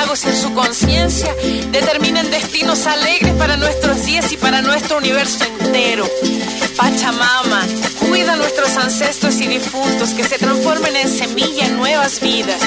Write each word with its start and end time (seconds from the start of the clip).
lagos 0.00 0.24
en 0.26 0.36
su 0.36 0.54
conciencia 0.54 1.34
determinan 1.72 2.30
destinos 2.30 2.86
alegres 2.86 3.34
para 3.34 3.56
nuestros 3.56 4.04
días 4.04 4.30
y 4.30 4.36
para 4.36 4.62
nuestro 4.62 4.98
universo 4.98 5.44
entero. 5.60 6.06
Pachamama, 6.76 7.66
cuida 7.98 8.34
a 8.34 8.36
nuestros 8.36 8.76
ancestros 8.76 9.40
y 9.40 9.48
difuntos 9.48 10.10
que 10.10 10.22
se 10.22 10.38
transformen 10.38 10.94
en 10.94 11.08
semilla 11.08 11.66
en 11.66 11.76
nuevas 11.76 12.20
vidas. 12.20 12.60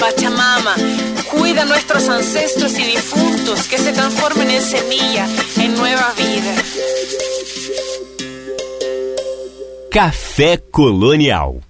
Pachamama, 0.00 0.74
cuida 1.30 1.62
a 1.62 1.66
nuestros 1.66 2.08
ancestros 2.08 2.72
y 2.78 2.84
difuntos 2.84 3.68
que 3.68 3.76
se 3.76 3.92
transformen 3.92 4.50
en 4.50 4.62
semilla 4.62 5.26
en 5.58 5.74
nueva 5.74 6.14
vida. 6.16 6.54
Café 9.90 10.64
Colonial 10.70 11.60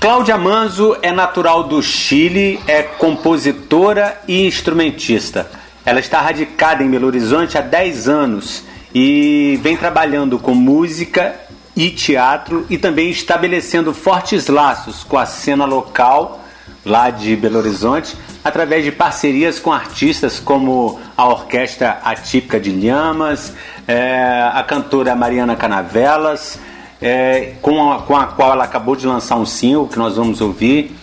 Cláudia 0.00 0.38
Manzo 0.38 0.96
é 1.02 1.12
natural 1.12 1.64
do 1.64 1.82
Chile, 1.82 2.58
é 2.66 2.82
compositora 2.82 4.18
e 4.26 4.46
instrumentista. 4.46 5.50
Ela 5.84 6.00
está 6.00 6.22
radicada 6.22 6.82
em 6.82 6.88
Belo 6.90 7.06
Horizonte 7.06 7.58
há 7.58 7.60
10 7.60 8.08
anos 8.08 8.64
e 8.94 9.60
vem 9.62 9.76
trabalhando 9.76 10.38
com 10.38 10.54
música 10.54 11.38
e 11.76 11.90
teatro 11.90 12.64
e 12.70 12.78
também 12.78 13.10
estabelecendo 13.10 13.92
fortes 13.92 14.46
laços 14.46 15.04
com 15.04 15.18
a 15.18 15.26
cena 15.26 15.66
local 15.66 16.40
lá 16.82 17.10
de 17.10 17.36
Belo 17.36 17.58
Horizonte 17.58 18.16
através 18.42 18.82
de 18.82 18.90
parcerias 18.90 19.58
com 19.58 19.70
artistas 19.70 20.40
como 20.40 20.98
a 21.14 21.28
Orquestra 21.28 22.00
Atípica 22.02 22.58
de 22.58 22.70
Lhamas, 22.70 23.52
é, 23.86 24.50
a 24.50 24.62
cantora 24.62 25.14
Mariana 25.14 25.56
Canavelas, 25.56 26.58
é, 27.00 27.54
com, 27.62 27.92
a, 27.92 28.02
com 28.02 28.16
a 28.16 28.26
qual 28.26 28.52
ela 28.52 28.64
acabou 28.64 28.94
de 28.94 29.06
lançar 29.06 29.36
um 29.36 29.46
single 29.46 29.86
que 29.88 29.98
nós 29.98 30.16
vamos 30.16 30.40
ouvir. 30.40 30.96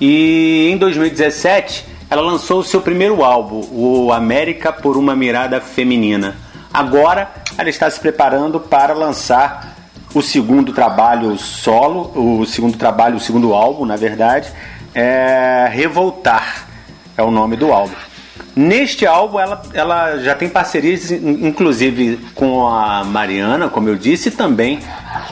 E 0.00 0.68
em 0.72 0.76
2017 0.76 1.86
ela 2.10 2.22
lançou 2.22 2.60
o 2.60 2.64
seu 2.64 2.80
primeiro 2.80 3.24
álbum, 3.24 3.66
o 3.72 4.12
América 4.12 4.72
por 4.72 4.96
uma 4.96 5.16
Mirada 5.16 5.60
Feminina. 5.60 6.36
Agora 6.72 7.30
ela 7.56 7.68
está 7.68 7.88
se 7.88 8.00
preparando 8.00 8.60
para 8.60 8.94
lançar 8.94 9.74
o 10.14 10.22
segundo 10.22 10.72
trabalho 10.72 11.36
solo, 11.38 12.40
o 12.40 12.46
segundo 12.46 12.76
trabalho, 12.76 13.16
o 13.16 13.20
segundo 13.20 13.52
álbum, 13.52 13.84
na 13.84 13.96
verdade, 13.96 14.52
é 14.94 15.68
Revoltar 15.72 16.68
é 17.16 17.22
o 17.22 17.30
nome 17.30 17.56
do 17.56 17.72
álbum. 17.72 17.94
Neste 18.56 19.04
álbum, 19.04 19.40
ela, 19.40 19.62
ela 19.72 20.18
já 20.18 20.34
tem 20.34 20.48
parcerias, 20.48 21.10
inclusive 21.10 22.18
com 22.34 22.68
a 22.68 23.02
Mariana, 23.02 23.68
como 23.68 23.88
eu 23.88 23.96
disse, 23.96 24.28
e 24.28 24.32
também 24.32 24.78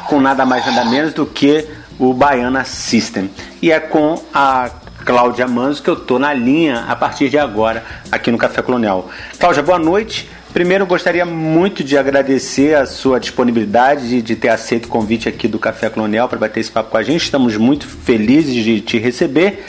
com 0.09 0.21
nada 0.21 0.44
mais 0.44 0.66
nada 0.66 0.84
menos 0.84 1.15
do 1.15 1.25
que 1.25 1.66
o 1.99 2.12
Baiana 2.12 2.65
System. 2.65 3.31
E 3.60 3.71
é 3.71 3.78
com 3.78 4.21
a 4.34 4.71
Cláudia 5.05 5.47
Manzo 5.47 5.83
que 5.83 5.91
eu 5.91 5.97
tô 5.97 6.19
na 6.19 6.33
linha 6.34 6.84
a 6.88 6.97
partir 6.97 7.28
de 7.28 7.38
agora 7.38 7.84
aqui 8.10 8.31
no 8.31 8.38
Café 8.38 8.60
Colonial. 8.60 9.09
Cláudia, 9.39 9.62
boa 9.62 9.78
noite. 9.78 10.28
Primeiro, 10.53 10.84
gostaria 10.84 11.25
muito 11.25 11.83
de 11.83 11.97
agradecer 11.97 12.75
a 12.75 12.84
sua 12.87 13.19
disponibilidade 13.19 14.09
de, 14.09 14.21
de 14.21 14.37
ter 14.37 14.49
aceito 14.49 14.87
o 14.87 14.89
convite 14.89 15.28
aqui 15.28 15.49
do 15.49 15.59
Café 15.59 15.89
Colonial 15.89 16.28
para 16.28 16.39
bater 16.39 16.60
esse 16.60 16.71
papo 16.71 16.91
com 16.91 16.99
a 16.99 17.03
gente. 17.03 17.22
Estamos 17.22 17.56
muito 17.56 17.87
felizes 17.87 18.53
de 18.53 18.81
te 18.81 18.99
receber. 18.99 19.65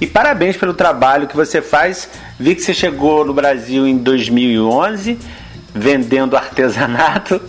E 0.00 0.06
parabéns 0.06 0.56
pelo 0.56 0.74
trabalho 0.74 1.26
que 1.26 1.34
você 1.34 1.60
faz. 1.60 2.08
Vi 2.40 2.54
que 2.54 2.62
você 2.62 2.72
chegou 2.72 3.24
no 3.24 3.34
Brasil 3.34 3.84
em 3.84 3.98
2011, 3.98 5.18
vendendo 5.74 6.36
artesanato 6.36 7.42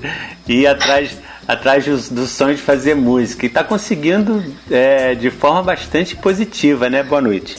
e 0.47 0.65
atrás, 0.65 1.15
atrás 1.47 1.85
do, 1.85 2.15
do 2.15 2.25
sonho 2.25 2.55
de 2.55 2.61
fazer 2.61 2.95
música. 2.95 3.45
E 3.45 3.47
está 3.47 3.63
conseguindo 3.63 4.43
é, 4.71 5.13
de 5.13 5.29
forma 5.29 5.61
bastante 5.61 6.15
positiva, 6.15 6.89
né? 6.89 7.03
Boa 7.03 7.21
noite. 7.21 7.55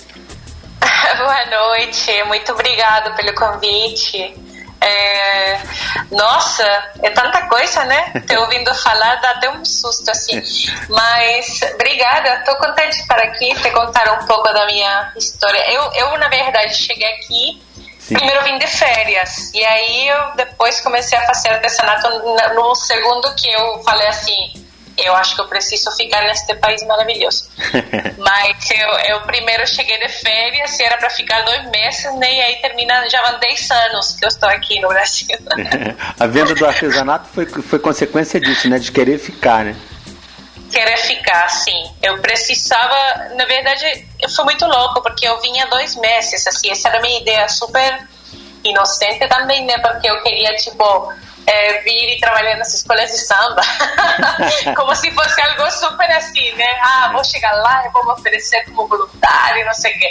Boa 1.18 1.46
noite, 1.46 2.24
muito 2.26 2.50
obrigado 2.50 3.14
pelo 3.14 3.32
convite. 3.34 4.34
É... 4.80 5.60
Nossa, 6.10 6.64
é 7.02 7.10
tanta 7.10 7.46
coisa, 7.48 7.84
né? 7.84 8.12
Te 8.26 8.36
ouvindo 8.36 8.74
falar 8.74 9.16
dá 9.16 9.30
até 9.32 9.50
um 9.50 9.64
susto 9.64 10.10
assim. 10.10 10.42
Mas 10.88 11.60
obrigada, 11.74 12.36
estou 12.36 12.56
contente 12.56 12.96
de 12.96 13.02
estar 13.02 13.18
aqui, 13.18 13.54
te 13.54 13.70
contar 13.70 14.10
um 14.12 14.26
pouco 14.26 14.52
da 14.52 14.66
minha 14.66 15.12
história. 15.16 15.70
Eu, 15.70 15.82
eu 15.94 16.18
na 16.18 16.28
verdade, 16.28 16.74
cheguei 16.74 17.06
aqui. 17.14 17.62
Sim. 17.98 18.14
Primeiro 18.14 18.42
vim 18.42 18.58
de 18.58 18.66
férias 18.66 19.52
e 19.54 19.64
aí 19.64 20.08
eu 20.08 20.34
depois 20.34 20.80
comecei 20.80 21.16
a 21.16 21.26
fazer 21.26 21.50
artesanato 21.50 22.08
no 22.54 22.74
segundo 22.74 23.32
que 23.36 23.48
eu 23.52 23.82
falei 23.84 24.08
assim, 24.08 24.52
eu 25.04 25.14
acho 25.16 25.34
que 25.34 25.40
eu 25.40 25.48
preciso 25.48 25.90
ficar 25.92 26.22
neste 26.22 26.54
país 26.56 26.82
maravilhoso. 26.84 27.48
Mas 28.18 28.70
eu, 28.70 28.88
eu 29.14 29.20
primeiro 29.22 29.66
cheguei 29.66 29.98
de 29.98 30.08
férias 30.08 30.78
e 30.78 30.82
era 30.82 30.96
para 30.96 31.10
ficar 31.10 31.42
dois 31.42 31.70
meses, 31.70 32.14
né? 32.16 32.32
E 32.32 32.40
aí 32.40 32.56
termina, 32.56 33.08
já 33.08 33.22
vão 33.22 33.38
10 33.38 33.70
anos 33.70 34.16
que 34.16 34.24
eu 34.24 34.28
estou 34.28 34.48
aqui 34.48 34.80
no 34.80 34.88
Brasil. 34.88 35.26
a 36.18 36.26
venda 36.26 36.54
do 36.54 36.66
artesanato 36.66 37.28
foi, 37.32 37.46
foi 37.46 37.78
consequência 37.78 38.40
disso, 38.40 38.68
né? 38.68 38.78
De 38.78 38.92
querer 38.92 39.18
ficar, 39.18 39.64
né? 39.64 39.76
Querer 40.70 40.96
ficar, 40.98 41.48
sim. 41.48 41.90
Eu 42.02 42.18
precisava, 42.20 43.34
na 43.34 43.44
verdade, 43.44 44.06
foi 44.34 44.44
muito 44.44 44.64
louco, 44.66 45.02
porque 45.02 45.26
eu 45.26 45.40
vinha 45.40 45.66
dois 45.66 45.96
meses, 45.96 46.46
assim, 46.46 46.70
essa 46.70 46.88
era 46.88 46.98
a 46.98 47.02
minha 47.02 47.20
ideia 47.20 47.48
super 47.48 48.08
inocente 48.62 49.26
também, 49.28 49.64
né? 49.66 49.78
Porque 49.78 50.08
eu 50.08 50.22
queria, 50.22 50.54
tipo, 50.56 51.12
é, 51.46 51.80
vir 51.82 52.16
e 52.16 52.20
trabalhar 52.20 52.56
nas 52.56 52.74
escolas 52.74 53.10
de 53.10 53.18
samba. 53.18 53.62
como 54.76 54.94
se 54.94 55.10
fosse 55.12 55.40
algo 55.40 55.70
super 55.70 56.10
assim, 56.12 56.52
né? 56.52 56.78
Ah, 56.82 57.10
vou 57.12 57.24
chegar 57.24 57.52
lá 57.52 57.86
e 57.86 57.90
vou 57.90 58.04
me 58.04 58.12
oferecer 58.12 58.64
como 58.64 58.86
voluntário, 58.86 59.64
não 59.64 59.74
sei 59.74 59.94
o 59.94 59.98
quê. 59.98 60.08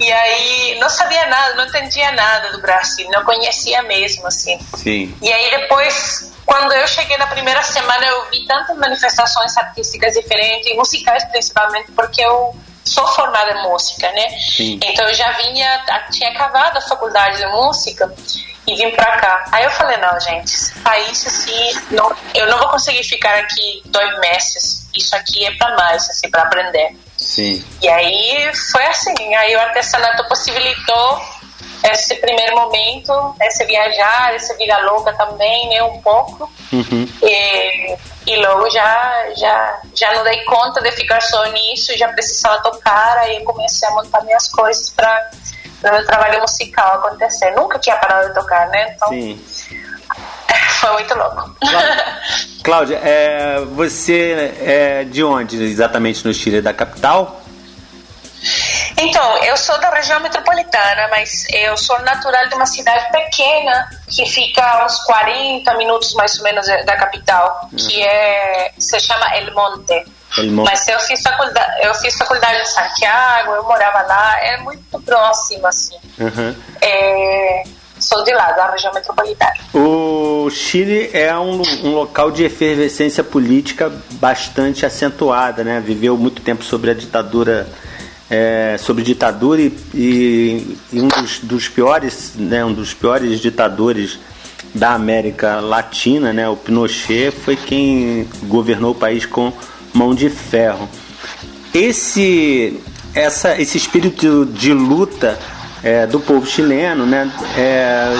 E 0.00 0.12
aí, 0.12 0.78
não 0.80 0.88
sabia 0.88 1.26
nada, 1.26 1.54
não 1.54 1.66
entendia 1.66 2.10
nada 2.12 2.50
do 2.52 2.60
Brasil, 2.60 3.08
não 3.10 3.24
conhecia 3.24 3.82
mesmo, 3.82 4.26
assim. 4.26 4.58
Sim. 4.76 5.14
E 5.22 5.32
aí, 5.32 5.50
depois, 5.50 6.32
quando 6.44 6.72
eu 6.72 6.86
cheguei 6.88 7.16
na 7.16 7.26
primeira 7.26 7.62
semana, 7.62 8.04
eu 8.04 8.30
vi 8.30 8.46
tantas 8.46 8.76
manifestações 8.76 9.56
artísticas 9.56 10.14
diferentes, 10.14 10.74
musicais 10.76 11.24
principalmente, 11.26 11.92
porque 11.92 12.22
eu 12.22 12.54
sou 12.84 13.06
formada 13.08 13.52
em 13.52 13.62
música, 13.62 14.10
né? 14.12 14.28
Sim. 14.38 14.78
Então 14.82 15.06
eu 15.06 15.14
já 15.14 15.30
vinha, 15.32 15.84
tinha 16.10 16.30
acabado 16.30 16.78
a 16.78 16.80
faculdade 16.80 17.38
de 17.38 17.46
música 17.46 18.12
e 18.66 18.74
vim 18.76 18.90
pra 18.90 19.16
cá. 19.18 19.44
Aí 19.52 19.64
eu 19.64 19.70
falei, 19.70 19.96
não, 19.98 20.18
gente, 20.20 20.72
país 20.82 21.26
assim, 21.26 21.80
não, 21.90 22.14
eu 22.34 22.46
não 22.48 22.58
vou 22.58 22.68
conseguir 22.68 23.02
ficar 23.04 23.34
aqui 23.38 23.82
dois 23.86 24.20
meses. 24.20 24.88
Isso 24.94 25.16
aqui 25.16 25.44
é 25.46 25.50
pra 25.56 25.74
mais, 25.76 26.08
assim, 26.08 26.30
pra 26.30 26.42
aprender. 26.42 26.96
Sim. 27.16 27.64
E 27.80 27.88
aí 27.88 28.50
foi 28.72 28.84
assim, 28.86 29.34
aí 29.34 29.56
o 29.56 29.60
artesanato 29.60 30.26
possibilitou 30.28 31.20
esse 31.84 32.14
primeiro 32.16 32.54
momento, 32.54 33.34
esse 33.40 33.64
viajar, 33.64 34.34
esse 34.34 34.54
vida 34.56 34.78
louca 34.78 35.12
também, 35.14 35.68
né, 35.68 35.82
um 35.82 36.00
pouco. 36.00 36.50
Uhum. 36.72 37.08
E, 37.22 37.96
e 38.26 38.36
logo 38.36 38.70
já, 38.70 39.34
já, 39.36 39.80
já 39.94 40.14
não 40.14 40.22
dei 40.22 40.44
conta 40.44 40.80
de 40.80 40.92
ficar 40.92 41.20
só 41.20 41.44
nisso, 41.46 41.96
já 41.96 42.08
precisava 42.08 42.62
tocar, 42.62 43.18
aí 43.18 43.42
comecei 43.42 43.88
a 43.88 43.92
montar 43.92 44.22
minhas 44.22 44.48
coisas 44.48 44.90
para 44.90 45.30
o 45.90 45.94
meu 45.94 46.06
trabalho 46.06 46.40
musical 46.40 46.94
acontecer. 46.94 47.50
Nunca 47.52 47.78
tinha 47.78 47.96
parado 47.96 48.28
de 48.28 48.34
tocar, 48.34 48.68
né? 48.68 48.94
Então, 48.94 49.08
Sim. 49.08 49.44
foi 50.80 50.92
muito 50.92 51.14
louco. 51.14 51.56
Cláudia, 52.62 53.00
é, 53.02 53.60
você 53.60 54.54
é 54.60 55.04
de 55.04 55.24
onde 55.24 55.62
exatamente 55.62 56.24
no 56.26 56.32
Chile? 56.32 56.60
Da 56.60 56.72
capital? 56.72 57.40
Então, 58.98 59.38
eu 59.38 59.56
sou 59.56 59.78
da 59.80 59.90
região 59.90 60.20
metropolitana, 60.20 61.08
mas 61.10 61.46
eu 61.52 61.76
sou 61.76 61.98
natural 62.02 62.48
de 62.48 62.54
uma 62.54 62.66
cidade 62.66 63.10
pequena 63.10 63.88
que 64.08 64.26
fica 64.26 64.62
a 64.62 64.86
uns 64.86 64.98
40 65.04 65.74
minutos 65.74 66.14
mais 66.14 66.36
ou 66.38 66.44
menos 66.44 66.66
da 66.66 66.96
capital, 66.96 67.68
que 67.76 68.02
é 68.02 68.72
se 68.78 68.98
chama 69.00 69.34
El 69.36 69.52
Monte. 69.54 70.04
Mas 70.64 70.88
eu 70.88 70.98
fiz 71.00 71.20
faculdade, 71.22 71.86
eu 71.86 71.94
fiz 71.94 72.14
faculdade 72.16 72.60
em 72.60 72.64
Santiago, 72.64 73.52
eu 73.52 73.62
morava 73.64 74.02
lá, 74.02 74.36
é 74.40 74.56
muito 74.58 75.00
próximo 75.00 75.66
assim. 75.66 75.96
Uhum. 76.18 76.54
É, 76.80 77.64
sou 78.02 78.22
de 78.24 78.32
lá, 78.32 78.52
da 78.52 78.70
região 78.70 78.92
metropolitana. 78.92 79.52
O 79.74 80.48
Chile 80.50 81.10
é 81.12 81.36
um, 81.36 81.62
um 81.84 81.94
local 81.94 82.30
de 82.30 82.44
efervescência 82.44 83.22
política 83.22 83.92
bastante 84.12 84.84
acentuada, 84.86 85.62
né? 85.62 85.80
Viveu 85.80 86.16
muito 86.16 86.40
tempo 86.42 86.64
sobre 86.64 86.90
a 86.90 86.94
ditadura, 86.94 87.68
é, 88.30 88.76
sobre 88.78 89.04
ditadura 89.04 89.60
e, 89.60 89.78
e, 89.94 90.78
e 90.92 91.00
um 91.00 91.08
dos, 91.08 91.38
dos 91.40 91.68
piores, 91.68 92.32
né? 92.36 92.64
Um 92.64 92.72
dos 92.72 92.94
piores 92.94 93.38
ditadores 93.38 94.18
da 94.74 94.92
América 94.92 95.60
Latina, 95.60 96.32
né? 96.32 96.48
O 96.48 96.56
Pinochet 96.56 97.30
foi 97.30 97.56
quem 97.56 98.28
governou 98.44 98.92
o 98.92 98.94
país 98.94 99.26
com 99.26 99.52
mão 99.92 100.14
de 100.14 100.28
ferro. 100.30 100.88
Esse, 101.74 102.80
essa, 103.14 103.60
esse 103.60 103.76
espírito 103.78 104.46
de 104.46 104.72
luta 104.72 105.38
é, 105.82 106.06
do 106.06 106.20
povo 106.20 106.46
chileno, 106.46 107.06
né, 107.06 107.30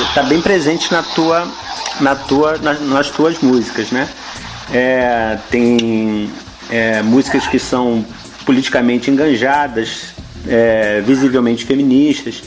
está 0.08 0.22
bem 0.22 0.40
presente 0.40 0.90
na 0.92 1.02
tua, 1.02 1.48
na 2.00 2.14
tua, 2.14 2.58
nas, 2.58 2.80
nas 2.80 3.10
tuas 3.10 3.38
músicas, 3.40 3.90
né? 3.90 4.08
É, 4.72 5.38
tem 5.50 6.30
é, 6.70 7.02
músicas 7.02 7.46
que 7.46 7.58
são 7.58 8.04
politicamente 8.44 9.10
enganjadas, 9.10 10.14
é, 10.48 11.02
visivelmente 11.06 11.64
feministas. 11.64 12.42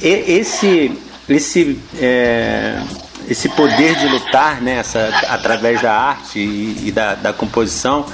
E, 0.00 0.08
esse, 0.08 0.92
esse, 1.28 1.78
é, 2.00 2.82
esse 3.28 3.48
poder 3.50 3.94
de 3.96 4.08
lutar, 4.08 4.60
né, 4.60 4.78
essa, 4.78 5.08
através 5.28 5.80
da 5.80 5.94
arte 5.94 6.38
e, 6.38 6.88
e 6.88 6.92
da, 6.92 7.14
da 7.14 7.32
composição, 7.32 8.04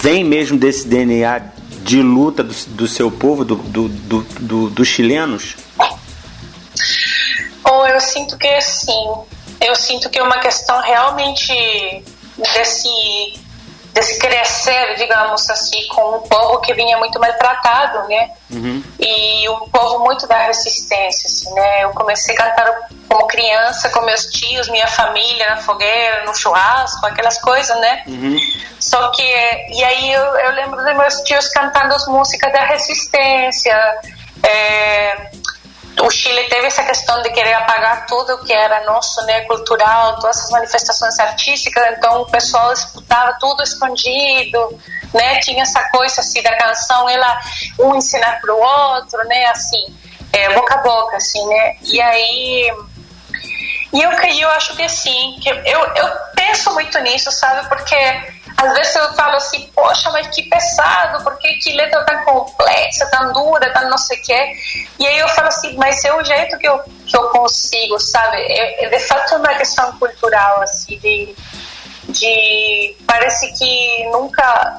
vem 0.00 0.24
mesmo 0.24 0.58
desse 0.58 0.86
DNA 0.86 1.40
de 1.82 2.02
luta 2.02 2.42
do, 2.42 2.54
do 2.68 2.88
seu 2.88 3.10
povo, 3.10 3.44
do, 3.44 3.56
do, 3.56 3.88
do, 3.88 4.22
do, 4.40 4.70
dos 4.70 4.88
chilenos? 4.88 5.56
Ou 7.64 7.86
eu 7.86 8.00
sinto 8.00 8.36
que 8.36 8.60
sim. 8.60 9.08
Eu 9.60 9.74
sinto 9.74 10.08
que 10.08 10.18
é 10.18 10.22
uma 10.22 10.38
questão 10.38 10.80
realmente 10.82 11.52
desse, 12.54 12.88
desse 13.98 14.16
crescer, 14.16 14.94
digamos 14.96 15.50
assim, 15.50 15.84
com 15.88 16.18
um 16.18 16.20
povo 16.20 16.60
que 16.60 16.72
vinha 16.72 16.96
muito 16.98 17.18
maltratado, 17.18 18.08
né? 18.08 18.30
Uhum. 18.48 18.82
E 19.00 19.48
um 19.48 19.68
povo 19.70 20.04
muito 20.04 20.24
da 20.28 20.38
resistência, 20.46 21.26
assim, 21.26 21.52
né? 21.52 21.82
Eu 21.82 21.90
comecei 21.90 22.32
a 22.36 22.38
cantar 22.38 22.88
como 23.08 23.26
criança 23.26 23.88
com 23.90 24.02
meus 24.02 24.26
tios, 24.26 24.68
minha 24.68 24.86
família 24.86 25.50
na 25.50 25.56
fogueira, 25.56 26.24
no 26.24 26.34
churrasco, 26.34 27.04
aquelas 27.06 27.40
coisas, 27.40 27.76
né? 27.80 28.04
Uhum. 28.06 28.38
Só 28.78 29.10
que, 29.10 29.22
e 29.22 29.82
aí 29.82 30.12
eu, 30.12 30.22
eu 30.22 30.52
lembro 30.52 30.76
dos 30.76 30.96
meus 30.96 31.14
tios 31.22 31.48
cantando 31.48 31.92
as 31.94 32.06
músicas 32.06 32.52
da 32.52 32.64
resistência. 32.66 33.76
É, 34.44 35.30
o 36.00 36.10
Chile 36.10 36.44
teve 36.44 36.66
essa 36.66 36.84
questão 36.84 37.20
de 37.22 37.30
querer 37.30 37.54
apagar 37.54 38.06
tudo 38.06 38.38
que 38.44 38.52
era 38.52 38.84
nosso, 38.84 39.20
né, 39.26 39.42
cultural, 39.42 40.18
todas 40.20 40.36
essas 40.36 40.50
manifestações 40.50 41.18
artísticas, 41.18 41.84
então 41.96 42.22
o 42.22 42.26
pessoal 42.26 42.72
escutava 42.72 43.36
tudo 43.40 43.62
escondido, 43.62 44.80
né, 45.12 45.38
tinha 45.40 45.62
essa 45.62 45.82
coisa 45.90 46.20
assim 46.20 46.42
da 46.42 46.56
canção, 46.56 47.08
ela 47.08 47.38
um 47.78 47.96
ensinar 47.96 48.40
para 48.40 48.54
o 48.54 48.58
outro, 48.58 49.18
né, 49.26 49.46
assim, 49.46 49.94
é, 50.32 50.54
boca 50.54 50.74
a 50.74 50.82
boca, 50.82 51.16
assim, 51.16 51.44
né, 51.48 51.76
e 51.82 52.00
aí 52.00 52.72
e 53.90 54.02
eu, 54.02 54.10
eu 54.10 54.50
acho 54.50 54.76
que 54.76 54.86
sim, 54.88 55.38
que 55.42 55.48
eu, 55.48 55.58
eu 55.64 56.10
penso 56.34 56.72
muito 56.74 56.98
nisso, 57.00 57.30
sabe, 57.32 57.66
porque 57.68 57.96
às 58.58 58.74
vezes 58.74 58.96
eu 58.96 59.14
falo 59.14 59.36
assim, 59.36 59.70
poxa, 59.72 60.10
mas 60.10 60.26
que 60.34 60.42
pesado, 60.42 61.22
porque 61.22 61.54
que 61.58 61.72
letra 61.74 62.04
tão 62.04 62.24
complexa, 62.24 63.06
tão 63.06 63.32
dura, 63.32 63.72
tão 63.72 63.88
não 63.88 63.96
sei 63.96 64.18
o 64.18 64.22
quê. 64.22 64.52
E 64.98 65.06
aí 65.06 65.16
eu 65.16 65.28
falo 65.28 65.46
assim, 65.46 65.76
mas 65.76 66.04
é 66.04 66.12
o 66.12 66.24
jeito 66.24 66.58
que 66.58 66.66
eu, 66.68 66.82
que 67.06 67.16
eu 67.16 67.28
consigo, 67.28 68.00
sabe? 68.00 68.36
É, 68.38 68.84
é 68.84 68.88
de 68.88 68.98
fato 68.98 69.36
uma 69.36 69.54
questão 69.54 69.96
cultural, 69.98 70.60
assim, 70.62 70.98
de, 70.98 71.36
de 72.08 72.96
parece 73.06 73.56
que 73.56 74.04
nunca 74.10 74.76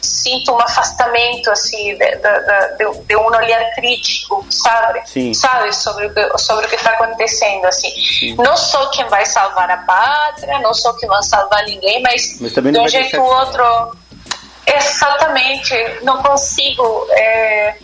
sinto 0.00 0.52
um 0.52 0.60
afastamento 0.60 1.50
assim 1.50 1.96
de, 1.96 2.16
de, 2.16 3.00
de, 3.06 3.16
um 3.16 3.26
olhar 3.26 3.74
crítico 3.74 4.44
sabe? 4.50 5.02
Sim. 5.06 5.34
sabe 5.34 5.74
sobre 5.74 6.06
o 6.06 6.14
que, 6.14 6.38
sobre 6.38 6.66
o 6.66 6.68
que 6.68 6.76
está 6.76 6.92
acontecendo 6.92 7.66
assim. 7.66 7.90
Sim. 7.90 8.34
não 8.36 8.56
sou 8.56 8.88
quem 8.90 9.06
vai 9.08 9.24
salvar 9.26 9.70
a 9.70 9.78
pátria 9.78 10.58
não 10.60 10.74
sou 10.74 10.94
quem 10.94 11.08
vai 11.08 11.22
salvar 11.22 11.64
ninguém 11.64 12.02
mas, 12.02 12.40
mas 12.40 12.52
de 12.52 12.78
um 12.78 12.88
jeito 12.88 13.20
ou 13.20 13.26
outro 13.26 13.98
exatamente 14.66 15.74
não 16.02 16.22
consigo 16.22 17.06
é, 17.10 17.76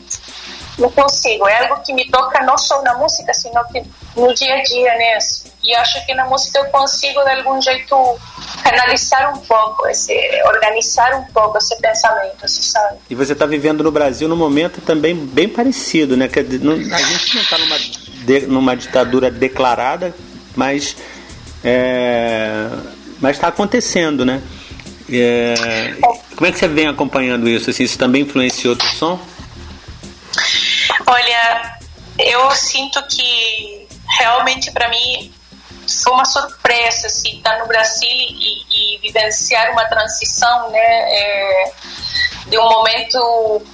não 0.79 0.91
consigo. 0.91 1.49
É 1.49 1.67
algo 1.67 1.83
que 1.83 1.93
me 1.93 2.09
toca 2.11 2.43
não 2.43 2.57
só 2.59 2.83
na 2.83 2.95
música 2.95 3.33
sino 3.33 3.65
que 3.69 3.83
no 4.15 4.33
dia 4.35 4.57
a 4.57 4.63
dia 4.63 4.95
né? 4.95 5.19
E 5.63 5.75
acho 5.75 6.05
que 6.07 6.15
na 6.15 6.27
música 6.27 6.59
eu 6.59 6.67
consigo 6.67 7.23
de 7.25 7.31
algum 7.31 7.61
jeito 7.61 8.19
canalizar 8.63 9.35
um 9.35 9.39
pouco 9.39 9.87
esse 9.89 10.15
organizar 10.45 11.15
um 11.17 11.25
pouco 11.33 11.59
esse 11.59 11.77
pensamento 11.81 12.41
você 12.41 12.63
sabe. 12.63 12.99
E 13.09 13.15
você 13.15 13.33
está 13.33 13.47
vivendo 13.47 13.83
no 13.83 13.91
Brasil 13.91 14.29
num 14.29 14.37
momento 14.37 14.81
também 14.81 15.15
bem 15.15 15.49
parecido 15.49 16.17
né? 16.17 16.29
Que 16.29 16.41
a 16.41 16.43
gente 16.43 16.65
não 16.65 16.77
está 16.77 17.59
numa 17.59 17.77
numa 18.49 18.77
ditadura 18.77 19.31
declarada 19.31 20.15
mas 20.55 20.97
é, 21.65 22.69
mas 23.21 23.37
está 23.37 23.49
acontecendo 23.49 24.25
né? 24.25 24.43
É, 25.09 25.95
como 26.35 26.47
é 26.47 26.53
que 26.53 26.59
você 26.59 26.67
vem 26.67 26.89
acompanhando 26.89 27.49
isso 27.49 27.71
assim, 27.71 27.85
isso 27.85 27.99
também 27.99 28.23
influenciou 28.23 28.75
o 28.75 28.83
som? 28.83 29.21
Olha 31.07 31.77
eu 32.19 32.51
sinto 32.53 33.03
que 33.09 33.87
realmente 34.19 34.71
para 34.73 34.89
mim 34.89 35.33
foi 36.03 36.13
uma 36.13 36.25
surpresa 36.25 37.07
assim, 37.07 37.39
estar 37.39 37.59
no 37.59 37.67
Brasil 37.67 38.09
e, 38.09 38.95
e 38.95 38.99
vivenciar 38.99 39.71
uma 39.73 39.85
transição 39.87 40.71
né, 40.71 40.79
é, 40.81 41.73
de 42.47 42.59
um 42.59 42.69
momento 42.69 43.67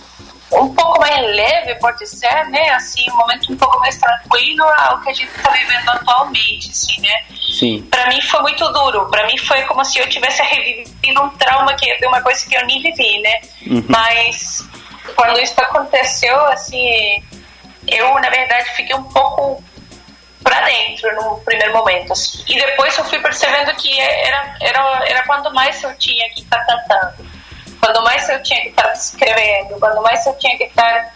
um 0.61 0.75
pouco 0.75 1.01
mais 1.01 1.21
leve, 1.35 1.75
pode 1.77 2.07
ser, 2.07 2.47
né? 2.51 2.71
Assim, 2.71 3.11
um 3.11 3.17
momento 3.17 3.53
um 3.53 3.57
pouco 3.57 3.79
mais 3.81 3.97
tranquilo 3.97 4.65
ao 4.65 5.01
que 5.01 5.11
a 5.11 5.15
gente 5.15 5.31
está 5.35 5.51
vivendo 5.51 5.89
atualmente, 5.89 6.71
assim, 6.71 7.01
né? 7.01 7.25
Sim. 7.59 7.83
Para 7.91 8.09
mim 8.09 8.21
foi 8.21 8.43
muito 8.43 8.69
duro. 8.73 9.09
Para 9.11 9.27
mim 9.27 9.39
foi 9.39 9.63
como 9.63 9.85
se 9.85 9.99
eu 9.99 10.09
tivesse 10.09 10.43
revivido 10.43 11.23
um 11.23 11.31
trauma 11.31 11.75
que 11.75 11.95
de 11.97 12.07
uma 12.07 12.21
coisa 12.21 12.47
que 12.47 12.55
eu 12.55 12.67
nem 12.67 12.83
vivi, 12.83 13.19
né? 13.21 13.41
Uhum. 13.67 13.85
Mas 13.89 14.69
quando 15.17 15.41
isso 15.41 15.59
aconteceu, 15.61 16.39
assim, 16.47 17.23
eu 17.87 18.15
na 18.15 18.29
verdade 18.29 18.69
fiquei 18.77 18.95
um 18.95 19.05
pouco 19.05 19.63
para 20.43 20.65
lembro 20.65 21.15
no 21.17 21.41
primeiro 21.41 21.73
momento. 21.73 22.13
Assim. 22.13 22.43
E 22.49 22.57
depois 22.57 22.97
eu 22.99 23.05
fui 23.05 23.19
percebendo 23.21 23.75
que 23.77 24.01
era, 24.01 24.57
era, 24.61 25.05
era 25.07 25.27
quando 25.27 25.53
mais 25.55 25.83
eu 25.83 25.95
tinha 25.97 26.29
que 26.31 26.43
estar 26.43 26.65
cantando, 26.67 27.27
quando 27.81 28.03
mais 28.03 28.29
eu 28.29 28.43
tinha 28.43 28.61
que 28.63 28.69
estar 28.69 28.93
escrevendo, 28.93 29.79
quando 29.79 30.03
mais 30.03 30.25
eu 30.27 30.35
tinha 30.39 30.57
que 30.57 30.65
estar 30.65 31.13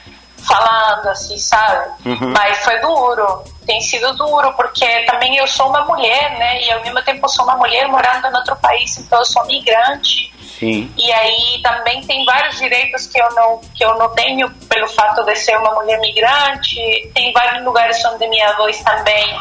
falando, 0.47 1.09
assim, 1.09 1.37
sabe? 1.39 1.91
Uhum. 2.05 2.33
Mas 2.33 2.59
foi 2.59 2.79
duro, 2.81 3.45
tem 3.67 3.81
sido 3.81 4.15
duro, 4.15 4.53
porque 4.55 4.87
também 5.05 5.37
eu 5.37 5.47
sou 5.47 5.69
uma 5.69 5.85
mulher, 5.85 6.39
né? 6.39 6.63
E 6.63 6.71
ao 6.71 6.83
mesmo 6.83 7.03
tempo 7.03 7.29
sou 7.29 7.45
uma 7.45 7.57
mulher 7.57 7.89
morando 7.89 8.29
em 8.29 8.35
outro 8.35 8.57
país, 8.57 8.97
então 8.99 9.19
eu 9.19 9.25
sou 9.25 9.45
migrante. 9.47 10.33
Sim. 10.59 10.91
E 10.97 11.13
aí 11.13 11.61
também 11.63 12.01
tem 12.07 12.25
vários 12.25 12.57
direitos 12.57 13.07
que 13.07 13.21
eu 13.21 13.29
não 13.35 13.61
que 13.75 13.85
eu 13.85 13.95
não 13.99 14.09
tenho 14.15 14.51
pelo 14.69 14.89
fato 14.89 15.23
de 15.25 15.37
ser 15.37 15.57
uma 15.59 15.75
mulher 15.75 16.01
migrante. 16.01 17.11
Tem 17.15 17.33
vários 17.33 17.65
lugares 17.65 18.03
onde 18.07 18.27
minha 18.29 18.53
voz 18.57 18.83
também 18.83 19.39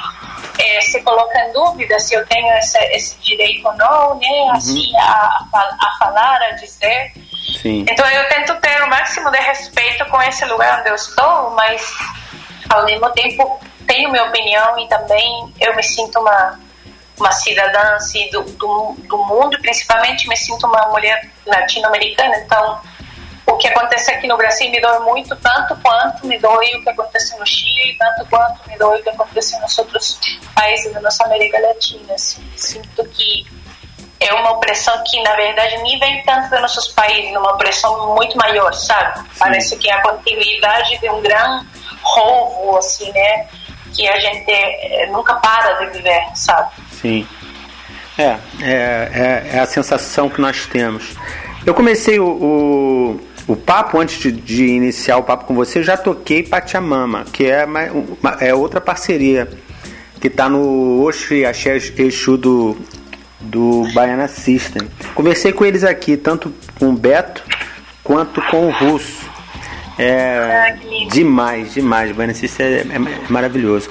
é, 0.59 0.81
se 0.81 1.01
coloca 1.03 1.37
em 1.39 1.53
dúvida 1.53 1.97
se 1.99 2.15
eu 2.15 2.25
tenho 2.27 2.53
esse, 2.57 2.77
esse 2.93 3.17
direito 3.21 3.65
ou 3.65 3.75
não, 3.77 4.15
né? 4.15 4.27
Uhum. 4.27 4.51
Assim, 4.51 4.95
a, 4.97 5.45
a 5.53 5.97
falar, 5.99 6.41
a 6.41 6.51
dizer. 6.51 7.13
Sim. 7.61 7.85
Então 7.89 8.05
eu 8.09 8.27
tento 8.27 8.53
ter 8.59 8.83
o 8.83 8.89
máximo 8.89 9.31
de 9.31 9.37
respeito 9.37 10.05
com 10.05 10.21
esse 10.21 10.43
lugar 10.45 10.79
onde 10.79 10.89
eu 10.89 10.95
estou, 10.95 11.51
mas 11.51 11.93
ao 12.69 12.83
mesmo 12.83 13.09
tempo 13.11 13.59
tenho 13.87 14.11
minha 14.11 14.25
opinião 14.25 14.77
e 14.79 14.87
também 14.87 15.53
eu 15.61 15.75
me 15.75 15.83
sinto 15.83 16.19
uma 16.19 16.59
uma 17.17 17.31
cidadã 17.31 17.95
assim, 17.95 18.29
do, 18.29 18.43
do, 18.43 18.95
do 18.99 19.17
mundo, 19.25 19.57
principalmente 19.61 20.27
me 20.27 20.35
sinto 20.35 20.67
uma 20.67 20.87
mulher 20.89 21.29
latino-americana, 21.45 22.37
então 22.37 22.81
o 23.47 23.57
que 23.57 23.67
acontece 23.67 24.11
aqui 24.11 24.27
no 24.27 24.37
Brasil 24.37 24.69
me 24.71 24.81
dói 24.81 24.99
muito, 24.99 25.35
tanto 25.35 25.75
quanto 25.77 26.25
me 26.25 26.37
dói 26.39 26.73
o 26.75 26.83
que 26.83 26.89
acontece 26.89 27.37
no 27.37 27.45
Chile, 27.45 27.95
tanto 27.97 28.29
quanto 28.29 28.67
me 28.67 28.77
dói 28.77 28.99
o 28.99 29.03
que 29.03 29.09
acontece 29.09 29.59
nos 29.61 29.77
outros 29.77 30.19
países 30.53 30.91
da 30.93 30.99
nossa 30.99 31.23
América 31.25 31.59
Latina. 31.59 32.13
Assim. 32.15 32.43
Sinto 32.55 33.05
que 33.09 33.45
é 34.19 34.33
uma 34.33 34.51
opressão 34.51 35.01
que, 35.05 35.21
na 35.21 35.35
verdade, 35.35 35.77
nem 35.83 35.99
vem 35.99 36.23
tanto 36.23 36.49
dos 36.49 36.61
nossos 36.61 36.87
países, 36.89 37.33
é 37.33 37.37
uma 37.37 37.53
opressão 37.53 38.15
muito 38.15 38.35
maior, 38.35 38.73
sabe? 38.73 39.19
Sim. 39.19 39.25
Parece 39.37 39.77
que 39.77 39.89
é 39.89 39.93
a 39.93 40.01
continuidade 40.01 40.97
de 40.97 41.09
um 41.09 41.21
grande 41.21 41.67
roubo, 42.01 42.77
assim, 42.77 43.11
né? 43.11 43.47
Que 43.93 44.07
a 44.07 44.19
gente 44.19 44.51
é, 44.51 45.07
nunca 45.07 45.35
para 45.35 45.73
de 45.73 45.97
viver, 45.97 46.25
sabe? 46.33 46.71
Sim. 47.01 47.25
É, 48.17 48.23
é, 48.23 48.39
é, 48.61 49.49
é 49.53 49.59
a 49.59 49.65
sensação 49.65 50.29
que 50.29 50.39
nós 50.39 50.65
temos. 50.65 51.15
Eu 51.65 51.73
comecei 51.73 52.19
o, 52.19 52.27
o, 52.27 53.21
o 53.47 53.55
papo, 53.55 53.99
antes 53.99 54.19
de, 54.19 54.31
de, 54.31 54.65
iniciar 54.65 55.17
o 55.17 55.23
papo 55.23 55.45
com 55.45 55.55
você, 55.55 55.83
já 55.83 55.97
toquei 55.97 56.43
Pachamama, 56.43 57.25
que 57.25 57.45
é, 57.45 57.65
uma, 57.65 57.83
uma, 57.83 58.37
é 58.39 58.53
outra 58.53 58.79
parceria 58.79 59.49
que 60.21 60.27
está 60.27 60.47
no 60.47 61.03
Oxi 61.05 61.45
Axé 61.45 61.75
Exu 61.75 62.37
do, 62.37 62.77
do 63.41 63.85
Baiana 63.93 64.27
System. 64.27 64.87
Conversei 65.13 65.51
com 65.51 65.65
eles 65.65 65.83
aqui, 65.83 66.15
tanto 66.15 66.53
com 66.79 66.89
o 66.89 66.93
Beto 66.93 67.43
quanto 68.03 68.41
com 68.43 68.67
o 68.67 68.71
Russo. 68.71 69.25
É 69.97 70.73
ah, 70.73 71.07
demais, 71.11 71.73
demais. 71.73 72.11
O 72.11 72.13
Baiana 72.13 72.33
System 72.33 72.65
é, 72.65 72.69
é, 72.69 72.95
é 72.95 73.29
maravilhoso. 73.29 73.89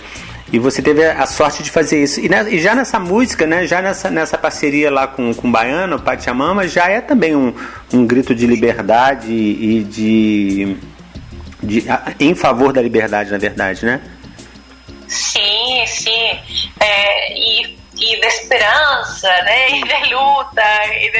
E 0.55 0.59
você 0.61 0.81
teve 0.81 1.05
a 1.05 1.27
sorte 1.27 1.65
de 1.65 1.71
fazer 1.71 2.01
isso. 2.01 2.21
E, 2.21 2.29
e, 2.29 2.61
já 2.61 2.77
nessa 2.77 3.01
música, 3.01 3.45
né, 3.45 3.67
já 3.67 3.83
nessa, 3.83 4.09
nessa 4.09 4.39
parceria 4.39 4.89
lá 4.89 5.09
com, 5.09 5.35
com 5.35 5.49
o 5.49 5.51
Baiano, 5.51 6.01
Pachamama, 6.01 6.69
já 6.69 6.89
é 6.89 7.01
também 7.01 7.35
um, 7.35 7.53
um 7.93 8.07
grito 8.07 8.33
de 8.33 8.47
liberdade 8.47 9.33
e 9.33 9.83
de, 9.83 10.77
de. 11.61 11.85
em 12.21 12.37
favor 12.37 12.73
da 12.73 12.81
liberdade, 12.81 13.33
na 13.33 13.39
verdade, 13.39 13.85
né? 13.85 14.01
Sim, 15.09 15.85
sim. 15.89 16.39
É, 16.79 17.33
e, 17.37 17.77
e 17.97 18.21
de 18.21 18.27
esperança, 18.29 19.29
né? 19.43 19.71
E 19.71 19.83
de 19.83 20.15
luta. 20.15 20.63
E 20.87 21.11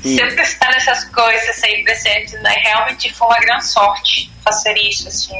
de, 0.00 0.16
sempre 0.16 0.42
estar 0.44 0.70
nessas 0.70 1.06
coisas 1.06 1.60
aí 1.64 1.82
presentes. 1.82 2.34
Né? 2.34 2.54
Realmente 2.62 3.12
foi 3.14 3.26
uma 3.26 3.40
grande 3.40 3.66
sorte 3.66 4.30
fazer 4.44 4.78
isso, 4.78 5.08
assim. 5.08 5.34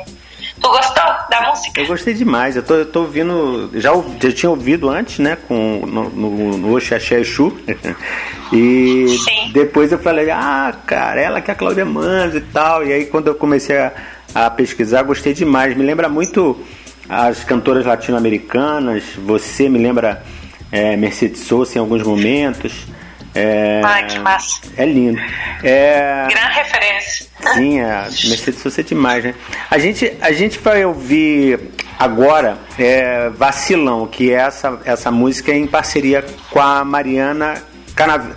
Tu 0.61 0.69
gostou 0.69 1.05
da 1.31 1.49
música? 1.49 1.81
Eu 1.81 1.87
gostei 1.87 2.13
demais. 2.13 2.57
Eu 2.57 2.63
tô, 2.63 2.75
eu 2.75 2.87
tô 2.87 3.01
ouvindo. 3.01 3.71
Já, 3.75 3.93
já 4.21 4.33
tinha 4.33 4.51
ouvido 4.51 4.91
antes, 4.91 5.19
né? 5.19 5.39
Com, 5.49 5.85
no, 5.87 6.11
no, 6.11 6.59
no 6.59 6.77
Oxaxé 6.77 7.21
Exu. 7.21 7.57
e 8.53 9.07
Sim. 9.09 9.53
depois 9.53 9.91
eu 9.91 9.99
falei, 9.99 10.31
ah, 10.31 10.75
cara, 10.87 11.21
ela 11.21 11.41
que 11.41 11.51
é 11.51 11.55
a 11.55 11.57
Cláudia 11.57 11.85
Mans 11.85 12.35
e 12.35 12.41
tal. 12.41 12.85
E 12.85 12.93
aí 12.93 13.07
quando 13.07 13.29
eu 13.29 13.35
comecei 13.35 13.79
a, 13.79 13.93
a 14.35 14.51
pesquisar, 14.51 15.03
gostei 15.03 15.33
demais. 15.33 15.77
Me 15.77 15.85
lembra 15.85 16.09
muito 16.09 16.61
as 17.09 17.43
cantoras 17.43 17.87
latino-americanas. 17.87 19.05
Você 19.17 19.69
me 19.69 19.79
lembra 19.79 20.23
é, 20.71 20.97
Mercedes 20.97 21.41
Sosa 21.41 21.79
em 21.79 21.81
alguns 21.81 22.03
momentos. 22.03 22.87
É, 23.35 23.81
Ai, 23.85 24.07
que 24.07 24.19
massa. 24.19 24.61
É 24.77 24.85
lindo. 24.85 25.21
É, 25.63 26.27
Grande 26.29 26.55
referência. 26.55 27.27
Sim, 27.55 27.81
a 27.81 28.03
Mercedes 28.03 28.61
Sosa 28.61 28.81
é 28.81 28.85
demais, 28.85 29.25
né? 29.25 29.35
A 29.71 29.79
gente, 29.79 30.13
a 30.21 30.33
gente 30.33 30.59
vai 30.59 30.85
ouvir 30.85 31.61
agora 31.99 32.59
é, 32.79 33.31
Vacilão, 33.31 34.07
que 34.07 34.33
é 34.33 34.37
essa, 34.37 34.81
essa 34.85 35.11
música 35.11 35.53
em 35.53 35.67
parceria 35.67 36.25
com 36.51 36.61
a 36.61 36.85
Mariana 36.85 37.55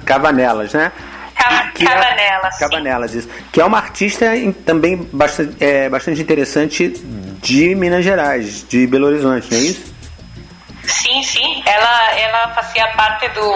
Cavanelas, 0.05 0.73
né? 0.73 0.91
Cavanelas. 1.73 2.57
Cavanelas, 2.59 3.13
isso. 3.15 3.29
Que 3.51 3.61
é 3.61 3.65
uma 3.65 3.77
artista 3.77 4.27
também 4.65 5.07
bastante, 5.11 5.55
é, 5.59 5.89
bastante 5.89 6.21
interessante 6.21 6.89
de 7.41 7.75
Minas 7.75 8.05
Gerais, 8.05 8.65
de 8.67 8.87
Belo 8.87 9.07
Horizonte, 9.07 9.51
não 9.51 9.57
é 9.57 9.61
isso? 9.61 9.92
Sim, 10.83 11.23
sim. 11.23 11.63
Ela, 11.65 12.19
ela 12.19 12.49
fazia 12.53 12.87
parte 12.89 13.27
do, 13.29 13.53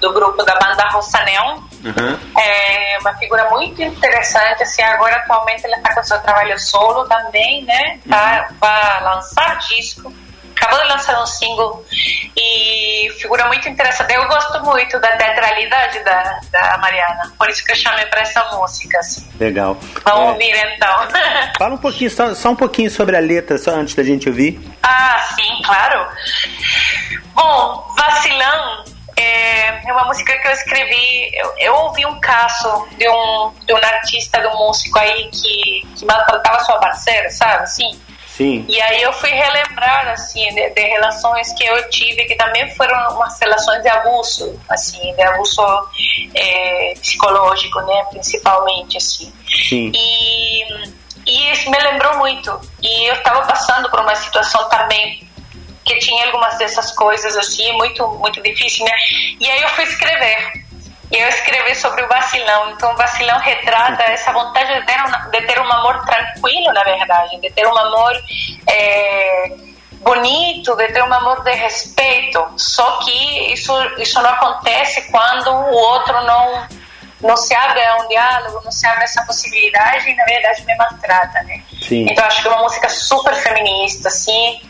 do 0.00 0.12
grupo 0.12 0.42
da 0.44 0.54
banda 0.54 0.88
Rossanel. 0.88 1.62
Uhum. 1.84 2.18
É 2.38 2.98
uma 3.00 3.14
figura 3.14 3.48
muito 3.50 3.82
interessante. 3.82 4.62
Assim, 4.62 4.82
agora, 4.82 5.16
atualmente, 5.16 5.66
ela 5.66 5.76
está 5.76 5.94
com 5.94 6.02
seu 6.02 6.20
trabalho 6.20 6.58
solo 6.58 7.06
também, 7.06 7.64
né? 7.64 7.98
Tá, 8.08 8.48
uhum. 8.50 8.56
Vai 8.60 9.02
lançar 9.02 9.58
disco 9.58 10.12
acabou 10.64 10.82
de 10.82 10.88
lançar 10.92 11.22
um 11.22 11.26
single 11.26 11.84
e 12.36 13.10
figura 13.20 13.46
muito 13.46 13.68
interessante. 13.68 14.14
Eu 14.14 14.26
gosto 14.26 14.62
muito 14.64 14.98
da 14.98 15.16
teatralidade 15.16 16.02
da, 16.04 16.40
da 16.50 16.78
Mariana, 16.78 17.32
por 17.38 17.48
isso 17.48 17.64
que 17.64 17.72
eu 17.72 17.76
chamei 17.76 18.06
para 18.06 18.22
essa 18.22 18.42
música. 18.52 18.98
Assim. 18.98 19.28
Legal. 19.38 19.76
Vamos 20.04 20.28
é... 20.28 20.32
ouvir 20.32 20.74
então. 20.74 21.08
Fala 21.58 21.74
um 21.74 21.78
pouquinho, 21.78 22.10
só, 22.10 22.34
só 22.34 22.50
um 22.50 22.56
pouquinho 22.56 22.90
sobre 22.90 23.16
a 23.16 23.20
letra, 23.20 23.58
só 23.58 23.72
antes 23.72 23.94
da 23.94 24.02
gente 24.02 24.28
ouvir. 24.28 24.60
Ah, 24.82 25.20
sim, 25.34 25.62
claro. 25.64 26.08
Bom, 27.34 27.94
Vacilão 27.96 28.84
é, 29.16 29.88
é 29.88 29.92
uma 29.92 30.04
música 30.06 30.36
que 30.38 30.48
eu 30.48 30.52
escrevi. 30.52 31.30
Eu, 31.34 31.54
eu, 31.58 31.74
ouvi 31.74 32.04
um 32.06 32.18
caso 32.20 32.88
de 32.96 33.08
um, 33.08 33.52
de 33.64 33.72
um 33.72 33.76
artista, 33.76 34.40
de 34.40 34.46
um 34.46 34.56
músico 34.56 34.98
aí 34.98 35.30
que, 35.30 35.86
que 35.96 36.04
maltratava 36.04 36.64
sua 36.64 36.78
parceira, 36.78 37.30
sabe? 37.30 37.62
Assim. 37.62 38.00
Sim. 38.36 38.64
E 38.68 38.82
aí 38.82 39.00
eu 39.02 39.12
fui 39.12 39.30
relembrar, 39.30 40.08
assim, 40.08 40.44
de, 40.54 40.70
de, 40.70 40.80
relações 40.80 41.52
que 41.52 41.64
eu 41.64 41.88
tive, 41.88 42.24
que 42.24 42.34
também 42.34 42.68
foram 42.74 43.14
umas 43.14 43.38
relações 43.38 43.80
de 43.80 43.88
abuso, 43.88 44.60
assim, 44.68 45.14
de 45.14 45.22
abuso 45.22 45.62
é, 46.34 46.94
psicológico, 47.00 47.80
né, 47.82 48.04
principalmente, 48.10 48.96
assim. 48.96 49.32
Sim. 49.68 49.92
E, 49.94 50.64
e 51.26 51.52
isso 51.52 51.70
me 51.70 51.78
lembrou 51.78 52.18
muito. 52.18 52.60
E 52.82 53.08
eu 53.08 53.14
estava 53.14 53.46
passando 53.46 53.88
por 53.88 54.00
uma 54.00 54.16
situação 54.16 54.68
também 54.68 55.28
que 55.84 55.96
tinha 55.98 56.26
algumas 56.26 56.58
dessas 56.58 56.90
coisas, 56.90 57.36
assim, 57.36 57.72
muito, 57.74 58.04
muito 58.18 58.42
difícil, 58.42 58.84
né? 58.84 58.92
E 59.38 59.48
aí 59.48 59.62
eu 59.62 59.68
fui 59.68 59.84
escrever 59.84 60.63
e 61.14 61.20
eu 61.20 61.28
escrevi 61.28 61.76
sobre 61.76 62.02
o 62.02 62.08
vacilão. 62.08 62.70
Então, 62.72 62.92
o 62.92 62.96
vacilão 62.96 63.38
retrata 63.38 64.02
essa 64.02 64.32
vontade 64.32 64.80
de 64.80 64.84
ter 64.84 65.00
um, 65.00 65.30
de 65.30 65.40
ter 65.42 65.60
um 65.60 65.72
amor 65.72 66.04
tranquilo, 66.04 66.72
na 66.72 66.82
verdade, 66.82 67.40
de 67.40 67.50
ter 67.52 67.64
um 67.68 67.78
amor 67.78 68.20
é, 68.68 69.52
bonito, 70.00 70.74
de 70.74 70.88
ter 70.88 71.04
um 71.04 71.14
amor 71.14 71.44
de 71.44 71.52
respeito. 71.52 72.44
Só 72.56 72.98
que 72.98 73.52
isso, 73.52 73.72
isso 73.98 74.20
não 74.20 74.30
acontece 74.30 75.08
quando 75.12 75.50
o 75.50 75.72
outro 75.72 76.20
não, 76.24 76.66
não 77.20 77.36
se 77.36 77.54
abre 77.54 77.84
a 77.84 77.96
um 77.98 78.08
diálogo, 78.08 78.62
não 78.64 78.72
se 78.72 78.84
abre 78.84 79.04
essa 79.04 79.24
possibilidade 79.24 80.10
e, 80.10 80.16
na 80.16 80.24
verdade, 80.24 80.64
me 80.64 80.74
maltrata, 80.74 81.44
né? 81.44 81.62
Sim. 81.80 82.06
Então, 82.10 82.24
acho 82.26 82.42
que 82.42 82.48
é 82.48 82.50
uma 82.50 82.62
música 82.62 82.88
super 82.88 83.34
feminista, 83.36 84.08
assim. 84.08 84.60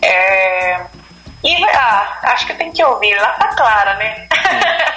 É, 0.00 0.80
e 1.42 1.64
ah, 1.64 2.18
acho 2.24 2.46
que 2.46 2.54
tem 2.54 2.70
que 2.70 2.84
ouvir, 2.84 3.16
lá 3.16 3.30
tá 3.30 3.48
clara, 3.48 3.94
né? 3.94 4.26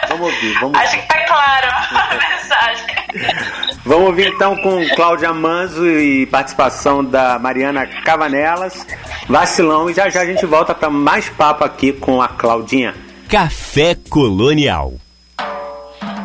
Vamos 0.10 0.34
ouvir, 0.34 0.54
vamos 0.60 0.78
Acho 0.80 0.98
que 0.98 1.08
tá 1.08 1.20
claro 1.26 1.68
a 1.72 2.16
mensagem. 2.16 3.04
Vamos 3.86 4.08
ouvir 4.08 4.28
então 4.28 4.56
com 4.56 4.88
Cláudia 4.96 5.34
Manzo 5.34 5.86
e 5.86 6.26
participação 6.28 7.04
da 7.04 7.38
Mariana 7.38 7.86
Cavanelas, 7.86 8.88
Vacilão, 9.28 9.90
e 9.90 9.94
já 9.94 10.10
já 10.10 10.22
a 10.22 10.26
gente 10.26 10.46
volta 10.46 10.74
para 10.74 10.90
mais 10.90 11.30
papo 11.30 11.66
aqui 11.66 11.92
com 11.92 12.22
a 12.22 12.30
Claudinha. 12.30 12.96
Café 13.28 13.96
Colonial. 14.10 14.94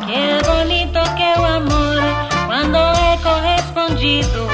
Que 0.05 0.47
bonito 0.47 0.99
que 1.15 1.39
o 1.39 1.45
amor, 1.45 2.01
quando 2.47 2.77
é 2.77 3.17
correspondido, 3.21 4.47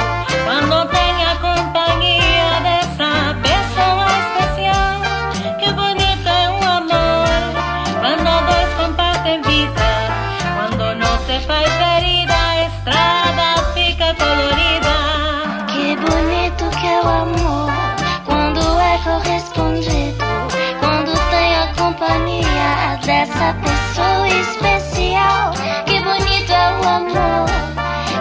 amor. 26.95 27.49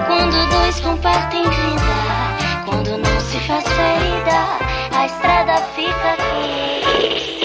Quando 0.07 0.51
dois 0.51 0.81
compartem 0.81 1.43
vida, 1.43 2.65
quando 2.65 2.99
não 2.99 3.21
se 3.21 3.39
faz 3.41 3.65
ferida, 3.65 4.99
a 4.99 5.07
estrada 5.07 5.57
fica 5.75 6.13
aqui. 6.13 7.44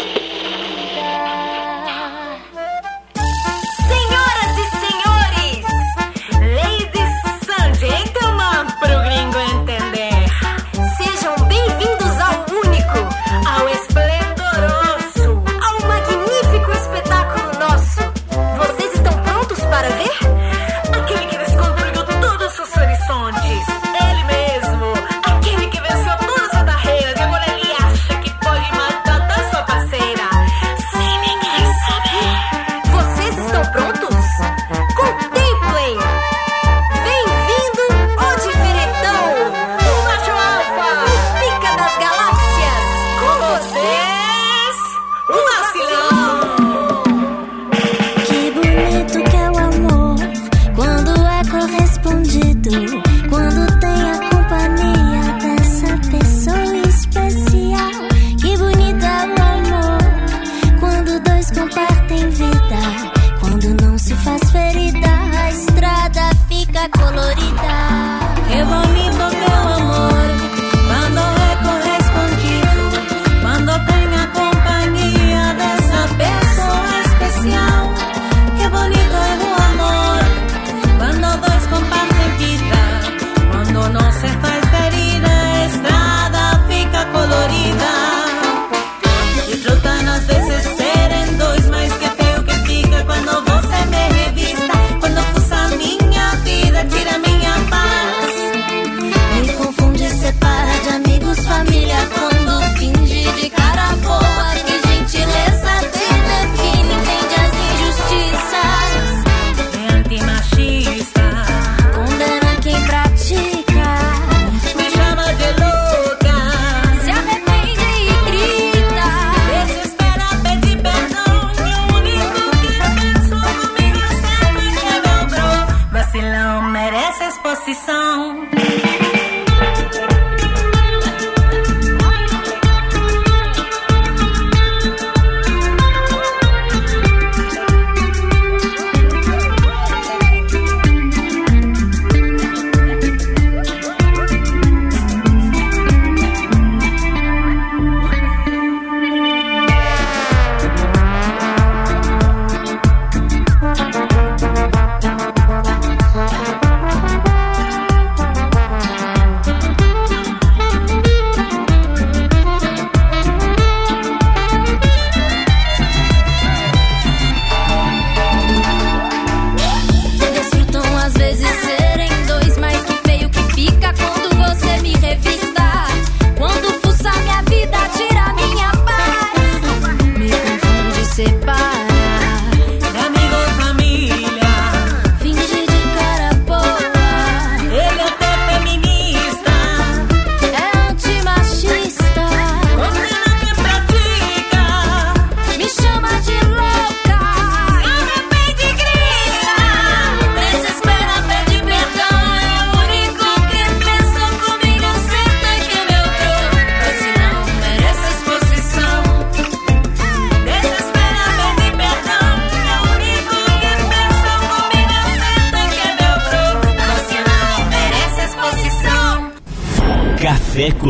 Merece 127.20 127.26
exposição. 127.26 128.48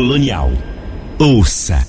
Colonial. 0.00 0.50
Ouça, 1.18 1.86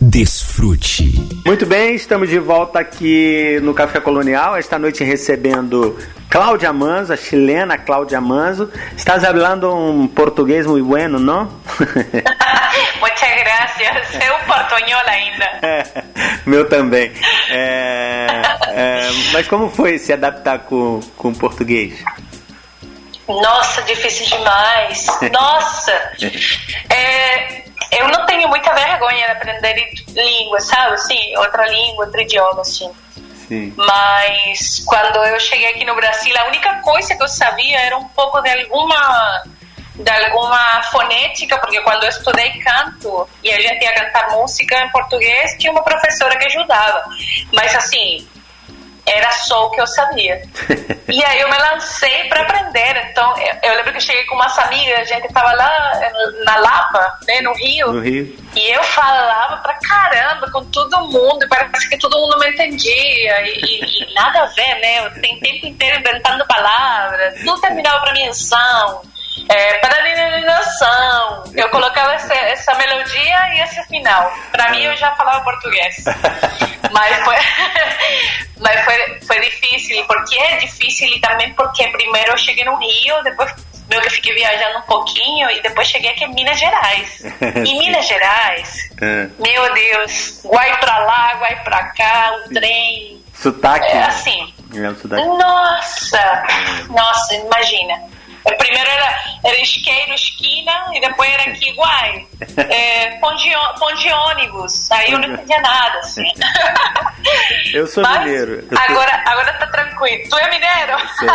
desfrute. 0.00 1.14
Muito 1.46 1.64
bem, 1.64 1.94
estamos 1.94 2.28
de 2.28 2.40
volta 2.40 2.80
aqui 2.80 3.60
no 3.62 3.72
Café 3.72 4.00
Colonial, 4.00 4.56
esta 4.56 4.80
noite 4.80 5.04
recebendo 5.04 5.96
Cláudia 6.28 6.72
Manzo, 6.72 7.12
a 7.12 7.16
chilena 7.16 7.78
Cláudia 7.78 8.20
Manzo. 8.20 8.68
Estás 8.96 9.22
falando 9.22 9.72
um 9.72 10.08
português 10.08 10.66
muito 10.66 10.84
bueno, 10.86 11.20
não? 11.20 11.44
Muchas 13.00 13.44
gracias. 13.44 14.14
É 14.20 14.32
um 14.32 14.44
portunhol 14.44 15.02
ainda. 15.06 15.44
É, 15.62 15.84
meu 16.44 16.68
também. 16.68 17.12
É, 17.48 18.26
é, 18.70 19.08
mas 19.32 19.46
como 19.46 19.70
foi 19.70 20.00
se 20.00 20.12
adaptar 20.12 20.58
com, 20.64 20.98
com 21.16 21.28
o 21.28 21.36
português? 21.36 21.94
Nossa, 23.28 23.82
difícil 23.82 24.26
demais. 24.26 25.06
Nossa! 25.32 26.12
É, 26.88 27.64
eu 27.92 28.08
não 28.08 28.24
tenho 28.26 28.48
muita 28.48 28.72
vergonha 28.72 29.26
de 29.26 29.32
aprender 29.32 29.92
língua, 30.08 30.60
sabe? 30.60 30.94
Assim, 30.94 31.36
outra 31.36 31.66
língua, 31.66 32.04
outro 32.04 32.20
idioma, 32.20 32.60
assim. 32.60 32.90
Sim. 33.48 33.72
Mas 33.76 34.82
quando 34.84 35.16
eu 35.24 35.38
cheguei 35.38 35.68
aqui 35.68 35.84
no 35.84 35.94
Brasil, 35.94 36.34
a 36.38 36.46
única 36.46 36.80
coisa 36.82 37.14
que 37.14 37.22
eu 37.22 37.28
sabia 37.28 37.78
era 37.80 37.96
um 37.96 38.08
pouco 38.08 38.40
de 38.40 38.50
alguma 38.50 39.42
de 39.94 40.10
alguma 40.10 40.82
fonética, 40.92 41.56
porque 41.58 41.80
quando 41.80 42.02
eu 42.04 42.10
estudei 42.10 42.50
canto 42.60 43.26
e 43.42 43.50
a 43.50 43.58
gente 43.60 43.82
ia 43.82 43.94
cantar 43.94 44.30
música 44.30 44.78
em 44.84 44.90
português, 44.90 45.56
tinha 45.58 45.72
uma 45.72 45.82
professora 45.82 46.36
que 46.36 46.44
ajudava. 46.44 47.04
Mas 47.54 47.74
assim, 47.74 48.28
era 49.06 49.30
só 49.32 49.66
o 49.66 49.70
que 49.70 49.80
eu 49.80 49.86
sabia. 49.86 50.42
E 51.08 51.24
aí 51.24 51.40
eu 51.40 51.48
me 51.48 51.56
lancei 51.56 52.24
para 52.24 52.42
aprender. 52.42 52.96
Então, 53.10 53.32
eu, 53.38 53.54
eu 53.62 53.76
lembro 53.76 53.92
que 53.92 53.98
eu 53.98 54.02
cheguei 54.02 54.24
com 54.26 54.34
umas 54.34 54.58
amigas, 54.58 54.98
a 54.98 55.04
gente 55.04 55.28
estava 55.28 55.52
lá 55.52 56.00
na 56.44 56.56
Lapa, 56.56 57.18
né, 57.28 57.40
no 57.42 57.54
Rio. 57.54 57.92
No 57.92 58.00
Rio. 58.00 58.36
E 58.56 58.70
eu 58.74 58.82
falava 58.82 59.58
pra 59.58 59.78
caramba 59.88 60.50
com 60.50 60.64
todo 60.64 61.06
mundo, 61.06 61.44
e 61.44 61.48
parece 61.48 61.88
que 61.88 61.96
todo 61.98 62.18
mundo 62.18 62.36
me 62.40 62.48
entendia, 62.50 63.40
e, 63.42 63.50
e- 63.60 63.84
e 64.10 64.14
nada 64.14 64.42
a 64.42 64.46
ver, 64.46 64.80
né? 64.80 65.06
Eu 65.06 65.20
tenho 65.22 65.36
o 65.36 65.40
tempo 65.40 65.66
inteiro 65.66 66.00
inventando 66.00 66.44
palavras, 66.48 67.34
tudo 67.44 67.60
terminava 67.60 68.00
pra 68.00 68.12
mim 68.12 68.34
são. 68.34 69.02
É, 69.48 69.78
paralelização. 69.78 71.44
Eu 71.54 71.68
colocava 71.70 72.14
essa, 72.14 72.34
essa 72.34 72.74
melodia 72.74 73.54
e 73.54 73.60
esse 73.60 73.82
final. 73.84 74.32
Para 74.50 74.70
mim, 74.70 74.82
eu 74.82 74.96
já 74.96 75.14
falava 75.14 75.44
português. 75.44 76.04
mas 76.92 77.24
foi, 77.24 77.36
mas 78.60 78.84
foi, 78.84 79.20
foi 79.26 79.40
difícil. 79.40 80.04
Porque 80.06 80.36
é 80.38 80.56
difícil 80.56 81.08
e 81.08 81.20
também 81.20 81.52
porque 81.54 81.86
primeiro 81.88 82.32
eu 82.32 82.38
cheguei 82.38 82.64
no 82.64 82.76
Rio, 82.76 83.22
depois 83.22 83.52
meu 83.88 84.00
que 84.00 84.08
eu 84.08 84.12
fiquei 84.12 84.34
viajando 84.34 84.78
um 84.78 84.82
pouquinho 84.82 85.48
e 85.50 85.62
depois 85.62 85.86
cheguei 85.88 86.10
aqui 86.10 86.24
em 86.24 86.34
Minas 86.34 86.58
Gerais. 86.58 87.22
Em 87.64 87.78
Minas 87.78 88.06
Gerais, 88.06 88.90
É. 89.00 89.28
meu 89.38 89.74
Deus, 89.74 90.40
vai 90.44 90.76
pra 90.80 90.98
lá, 90.98 91.34
vai 91.34 91.62
pra 91.62 91.84
cá, 91.92 92.32
o 92.44 92.52
trem. 92.52 93.22
Sotaque. 93.34 93.86
É 93.86 93.94
né? 93.94 94.06
assim. 94.06 94.54
É, 94.74 94.94
sotaque. 94.94 95.24
Nossa! 95.24 96.44
Nossa, 96.88 97.34
imagina. 97.36 97.94
Primeiro 98.58 98.88
era, 98.90 99.14
era 99.44 99.60
isqueiro, 99.60 100.12
esquina, 100.14 100.72
e 100.94 101.00
depois 101.00 101.30
era 101.32 101.42
aqui 101.50 101.70
iguai. 101.70 102.26
É, 102.56 103.10
pão, 103.20 103.34
de, 103.34 103.50
pão 103.78 103.92
de 103.94 104.12
ônibus. 104.12 104.90
Aí 104.92 105.12
eu 105.12 105.18
não 105.18 105.28
entendia 105.28 105.60
nada, 105.60 105.98
assim. 105.98 106.24
Eu 107.72 107.86
sou 107.86 108.02
Mas 108.02 108.18
mineiro. 108.20 108.64
Eu 108.70 108.76
sou- 108.76 108.86
Agora, 108.88 109.22
agora 109.26 109.52
tá 109.54 109.66
tranquilo. 109.66 110.28
Tu 110.30 110.36
é 110.38 110.50
mineiro? 110.50 110.98
Sou, 111.18 111.28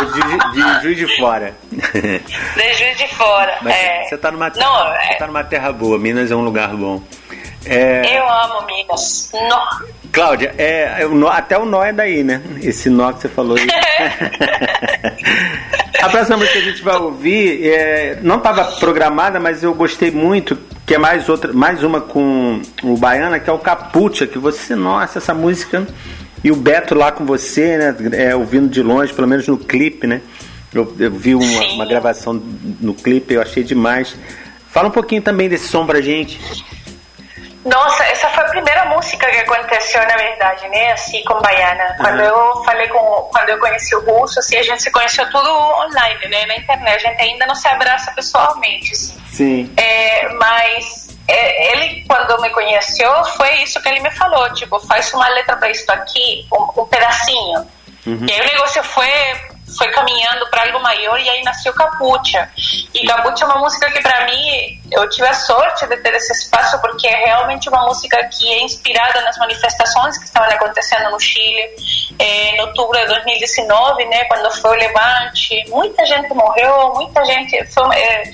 sou 0.00 0.12
de, 0.12 0.20
de 0.52 0.82
Juiz 0.82 0.96
de 0.98 1.16
Fora. 1.18 1.54
De 1.72 2.74
Juiz 2.74 2.98
de 2.98 3.08
Fora. 3.08 3.58
Mas 3.62 3.74
é. 3.74 4.04
você 4.04 4.18
tá 4.18 4.30
numa 4.30 4.50
terra, 4.50 4.66
Não, 4.66 4.92
você 4.92 5.12
é, 5.12 5.14
tá 5.14 5.26
numa 5.26 5.44
terra 5.44 5.72
boa. 5.72 5.98
Minas 5.98 6.30
é 6.30 6.36
um 6.36 6.44
lugar 6.44 6.68
bom. 6.68 7.02
É, 7.66 8.02
eu 8.16 8.26
amo 8.28 8.62
Minas. 8.66 9.30
Cláudia, 10.12 10.54
é, 10.58 11.04
nó- 11.06 11.28
até 11.28 11.58
o 11.58 11.64
nó 11.66 11.84
é 11.84 11.92
daí, 11.92 12.22
né? 12.24 12.40
Esse 12.62 12.88
nó 12.88 13.12
que 13.12 13.20
você 13.20 13.28
falou 13.28 13.56
aí. 13.56 13.66
a 16.00 16.08
próxima 16.08 16.36
música 16.36 16.58
que 16.58 16.68
a 16.68 16.70
gente 16.70 16.82
vai 16.82 16.96
ouvir 16.96 17.66
é, 17.66 18.18
não 18.22 18.36
estava 18.36 18.64
programada, 18.76 19.38
mas 19.38 19.62
eu 19.62 19.74
gostei 19.74 20.10
muito, 20.10 20.58
que 20.86 20.94
é 20.94 20.98
mais 20.98 21.28
outra, 21.28 21.52
mais 21.52 21.82
uma 21.82 22.00
com 22.00 22.60
o 22.82 22.96
Baiana, 22.96 23.38
que 23.38 23.48
é 23.48 23.52
o 23.52 23.58
Capucha, 23.58 24.26
que 24.26 24.38
você, 24.38 24.74
nossa, 24.74 25.18
essa 25.18 25.34
música 25.34 25.86
e 26.42 26.50
o 26.50 26.56
Beto 26.56 26.94
lá 26.94 27.12
com 27.12 27.24
você, 27.24 27.76
né? 27.76 27.96
É, 28.12 28.34
ouvindo 28.34 28.68
de 28.68 28.82
longe, 28.82 29.12
pelo 29.12 29.28
menos 29.28 29.46
no 29.46 29.58
clipe, 29.58 30.06
né? 30.06 30.20
Eu, 30.72 30.94
eu 30.98 31.10
vi 31.10 31.34
uma, 31.34 31.62
uma 31.74 31.86
gravação 31.86 32.40
no 32.80 32.94
clipe, 32.94 33.34
eu 33.34 33.42
achei 33.42 33.62
demais. 33.62 34.16
Fala 34.70 34.88
um 34.88 34.92
pouquinho 34.92 35.20
também 35.20 35.48
desse 35.48 35.68
som 35.68 35.84
pra 35.84 36.00
gente. 36.00 36.40
Nossa, 37.64 38.04
essa 38.04 38.28
foi 38.30 38.44
a 38.44 38.48
primeira 38.48 38.84
música 38.86 39.30
que 39.30 39.36
aconteceu, 39.38 40.00
na 40.06 40.16
verdade, 40.16 40.66
né? 40.68 40.92
Assim, 40.92 41.22
com 41.24 41.40
Baiana. 41.40 41.94
Quando 41.98 42.20
eu 42.20 42.64
falei 42.64 42.88
com. 42.88 43.28
Quando 43.30 43.50
eu 43.50 43.58
conheci 43.58 43.94
o 43.94 44.00
Russo, 44.00 44.38
assim, 44.38 44.56
a 44.56 44.62
gente 44.62 44.82
se 44.82 44.90
conheceu 44.90 45.28
tudo 45.30 45.50
online, 45.50 46.26
né? 46.28 46.46
Na 46.46 46.56
internet. 46.56 47.06
A 47.06 47.10
gente 47.10 47.20
ainda 47.20 47.46
não 47.46 47.54
se 47.54 47.68
abraça 47.68 48.12
pessoalmente, 48.12 48.92
assim. 48.92 49.20
Sim. 49.30 49.74
É, 49.76 50.28
mas 50.30 51.18
é, 51.28 51.72
ele, 51.72 52.04
quando 52.08 52.40
me 52.40 52.50
conheceu, 52.50 53.24
foi 53.36 53.62
isso 53.62 53.80
que 53.82 53.88
ele 53.88 54.00
me 54.00 54.10
falou: 54.10 54.52
tipo, 54.54 54.80
faz 54.80 55.12
uma 55.12 55.28
letra 55.28 55.56
para 55.56 55.70
isso 55.70 55.90
aqui, 55.92 56.46
um, 56.52 56.82
um 56.82 56.86
pedacinho. 56.86 57.66
E 58.06 58.32
aí 58.32 58.40
o 58.40 58.52
negócio 58.52 58.82
foi, 58.82 59.10
foi 59.76 59.88
caminhando 59.90 60.48
para 60.50 60.64
algo 60.64 60.80
maior 60.80 61.18
e 61.18 61.28
aí 61.28 61.42
nasceu 61.42 61.72
Capucha. 61.72 62.48
E 62.94 63.06
Capucha 63.06 63.44
é 63.44 63.46
uma 63.46 63.58
música 63.58 63.90
que, 63.90 64.00
para 64.00 64.24
mim, 64.26 64.80
eu 64.90 65.08
tive 65.08 65.26
a 65.26 65.34
sorte 65.34 65.86
de 65.86 65.96
ter 65.98 66.14
esse 66.14 66.32
espaço 66.32 66.80
porque 66.80 67.06
é 67.06 67.24
realmente 67.26 67.68
uma 67.68 67.86
música 67.86 68.16
que 68.28 68.52
é 68.52 68.62
inspirada 68.62 69.20
nas 69.22 69.36
manifestações 69.38 70.18
que 70.18 70.24
estavam 70.24 70.50
acontecendo 70.50 71.10
no 71.10 71.20
Chile 71.20 71.70
eh, 72.18 72.56
em 72.56 72.60
outubro 72.60 72.98
de 72.98 73.06
2019, 73.06 74.04
né, 74.06 74.24
quando 74.24 74.50
foi 74.60 74.70
o 74.70 74.80
levante. 74.80 75.64
Muita 75.68 76.04
gente 76.04 76.32
morreu, 76.34 76.92
muita 76.94 77.24
gente. 77.24 77.64
Foi, 77.66 77.96
eh, 77.96 78.30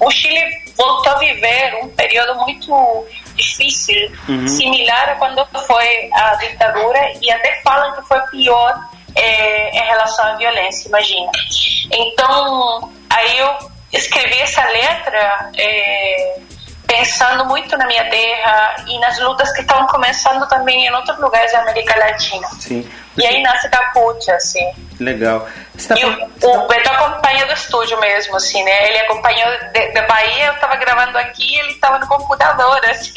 o 0.00 0.10
Chile 0.10 0.42
voltou 0.76 1.12
a 1.12 1.18
viver 1.18 1.74
um 1.82 1.88
período 1.88 2.34
muito 2.36 3.06
difícil, 3.34 4.10
similar 4.46 5.10
a 5.10 5.14
quando 5.16 5.44
foi 5.66 6.10
a 6.12 6.34
ditadura, 6.36 7.00
e 7.20 7.30
até 7.30 7.60
falam 7.62 7.94
que 7.94 8.02
foi 8.08 8.20
pior 8.28 8.93
eh, 9.14 9.70
em 9.70 9.86
relação 9.86 10.24
à 10.26 10.36
violência, 10.36 10.88
imagina. 10.88 11.30
Então, 11.92 12.92
aí 13.10 13.38
eu 13.38 13.70
escrevi 13.92 14.38
essa 14.40 14.64
letra 14.64 15.50
eh, 15.56 16.40
pensando 16.96 17.44
muito 17.46 17.76
na 17.76 17.86
minha 17.86 18.08
terra 18.08 18.76
e 18.86 18.98
nas 19.00 19.18
lutas 19.20 19.50
que 19.52 19.62
estavam 19.62 19.86
começando 19.88 20.46
também 20.48 20.86
em 20.86 20.94
outros 20.94 21.18
lugares 21.18 21.50
da 21.52 21.60
América 21.62 21.98
Latina. 21.98 22.46
Sim. 22.60 22.88
E 23.16 23.24
aí 23.24 23.42
nasce 23.42 23.68
Capucha, 23.68 24.34
assim. 24.34 24.72
Legal. 24.98 25.48
Tá 25.88 25.94
E 25.96 26.04
o, 26.04 26.10
o 26.10 26.66
Beto 26.66 26.90
acompanha 26.90 27.46
do 27.46 27.52
estúdio 27.52 27.98
mesmo, 28.00 28.36
assim, 28.36 28.62
né? 28.64 28.88
Ele 28.88 28.98
acompanhou 28.98 29.48
da 29.92 30.02
Bahia, 30.02 30.46
eu 30.46 30.54
tava 30.54 30.76
gravando 30.76 31.16
aqui 31.18 31.58
ele 31.58 31.74
tava 31.74 31.98
no 31.98 32.06
computador, 32.06 32.80
assim. 32.90 33.12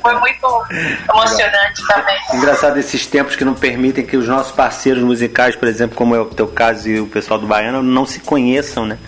Foi 0.00 0.14
muito 0.18 0.46
emocionante 1.12 1.86
também. 1.86 2.16
Engraçado 2.32 2.78
esses 2.78 3.06
tempos 3.06 3.34
que 3.36 3.44
não 3.44 3.54
permitem 3.54 4.06
que 4.06 4.16
os 4.16 4.28
nossos 4.28 4.52
parceiros 4.52 5.02
musicais, 5.02 5.56
por 5.56 5.68
exemplo, 5.68 5.96
como 5.96 6.14
é 6.14 6.20
o 6.20 6.26
teu 6.26 6.46
caso 6.48 6.88
e 6.88 7.00
o 7.00 7.06
pessoal 7.06 7.38
do 7.38 7.46
Baiano, 7.46 7.82
não 7.82 8.06
se 8.06 8.20
conheçam, 8.20 8.86
né? 8.86 8.98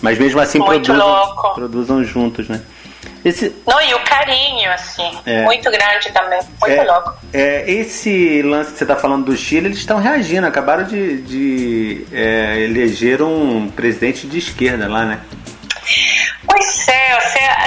Mas 0.00 0.18
mesmo 0.18 0.40
assim 0.40 0.58
Muito 0.58 0.92
produzam, 0.92 1.08
louco. 1.08 1.54
produzam 1.54 2.04
juntos, 2.04 2.48
né? 2.48 2.60
Esse, 3.24 3.54
Não, 3.66 3.80
e 3.80 3.94
o 3.94 4.00
carinho, 4.00 4.70
assim, 4.72 5.18
É. 5.24 5.42
muito 5.44 5.70
grande 5.70 6.10
também, 6.12 6.40
muito 6.60 6.80
é, 6.80 6.84
louco. 6.84 7.14
é, 7.32 7.64
esse 7.70 8.42
lance 8.42 8.72
que 8.72 8.78
você 8.78 8.84
está 8.84 8.96
falando 8.96 9.24
do 9.24 9.36
Chile, 9.36 9.66
eles 9.68 9.78
estão 9.78 9.98
reagindo, 9.98 10.46
acabaram 10.46 10.84
de, 10.84 11.22
de 11.22 12.06
é, 12.12 12.58
eleger 12.60 13.22
um 13.22 13.68
presidente 13.70 14.26
de 14.26 14.38
esquerda 14.38 14.86
lá, 14.88 15.04
né? 15.06 15.20
Pois 16.46 16.88
é, 16.88 17.12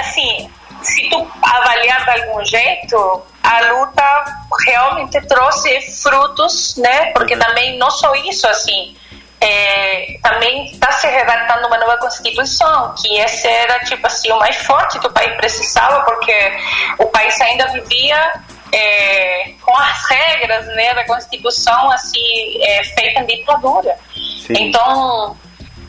assim, 0.00 0.50
se 0.82 1.08
tu 1.10 1.26
avaliar 1.42 2.04
de 2.04 2.22
algum 2.22 2.44
jeito, 2.44 3.22
a 3.42 3.60
luta 3.72 4.24
realmente 4.66 5.20
trouxe 5.26 5.80
frutos, 6.02 6.76
né? 6.76 7.06
Porque 7.12 7.36
também 7.36 7.76
não 7.78 7.90
só 7.90 8.14
isso, 8.14 8.46
assim, 8.46 8.96
é, 9.40 10.18
também 10.22 10.66
está 10.66 10.90
se 10.92 11.06
redactando 11.06 11.68
uma 11.68 11.78
nova 11.78 11.96
constituição, 11.98 12.94
que 13.00 13.18
esse 13.20 13.46
era, 13.46 13.78
tipo 13.84 14.06
assim, 14.06 14.30
o 14.32 14.38
mais 14.38 14.56
forte 14.56 14.98
que 14.98 15.06
o 15.06 15.12
país 15.12 15.34
precisava, 15.36 16.00
porque 16.04 16.52
o 16.98 17.06
país 17.06 17.40
ainda 17.40 17.68
vivia 17.68 18.32
é, 18.72 19.50
com 19.62 19.76
as 19.76 20.04
regras, 20.08 20.66
né, 20.68 20.94
da 20.94 21.04
constituição, 21.06 21.90
assim, 21.92 22.62
é, 22.62 22.84
feita 22.84 23.20
em 23.20 23.26
ditadura. 23.26 23.96
Sim. 24.14 24.54
Então, 24.58 25.36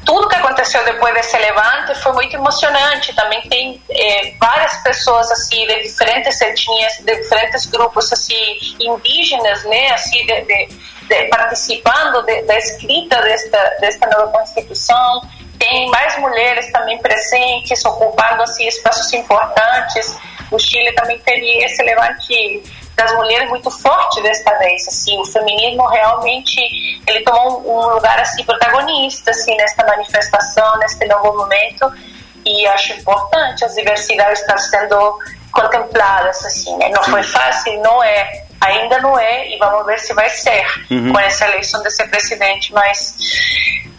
tudo 0.06 0.28
que 0.28 0.36
aconteceu 0.36 0.84
depois 0.86 1.14
desse 1.14 1.38
levante 1.38 1.94
foi 2.02 2.14
muito 2.14 2.36
emocionante. 2.36 3.14
Também 3.14 3.42
tem 3.50 3.82
eh, 3.90 4.34
várias 4.40 4.76
pessoas 4.78 5.30
assim 5.32 5.68
de 5.68 5.84
diferentes 5.84 6.40
etnias, 6.42 6.98
de 7.00 7.16
diferentes 7.16 7.66
grupos 7.68 8.12
assim 8.12 8.58
indígenas, 8.80 9.64
né, 9.66 9.92
assim 9.92 10.26
de, 10.26 10.42
de- 10.42 10.70
de- 11.10 11.26
participando 11.28 12.22
de- 12.26 12.44
da 12.44 12.58
escrita 12.58 13.22
desta 13.22 13.58
desta 13.82 14.08
nova 14.08 14.28
constituição. 14.32 15.22
Tem 15.58 15.90
mais 15.90 16.18
mulheres 16.20 16.72
também 16.72 16.98
presentes, 17.00 17.84
ocupando 17.84 18.44
assim 18.44 18.66
espaços 18.68 19.12
importantes. 19.14 20.16
O 20.52 20.58
Chile 20.58 20.94
também 20.94 21.20
teve 21.20 21.64
esse 21.66 21.84
levante 21.84 22.64
das 22.96 23.12
mulheres 23.14 23.50
muito 23.50 23.70
forte 23.72 24.22
desta 24.22 24.54
vez, 24.58 24.86
assim, 24.88 25.18
o 25.20 25.26
feminismo 25.26 25.86
realmente 25.88 26.60
ele 27.08 27.22
tomou 27.24 27.62
um, 27.66 27.94
lugar 27.96 28.20
assim 28.20 28.44
protagonista 28.44 29.32
assim 29.32 29.56
nesta 29.56 29.86
manifestação, 29.86 30.78
neste 30.80 31.06
novo 31.08 31.38
momento 31.38 31.92
e 32.46 32.68
acho 32.68 32.94
importante 32.94 33.64
as 33.64 33.74
diversidades 33.76 34.42
estar 34.42 34.58
sendo 34.58 35.18
contempladas 35.52 36.44
assim, 36.46 36.76
né? 36.78 36.90
Não 36.90 37.04
foi 37.04 37.24
fácil, 37.24 37.82
não 37.82 38.04
é, 38.04 38.44
ainda 38.62 39.00
não 39.00 39.18
é 39.20 39.50
e 39.50 39.58
vamos 39.58 39.86
ver 39.86 40.00
se 40.00 40.14
vai 40.14 40.30
ser 40.30 40.66
Uhum. 40.92 41.12
com 41.14 41.20
essa 41.20 41.48
eleição 41.48 41.82
desse 41.84 42.06
presidente, 42.08 42.74
mas 42.74 43.16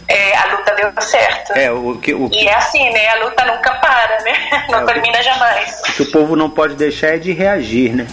é, 0.08 0.36
a 0.36 0.44
luta 0.56 0.74
deu 0.74 0.92
certo. 1.00 1.52
É, 1.52 1.70
o 1.70 1.96
que, 1.98 2.12
o, 2.12 2.28
E 2.32 2.48
é 2.48 2.54
assim, 2.54 2.90
né? 2.92 3.08
A 3.08 3.14
luta 3.24 3.44
nunca 3.44 3.72
para, 3.76 4.20
né? 4.22 4.66
Não 4.68 4.80
É, 4.80 4.82
o- 4.82 4.86
termina 4.86 5.22
jamais. 5.22 5.80
o 5.88 5.92
que 5.92 6.02
o 6.02 6.10
povo 6.10 6.34
não 6.36 6.50
pode 6.50 6.74
deixar 6.74 7.14
é 7.14 7.18
de 7.18 7.32
reagir, 7.32 7.94
né? 7.94 8.06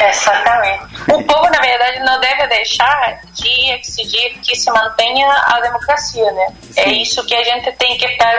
Exatamente. 0.00 0.84
O 1.12 1.22
povo, 1.24 1.50
na 1.50 1.58
verdade, 1.60 1.98
não 2.00 2.20
deve 2.20 2.46
deixar 2.46 3.20
de 3.32 3.70
exigir 3.72 4.38
que 4.40 4.54
se 4.56 4.70
mantenha 4.70 5.26
a 5.46 5.60
democracia, 5.60 6.30
né? 6.32 6.46
É 6.76 6.84
Sim. 6.84 7.02
isso 7.02 7.26
que 7.26 7.34
a 7.34 7.42
gente 7.42 7.72
tem 7.72 7.96
que 7.98 8.06
estar 8.06 8.38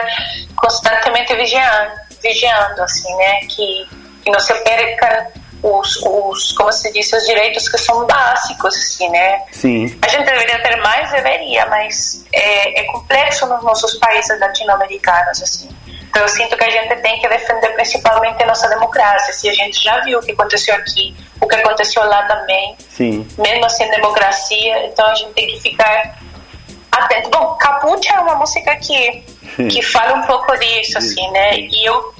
constantemente 0.56 1.34
vigiando, 1.36 1.92
vigiando 2.22 2.82
assim, 2.82 3.14
né? 3.16 3.40
Que, 3.40 3.86
que 4.24 4.30
não 4.30 4.40
se 4.40 4.54
perca 4.64 5.26
os, 5.62 5.96
os, 5.96 6.52
como 6.52 6.72
se 6.72 6.92
diz, 6.92 7.12
os 7.12 7.24
direitos 7.24 7.68
que 7.68 7.78
são 7.78 8.06
básicos, 8.06 8.74
assim, 8.76 9.08
né? 9.10 9.42
Sim. 9.52 9.98
A 10.02 10.08
gente 10.08 10.24
deveria 10.24 10.62
ter 10.62 10.76
mais, 10.76 11.10
deveria, 11.10 11.66
mas 11.66 12.24
é, 12.32 12.80
é 12.80 12.84
complexo 12.84 13.46
nos 13.46 13.62
nossos 13.62 13.98
países 13.98 14.38
latino-americanos, 14.40 15.42
assim. 15.42 15.68
Então 16.10 16.22
eu 16.22 16.28
sinto 16.28 16.56
que 16.56 16.64
a 16.64 16.70
gente 16.70 16.96
tem 17.02 17.20
que 17.20 17.28
defender 17.28 17.68
principalmente 17.74 18.42
a 18.42 18.46
nossa 18.46 18.68
democracia. 18.68 19.32
Se 19.32 19.48
a 19.48 19.52
gente 19.52 19.82
já 19.82 20.00
viu 20.00 20.18
o 20.18 20.22
que 20.22 20.32
aconteceu 20.32 20.74
aqui, 20.74 21.14
o 21.40 21.46
que 21.46 21.54
aconteceu 21.54 22.04
lá 22.04 22.24
também, 22.24 22.76
Sim. 22.88 23.28
mesmo 23.38 23.70
sem 23.70 23.88
democracia, 23.90 24.86
então 24.86 25.06
a 25.06 25.14
gente 25.14 25.32
tem 25.34 25.46
que 25.46 25.60
ficar 25.60 26.18
atento. 26.90 27.30
Bom, 27.30 27.56
Capucha 27.58 28.14
é 28.14 28.18
uma 28.18 28.34
música 28.36 28.74
que 28.76 29.22
que 29.68 29.82
fala 29.82 30.14
um 30.14 30.26
pouco 30.26 30.56
disso, 30.58 30.98
assim, 30.98 31.28
né? 31.32 31.56
E 31.58 31.84
eu, 31.84 32.14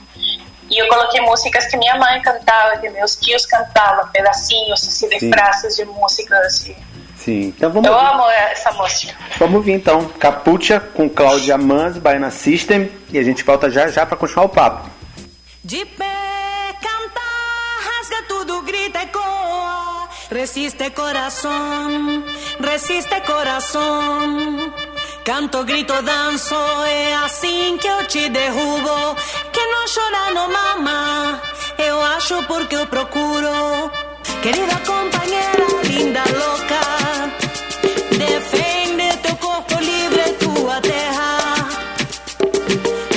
e 0.70 0.78
eu 0.78 0.88
coloquei 0.88 1.20
músicas 1.20 1.66
que 1.66 1.76
minha 1.76 1.96
mãe 1.96 2.20
cantava, 2.22 2.76
que 2.78 2.88
meus 2.90 3.16
tios 3.16 3.44
cantavam, 3.46 4.06
pedacinhos, 4.09 4.83
assim, 4.87 5.09
de 5.09 5.18
Sim. 5.20 5.30
frases 5.33 5.76
de 5.76 5.85
músicas, 5.85 6.38
assim. 6.46 6.76
Sim, 7.16 7.48
então 7.48 7.70
vamos 7.70 7.87
Eu 7.87 7.94
ouvir. 7.94 8.06
amo 8.06 8.30
essa 8.30 8.72
música. 8.72 9.14
Vamos 9.38 9.56
ouvir 9.56 9.72
então. 9.72 10.06
Capucha 10.18 10.80
com 10.80 11.06
Cláudia 11.11 11.59
Mans, 11.59 11.98
Baiana 11.98 12.30
System. 12.30 12.90
E 13.11 13.18
a 13.18 13.22
gente 13.22 13.44
volta 13.44 13.68
já 13.68 13.88
já 13.88 14.06
para 14.06 14.16
continuar 14.16 14.46
o 14.46 14.48
papo. 14.48 14.88
De 15.62 15.85
pé, 15.85 16.74
canta, 16.80 17.20
rasga 17.85 18.22
tudo, 18.26 18.62
grita 18.62 19.02
e 19.02 19.06
coa. 19.09 20.09
Resiste 20.30 20.88
coração, 20.90 22.24
resiste 22.62 23.20
coração. 23.22 24.72
Canto, 25.24 25.62
grito, 25.64 25.92
danço, 26.02 26.54
é 26.87 27.14
assim 27.14 27.76
que 27.78 27.87
eu 27.87 28.06
te 28.06 28.28
derrubo. 28.30 29.16
Que 29.52 29.61
não 29.66 29.85
chora, 29.94 30.35
não 30.35 30.50
mama. 30.50 31.40
Eu 31.78 32.02
acho 32.02 32.42
porque 32.44 32.74
eu 32.76 32.87
procuro. 32.87 33.90
Querida 34.42 34.76
companheira, 34.87 35.66
linda, 35.85 36.22
louca. 36.40 36.80
Defende 38.16 39.16
teu 39.18 39.37
corpo 39.37 39.74
livre, 39.80 40.22
tua 40.40 40.80
terra. 40.80 41.68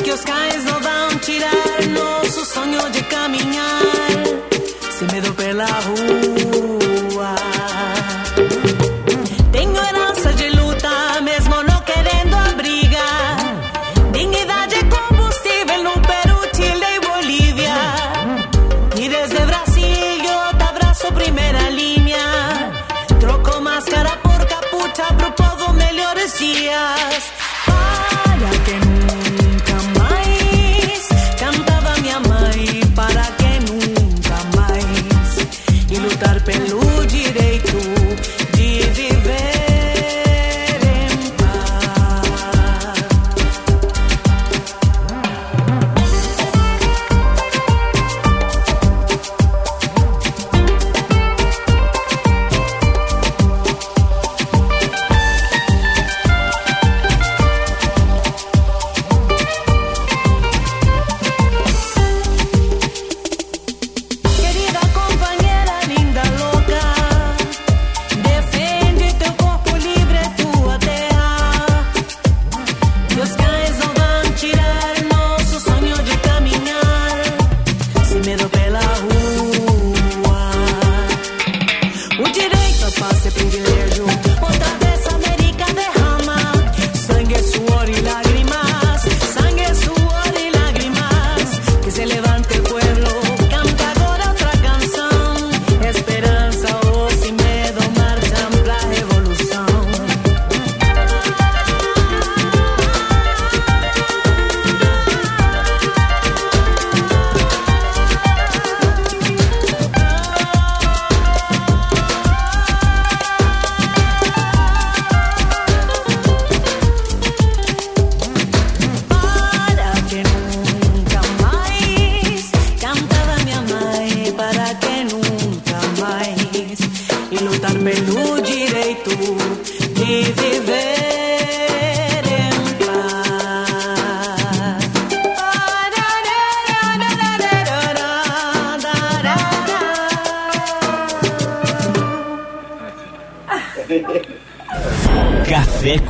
Que 0.04 0.12
os 0.12 0.22
cães 0.26 0.66
não 0.66 0.80
vão 0.82 1.20
tirar 1.20 1.88
nosso 1.90 2.46
sonho 2.46 2.90
de 2.92 3.02
caminhar 3.04 3.82
sem 4.92 5.08
medo 5.12 5.34
pela 5.34 5.66
rua. 5.66 6.43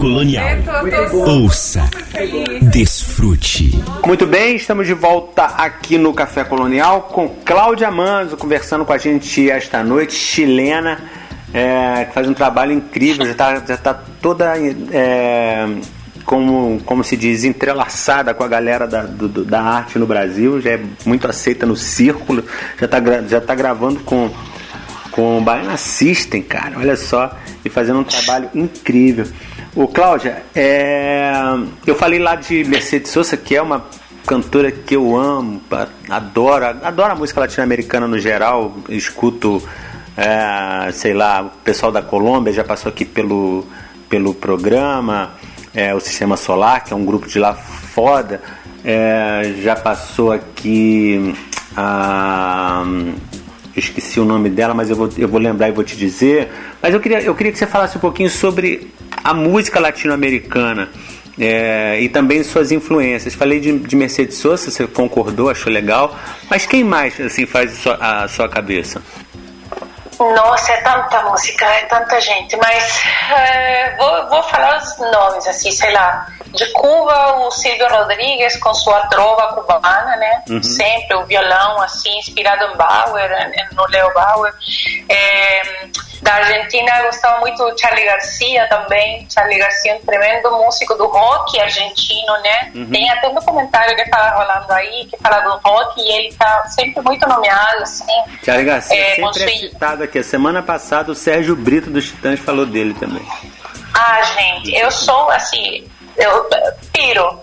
Colonial. 0.04 0.46
Ouça, 1.30 1.90
desfrute. 2.64 3.82
Muito 4.06 4.26
bem, 4.28 4.58
estamos 4.58 4.86
de 4.86 4.94
volta 4.94 5.44
aqui 5.46 5.98
no 5.98 6.14
Café 6.14 6.44
Colonial 6.44 7.04
com 7.04 7.30
Cláudia 7.46 7.90
Manzo 7.90 8.36
conversando 8.36 8.84
com 8.84 8.92
a 8.92 8.98
gente 8.98 9.50
esta 9.50 9.82
noite, 9.82 10.14
chilena, 10.14 11.00
é, 11.54 12.04
que 12.04 12.14
faz 12.14 12.28
um 12.28 12.34
trabalho 12.34 12.74
incrível, 12.74 13.26
já 13.26 13.32
está 13.32 13.56
já 13.66 13.78
tá 13.78 13.94
toda, 14.22 14.54
é, 14.92 15.70
como, 16.26 16.82
como 16.86 17.02
se 17.02 17.16
diz, 17.16 17.46
entrelaçada 17.46 18.34
com 18.34 18.44
a 18.44 18.48
galera 18.50 18.86
da, 18.86 19.04
do- 19.04 19.46
da 19.46 19.62
arte 19.62 19.98
no 19.98 20.06
Brasil, 20.06 20.60
já 20.60 20.72
é 20.72 20.82
muito 21.06 21.26
aceita 21.30 21.66
no 21.66 21.78
círculo, 21.78 22.44
já 22.78 22.86
está 22.88 22.98
já 23.26 23.40
tá 23.40 23.56
gravando 23.56 24.02
com 24.02 24.30
com 25.12 25.38
o 25.38 25.42
Baiana 25.42 25.78
System, 25.78 26.42
cara, 26.42 26.74
olha 26.76 26.98
só, 26.98 27.38
e 27.64 27.70
fazendo 27.70 28.00
um 28.00 28.04
trabalho 28.04 28.50
incrível. 28.56 29.28
Ô, 29.76 29.88
Cláudia, 29.88 30.44
é, 30.54 31.34
eu 31.88 31.96
falei 31.96 32.20
lá 32.20 32.36
de 32.36 32.64
Mercedes 32.64 33.10
Sosa, 33.10 33.36
que 33.36 33.56
é 33.56 33.62
uma 33.62 33.84
cantora 34.24 34.72
que 34.72 34.96
eu 34.96 35.16
amo, 35.16 35.60
adoro, 36.08 36.66
adoro 36.84 37.14
a 37.14 37.16
música 37.16 37.40
latino-americana 37.40 38.08
no 38.08 38.20
geral, 38.20 38.72
escuto, 38.88 39.68
é, 40.16 40.92
sei 40.92 41.16
lá, 41.16 41.42
o 41.42 41.50
pessoal 41.64 41.92
da 41.92 42.04
Colômbia 42.04 42.54
já 42.54 42.64
passou 42.64 42.92
aqui 42.92 43.04
pelo, 43.04 43.66
pelo 44.08 44.36
programa, 44.36 45.32
é, 45.74 45.92
o 45.96 46.00
Sistema 46.00 46.38
Solar, 46.38 46.84
que 46.84 46.94
é 46.94 46.96
um 46.96 47.04
grupo 47.04 47.28
de 47.28 47.40
lá 47.40 47.56
foda, 47.56 48.44
é, 48.86 49.56
já 49.64 49.76
passou 49.76 50.32
aqui 50.32 51.34
a 51.76 52.84
eu 52.86 53.43
esqueci 53.76 54.20
o 54.20 54.26
nome 54.26 54.50
dela, 54.50 54.74
mas 54.74 54.90
eu 54.90 54.96
vou, 54.96 55.10
eu 55.18 55.28
vou 55.28 55.40
lembrar 55.40 55.70
e 55.70 55.72
vou 55.72 55.84
te 55.84 55.96
dizer. 55.96 56.52
Mas 56.82 56.94
eu 56.94 57.00
queria, 57.00 57.22
eu 57.22 57.36
queria 57.36 57.52
que 57.52 57.58
você 57.58 57.68
falasse 57.68 57.98
um 57.98 58.02
pouquinho 58.02 58.30
sobre 58.30 58.92
a 59.24 59.34
música 59.34 59.80
latino-americana 59.80 60.90
é, 61.40 62.00
e 62.00 62.10
também 62.10 62.44
suas 62.44 62.72
influências. 62.72 63.34
Falei 63.34 63.60
de, 63.60 63.78
de 63.80 63.96
Mercedes 63.96 64.38
Sosa, 64.38 64.70
você 64.70 64.88
concordou, 64.88 65.50
achou 65.50 65.72
legal. 65.72 66.16
Mas 66.50 66.66
quem 66.66 66.84
mais 66.84 67.20
assim 67.20 67.46
faz 67.46 67.72
a 67.72 67.76
sua, 67.76 67.96
a 67.96 68.28
sua 68.28 68.50
cabeça? 68.50 69.02
Nossa, 70.20 70.72
é 70.72 70.82
tanta 70.82 71.24
música, 71.24 71.66
é 71.66 71.86
tanta 71.86 72.22
gente, 72.22 72.56
mas 72.58 73.04
é, 73.32 73.96
vou, 73.98 74.30
vou 74.30 74.44
falar 74.44 74.78
os 74.78 74.98
nomes, 75.12 75.48
assim, 75.48 75.72
sei 75.72 75.92
lá. 75.92 76.28
De 76.54 76.66
Cuba, 76.72 77.38
o 77.38 77.52
Silvio 77.52 77.90
Rodrigues 77.90 78.56
com 78.58 78.74
sua 78.74 79.08
trova 79.08 79.54
cubana, 79.54 80.13
né? 80.48 80.62
Sempre 80.64 81.16
o 81.16 81.26
violão, 81.26 81.82
assim, 81.82 82.18
inspirado 82.20 82.64
em 82.66 82.78
Bauer, 82.78 83.30
no 83.74 83.86
Leo 83.88 84.14
Bauer. 84.14 84.54
É, 85.10 85.62
da 86.24 86.36
Argentina, 86.36 86.90
eu 87.00 87.06
gostava 87.06 87.40
muito 87.42 87.58
do 87.58 87.78
Charlie 87.78 88.06
Garcia 88.06 88.68
também. 88.68 89.28
Charlie 89.30 89.60
Garcia 89.60 89.92
é 89.92 89.96
um 89.96 90.00
tremendo 90.00 90.52
músico 90.52 90.96
do 90.96 91.06
rock 91.08 91.60
argentino, 91.60 92.34
né? 92.42 92.72
Tem 92.92 93.10
até 93.10 93.28
um 93.28 93.34
documentário 93.34 93.96
que 93.96 94.10
tá 94.10 94.32
rolando 94.32 94.72
aí, 94.72 95.06
que 95.06 95.18
fala 95.18 95.40
do 95.42 95.60
rock, 95.68 96.02
e 96.02 96.12
ele 96.14 96.34
tá 96.36 96.66
sempre 96.68 97.02
muito 97.02 97.28
nomeado, 97.28 97.84
assim. 97.84 98.06
Charlie 98.44 98.66
Garcia 98.66 98.98
É, 98.98 99.16
sempre 99.16 99.44
é 99.44 99.58
citado 99.58 100.04
aqui. 100.04 100.20
A 100.20 100.24
semana 100.24 100.64
passada 100.64 101.12
o 101.12 101.16
Sérgio 101.16 101.56
Brito 101.56 101.90
dos 101.90 102.06
Titãs 102.06 102.40
falou 102.40 102.66
dele 102.66 102.94
também. 102.94 103.26
Ah, 103.94 104.22
gente, 104.24 104.74
eu 104.74 104.90
sou 104.90 105.30
assim, 105.30 105.88
eu 106.18 106.50
piro. 106.92 107.40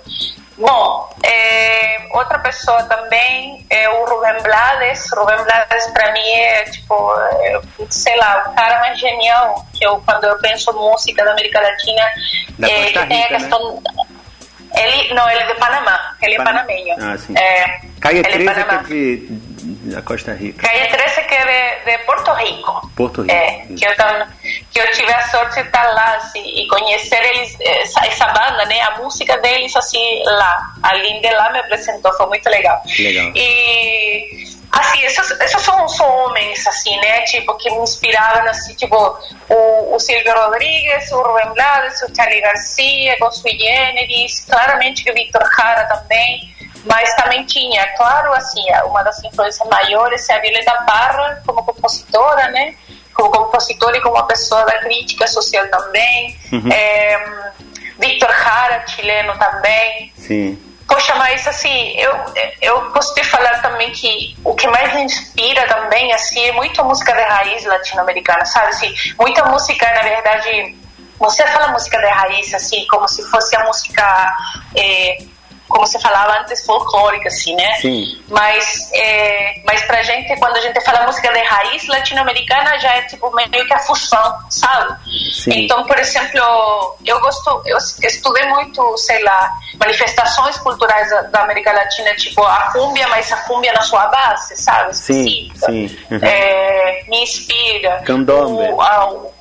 Bom, 0.60 1.08
é, 1.24 2.02
outra 2.12 2.38
pessoa 2.40 2.82
também 2.84 3.64
é 3.70 3.88
o 3.88 4.04
Rubem 4.04 4.42
Blades. 4.42 5.10
Rubem 5.16 5.42
Blades 5.42 5.86
para 5.94 6.12
mim 6.12 6.28
é 6.30 6.64
tipo, 6.64 7.14
é, 7.40 7.60
sei 7.88 8.14
lá, 8.16 8.44
o 8.46 8.54
cara 8.54 8.78
mais 8.80 9.00
genial 9.00 9.64
que 9.72 9.84
eu 9.84 10.00
quando 10.04 10.24
eu 10.24 10.38
penso 10.38 10.70
música 10.74 11.24
da 11.24 11.32
América 11.32 11.60
Latina, 11.60 12.02
da 12.58 12.68
é, 12.68 12.86
que 12.86 12.92
tem 12.92 13.00
a 13.02 13.04
Rica, 13.04 13.16
né? 13.16 13.38
questão 13.38 13.82
ele 14.72 15.14
não, 15.14 15.28
ele 15.28 15.40
é 15.40 15.46
de 15.46 15.54
Panamá, 15.58 16.16
ele 16.22 16.34
é 16.34 16.36
Pan- 16.36 16.44
panameño. 16.44 16.94
Ah, 17.00 17.18
sim. 17.18 17.34
É, 17.36 17.80
Caia 18.00 18.18
ele 18.18 18.28
é 18.28 18.30
13 18.30 18.44
que 18.54 18.60
é 18.60 18.64
Panamá. 18.64 18.82
de, 18.82 19.16
da 19.80 20.02
Costa 20.02 20.34
Rica. 20.34 20.66
Calle 20.66 20.86
13 20.88 21.22
que 21.22 21.34
é 21.34 21.44
de, 21.84 21.90
de 21.90 21.98
Porto 22.04 22.32
Rico. 22.32 22.90
Porto 22.94 23.22
Rico. 23.22 23.34
É, 23.34 23.66
que 23.76 23.86
eu, 23.86 23.92
que 24.70 24.80
eu 24.80 24.92
tive 24.92 25.12
a 25.12 25.28
sorte 25.28 25.54
de 25.54 25.66
estar 25.66 25.92
lá 25.94 26.16
assim, 26.16 26.42
e 26.44 26.66
conhecer 26.68 27.22
eles, 27.22 27.56
essa, 27.60 28.06
essa 28.06 28.26
banda, 28.26 28.66
né? 28.66 28.80
A 28.82 28.98
música 28.98 29.38
deles 29.38 29.74
assim 29.76 30.22
lá. 30.24 30.72
A 30.82 30.94
Linde 30.94 31.30
lá 31.30 31.50
me 31.52 31.60
apresentou, 31.60 32.12
foi 32.14 32.26
muito 32.26 32.48
legal. 32.48 32.82
Legal. 32.98 33.32
E 33.34 34.60
assim, 34.72 35.02
esses, 35.02 35.30
esses 35.30 35.62
são, 35.62 35.88
são 35.88 36.06
homens 36.06 36.66
assim, 36.66 36.96
né? 36.98 37.22
Tipo, 37.22 37.54
que 37.56 37.70
me 37.70 37.78
inspiraram 37.78 38.48
assim, 38.50 38.74
tipo, 38.74 38.96
o, 39.48 39.94
o 39.94 39.98
Silvio 39.98 40.34
Rodrigues, 40.34 41.10
o 41.12 41.22
Rubem 41.22 41.52
Blades, 41.54 42.02
o 42.02 42.14
Charlie 42.14 42.40
Garcia, 42.40 43.16
Sui 43.32 43.58
Generis, 43.58 44.44
claramente 44.48 45.04
que 45.04 45.10
o 45.10 45.14
Victor 45.14 45.42
Jara 45.56 45.84
também. 45.86 46.54
Mas 46.84 47.14
também 47.14 47.44
tinha, 47.44 47.86
claro, 47.96 48.32
assim, 48.32 48.62
uma 48.86 49.02
das 49.02 49.22
influências 49.22 49.68
maiores 49.68 50.28
é 50.28 50.34
a 50.34 50.40
Violeta 50.40 50.72
Parra, 50.86 51.42
como 51.46 51.62
compositora, 51.62 52.48
né? 52.48 52.74
Como 53.14 53.30
compositora 53.30 53.96
e 53.96 54.00
como 54.00 54.14
uma 54.14 54.26
pessoa 54.26 54.64
da 54.64 54.78
crítica 54.78 55.26
social 55.26 55.66
também. 55.68 56.38
É, 56.72 57.50
Victor 57.98 58.30
Jara, 58.30 58.86
chileno 58.86 59.36
também. 59.38 60.12
Sim. 60.16 60.70
Poxa, 60.90 61.14
mas 61.14 61.46
assim, 61.46 61.92
eu, 61.96 62.12
eu 62.60 62.90
gosto 62.90 63.14
de 63.14 63.22
falar 63.22 63.62
também 63.62 63.92
que 63.92 64.36
o 64.42 64.54
que 64.56 64.66
mais 64.66 64.92
me 64.92 65.02
inspira 65.02 65.64
também, 65.68 66.12
assim, 66.12 66.40
é 66.46 66.52
muita 66.52 66.82
música 66.82 67.12
de 67.12 67.22
raiz 67.22 67.64
latino-americana, 67.64 68.44
sabe? 68.44 68.68
Assim, 68.70 68.92
muita 69.16 69.44
música, 69.44 69.86
na 69.94 70.02
verdade, 70.02 70.76
você 71.16 71.46
fala 71.46 71.68
música 71.68 71.96
de 71.96 72.08
raiz, 72.08 72.52
assim, 72.54 72.84
como 72.88 73.06
se 73.06 73.22
fosse 73.30 73.54
a 73.54 73.64
música, 73.66 74.34
é, 74.74 75.18
como 75.70 75.86
você 75.86 75.98
falava 75.98 76.38
antes, 76.40 76.64
folclórica, 76.66 77.28
assim, 77.28 77.54
né? 77.56 77.74
Sim. 77.80 78.20
Mas, 78.28 78.90
é, 78.92 79.54
mas 79.64 79.82
pra 79.84 80.02
gente, 80.02 80.36
quando 80.38 80.56
a 80.56 80.60
gente 80.60 80.78
fala 80.82 81.06
música 81.06 81.32
de 81.32 81.40
raiz 81.40 81.86
latino-americana, 81.88 82.78
já 82.78 82.96
é 82.96 83.02
tipo 83.02 83.30
meio 83.34 83.66
que 83.66 83.72
a 83.72 83.78
fusão, 83.78 84.38
sabe? 84.50 84.96
Sim. 85.32 85.64
Então, 85.64 85.84
por 85.84 85.98
exemplo, 85.98 86.96
eu 87.06 87.20
gosto, 87.20 87.62
eu 87.66 87.78
estudei 88.02 88.44
muito, 88.48 88.96
sei 88.98 89.22
lá, 89.22 89.50
manifestações 89.78 90.58
culturais 90.58 91.08
da, 91.10 91.22
da 91.22 91.42
América 91.42 91.72
Latina, 91.72 92.14
tipo 92.16 92.42
a 92.44 92.70
cúmbia, 92.72 93.06
mas 93.08 93.30
a 93.32 93.36
cúmbia 93.38 93.72
na 93.72 93.82
sua 93.82 94.06
base, 94.08 94.56
sabe? 94.56 94.96
Sim, 94.96 95.24
Específica. 95.54 95.66
sim, 95.66 95.98
uhum. 96.10 96.20
É, 96.22 97.04
me 97.08 97.22
inspira. 97.22 98.02
Candombe. 98.04 98.72
O, 98.72 98.80
a- 98.80 99.10
o- 99.10 99.39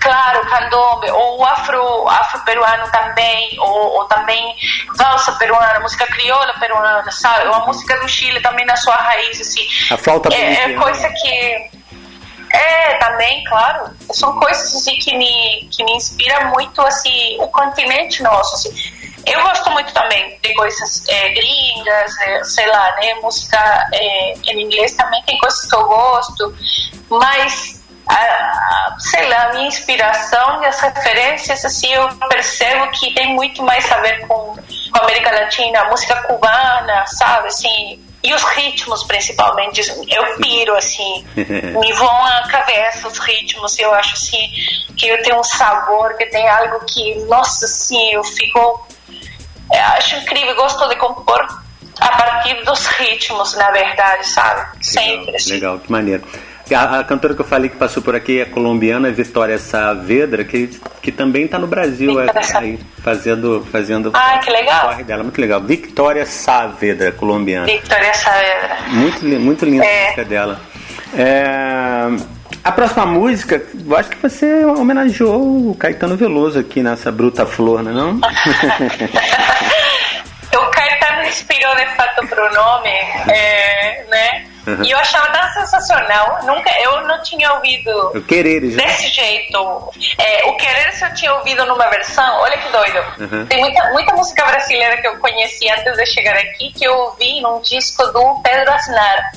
claro, 0.00 0.46
candombe, 0.46 1.10
ou 1.10 1.44
afro, 1.44 2.08
afro-peruano 2.08 2.90
também, 2.90 3.56
ou, 3.58 3.98
ou 3.98 4.04
também 4.06 4.54
valsa 4.96 5.32
peruana, 5.32 5.80
música 5.80 6.06
crioula 6.06 6.54
peruana, 6.58 7.10
sabe? 7.10 7.48
Ou 7.48 7.54
a 7.54 7.66
música 7.66 7.98
do 7.98 8.08
Chile 8.08 8.40
também 8.40 8.64
na 8.66 8.76
sua 8.76 8.96
raiz, 8.96 9.40
assim. 9.40 9.66
A 9.90 9.96
flauta 9.96 10.28
é, 10.32 10.36
é 10.36 10.68
boliviana. 10.68 10.82
coisa 10.82 11.08
que 11.10 11.70
é, 12.52 12.94
também, 12.98 13.42
claro. 13.44 13.90
São 14.12 14.38
coisas 14.38 14.74
assim, 14.74 14.94
que, 14.96 15.16
me, 15.16 15.68
que 15.70 15.82
me 15.84 15.92
inspiram 15.92 16.50
muito 16.50 16.80
assim, 16.82 17.36
o 17.40 17.48
continente 17.48 18.22
nosso. 18.22 18.54
Assim. 18.56 18.92
Eu 19.26 19.40
gosto 19.42 19.70
muito 19.70 19.92
também 19.92 20.38
de 20.42 20.52
coisas 20.54 21.06
é, 21.08 21.28
gringas, 21.30 22.20
é, 22.20 22.44
sei 22.44 22.66
lá, 22.66 22.94
né? 22.96 23.14
Música 23.22 23.88
é, 23.92 24.34
em 24.44 24.62
inglês 24.62 24.94
também 24.94 25.22
tem 25.22 25.38
coisas 25.38 25.68
que 25.68 25.74
eu 25.74 25.84
gosto, 25.84 26.54
mas 27.08 27.81
a- 28.08 28.96
sei 28.98 29.28
lá, 29.28 29.44
a 29.44 29.52
minha 29.54 29.68
inspiração 29.68 30.62
e 30.62 30.66
as 30.66 30.80
referências, 30.80 31.64
assim, 31.64 31.92
eu 31.92 32.08
percebo 32.28 32.88
que 32.92 33.12
tem 33.14 33.34
muito 33.34 33.62
mais 33.62 33.90
a 33.90 33.98
ver 34.00 34.26
com, 34.26 34.54
com 34.56 34.98
a 34.98 35.00
América 35.02 35.30
Latina, 35.32 35.80
a 35.80 35.88
música 35.88 36.16
cubana, 36.22 37.04
sabe, 37.06 37.48
assim, 37.48 38.02
e 38.22 38.32
os 38.34 38.42
ritmos 38.44 39.02
principalmente, 39.04 39.80
eu 40.08 40.36
piro, 40.36 40.76
assim, 40.76 41.24
me 41.36 41.92
vão 41.94 42.24
à 42.26 42.42
cabeça 42.48 43.08
os 43.08 43.18
ritmos, 43.18 43.78
eu 43.78 43.92
acho, 43.94 44.14
assim, 44.14 44.48
que 44.96 45.08
eu 45.08 45.22
tenho 45.22 45.38
um 45.40 45.44
sabor, 45.44 46.16
que 46.16 46.26
tem 46.26 46.48
algo 46.48 46.84
que, 46.86 47.14
nossa, 47.26 47.66
assim, 47.66 48.12
eu 48.12 48.22
fico, 48.22 48.86
eu 49.72 49.84
acho 49.96 50.16
incrível, 50.16 50.54
gosto 50.54 50.88
de 50.88 50.96
compor 50.96 51.62
a 52.00 52.08
partir 52.16 52.62
dos 52.64 52.86
ritmos, 52.86 53.54
na 53.54 53.70
verdade, 53.70 54.26
sabe, 54.26 54.84
sempre, 54.84 55.36
assim. 55.36 55.54
Legal, 55.54 55.78
que 55.78 55.90
maneiro. 55.90 56.22
A, 56.74 57.00
a 57.00 57.04
cantora 57.04 57.34
que 57.34 57.40
eu 57.40 57.44
falei 57.44 57.68
que 57.68 57.76
passou 57.76 58.02
por 58.02 58.14
aqui 58.14 58.40
é 58.40 58.44
colombiana, 58.44 59.10
Vitória 59.10 59.58
Saavedra, 59.58 60.44
que, 60.44 60.68
que 61.02 61.12
também 61.12 61.44
está 61.44 61.58
no 61.58 61.66
Brasil 61.66 62.20
é, 62.20 62.26
aí, 62.56 62.78
fazendo, 63.02 63.66
fazendo 63.70 64.10
Ah, 64.14 64.38
que 64.38 64.50
legal. 64.50 64.88
corre 64.88 65.02
dela, 65.04 65.22
muito 65.22 65.40
legal. 65.40 65.60
Victoria 65.60 66.24
Saavedra, 66.24 67.12
colombiana. 67.12 67.66
Victoria 67.66 68.14
Saavedra. 68.14 68.76
Muito, 68.88 69.24
muito 69.24 69.64
linda 69.64 69.84
É. 69.84 69.98
a 69.98 70.04
música 70.04 70.24
dela. 70.24 70.60
É, 71.14 72.06
a 72.64 72.72
próxima 72.72 73.04
música, 73.04 73.62
eu 73.86 73.96
acho 73.96 74.08
que 74.10 74.16
você 74.16 74.64
homenageou 74.64 75.70
o 75.70 75.74
Caetano 75.74 76.16
Veloso 76.16 76.58
aqui 76.58 76.82
nessa 76.82 77.10
Bruta 77.12 77.44
Flor, 77.44 77.82
não 77.82 77.90
é 77.90 77.94
não? 77.94 78.14
o 80.54 80.70
Caetano 80.70 81.24
inspirou 81.26 81.74
de 81.76 81.86
fato 81.96 82.26
pro 82.26 82.54
nome, 82.54 82.88
é, 82.88 83.26
né? 83.26 83.91
Uhum. 84.66 84.84
E 84.84 84.90
eu 84.90 84.98
achava 84.98 85.26
tão 85.28 85.52
sensacional. 85.54 86.40
Nunca, 86.44 86.70
eu 86.80 87.00
não 87.06 87.22
tinha 87.22 87.52
ouvido 87.54 87.90
O 88.14 88.22
Quereres, 88.22 88.76
né? 88.76 88.84
desse 88.84 89.08
jeito. 89.08 89.92
É, 90.18 90.44
o 90.46 90.56
Querer 90.56 90.92
eu 91.02 91.14
tinha 91.14 91.34
ouvido 91.34 91.64
numa 91.66 91.88
versão, 91.88 92.40
olha 92.40 92.56
que 92.58 92.68
doido. 92.70 93.04
Uhum. 93.20 93.46
Tem 93.46 93.60
muita, 93.60 93.90
muita 93.90 94.14
música 94.14 94.44
brasileira 94.44 94.96
que 95.00 95.06
eu 95.06 95.18
conheci 95.18 95.68
antes 95.68 95.96
de 95.96 96.06
chegar 96.06 96.36
aqui 96.36 96.72
que 96.72 96.84
eu 96.84 96.94
ouvi 96.94 97.40
num 97.40 97.60
disco 97.60 98.06
do 98.08 98.40
Pedro 98.42 98.72
Aznar. 98.72 99.32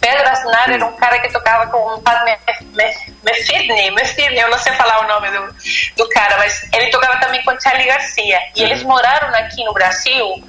Pedro 0.00 0.28
Aznar 0.28 0.70
era 0.70 0.86
um 0.86 0.96
cara 0.96 1.18
que 1.18 1.30
tocava 1.30 1.66
com 1.66 1.76
o 1.76 2.00
padre 2.00 2.38
Mefirne, 3.22 4.38
eu 4.40 4.50
não 4.50 4.58
sei 4.58 4.72
falar 4.72 5.04
o 5.04 5.08
nome 5.08 5.30
do, 5.30 5.54
do 5.96 6.08
cara, 6.08 6.38
mas 6.38 6.66
ele 6.72 6.90
tocava 6.90 7.20
também 7.20 7.42
com 7.44 7.58
Charlie 7.60 7.86
Garcia. 7.86 8.38
E 8.56 8.62
eles 8.62 8.82
moraram 8.82 9.28
aqui 9.34 9.62
no 9.62 9.74
Brasil 9.74 10.42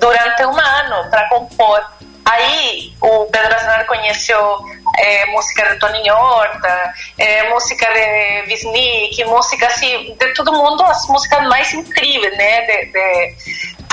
durante 0.00 0.44
um 0.44 0.58
ano 0.58 1.08
para 1.10 1.28
compor. 1.28 1.84
Aí 2.26 2.92
o 3.00 3.26
Pedro 3.26 3.54
Aznar 3.54 3.86
conheceu 3.86 4.58
eh, 4.98 5.26
música 5.26 5.70
de 5.70 5.78
Toninho 5.78 6.14
Horta, 6.14 6.94
eh, 7.18 7.48
música 7.50 7.86
de 7.92 8.50
Wisnik, 8.50 9.24
música 9.26 9.66
assim, 9.68 10.16
de 10.18 10.34
todo 10.34 10.52
mundo, 10.52 10.82
as 10.82 11.06
músicas 11.06 11.46
mais 11.48 11.72
incríveis, 11.72 12.36
né? 12.36 12.62
De, 12.62 12.86
de, 12.86 13.36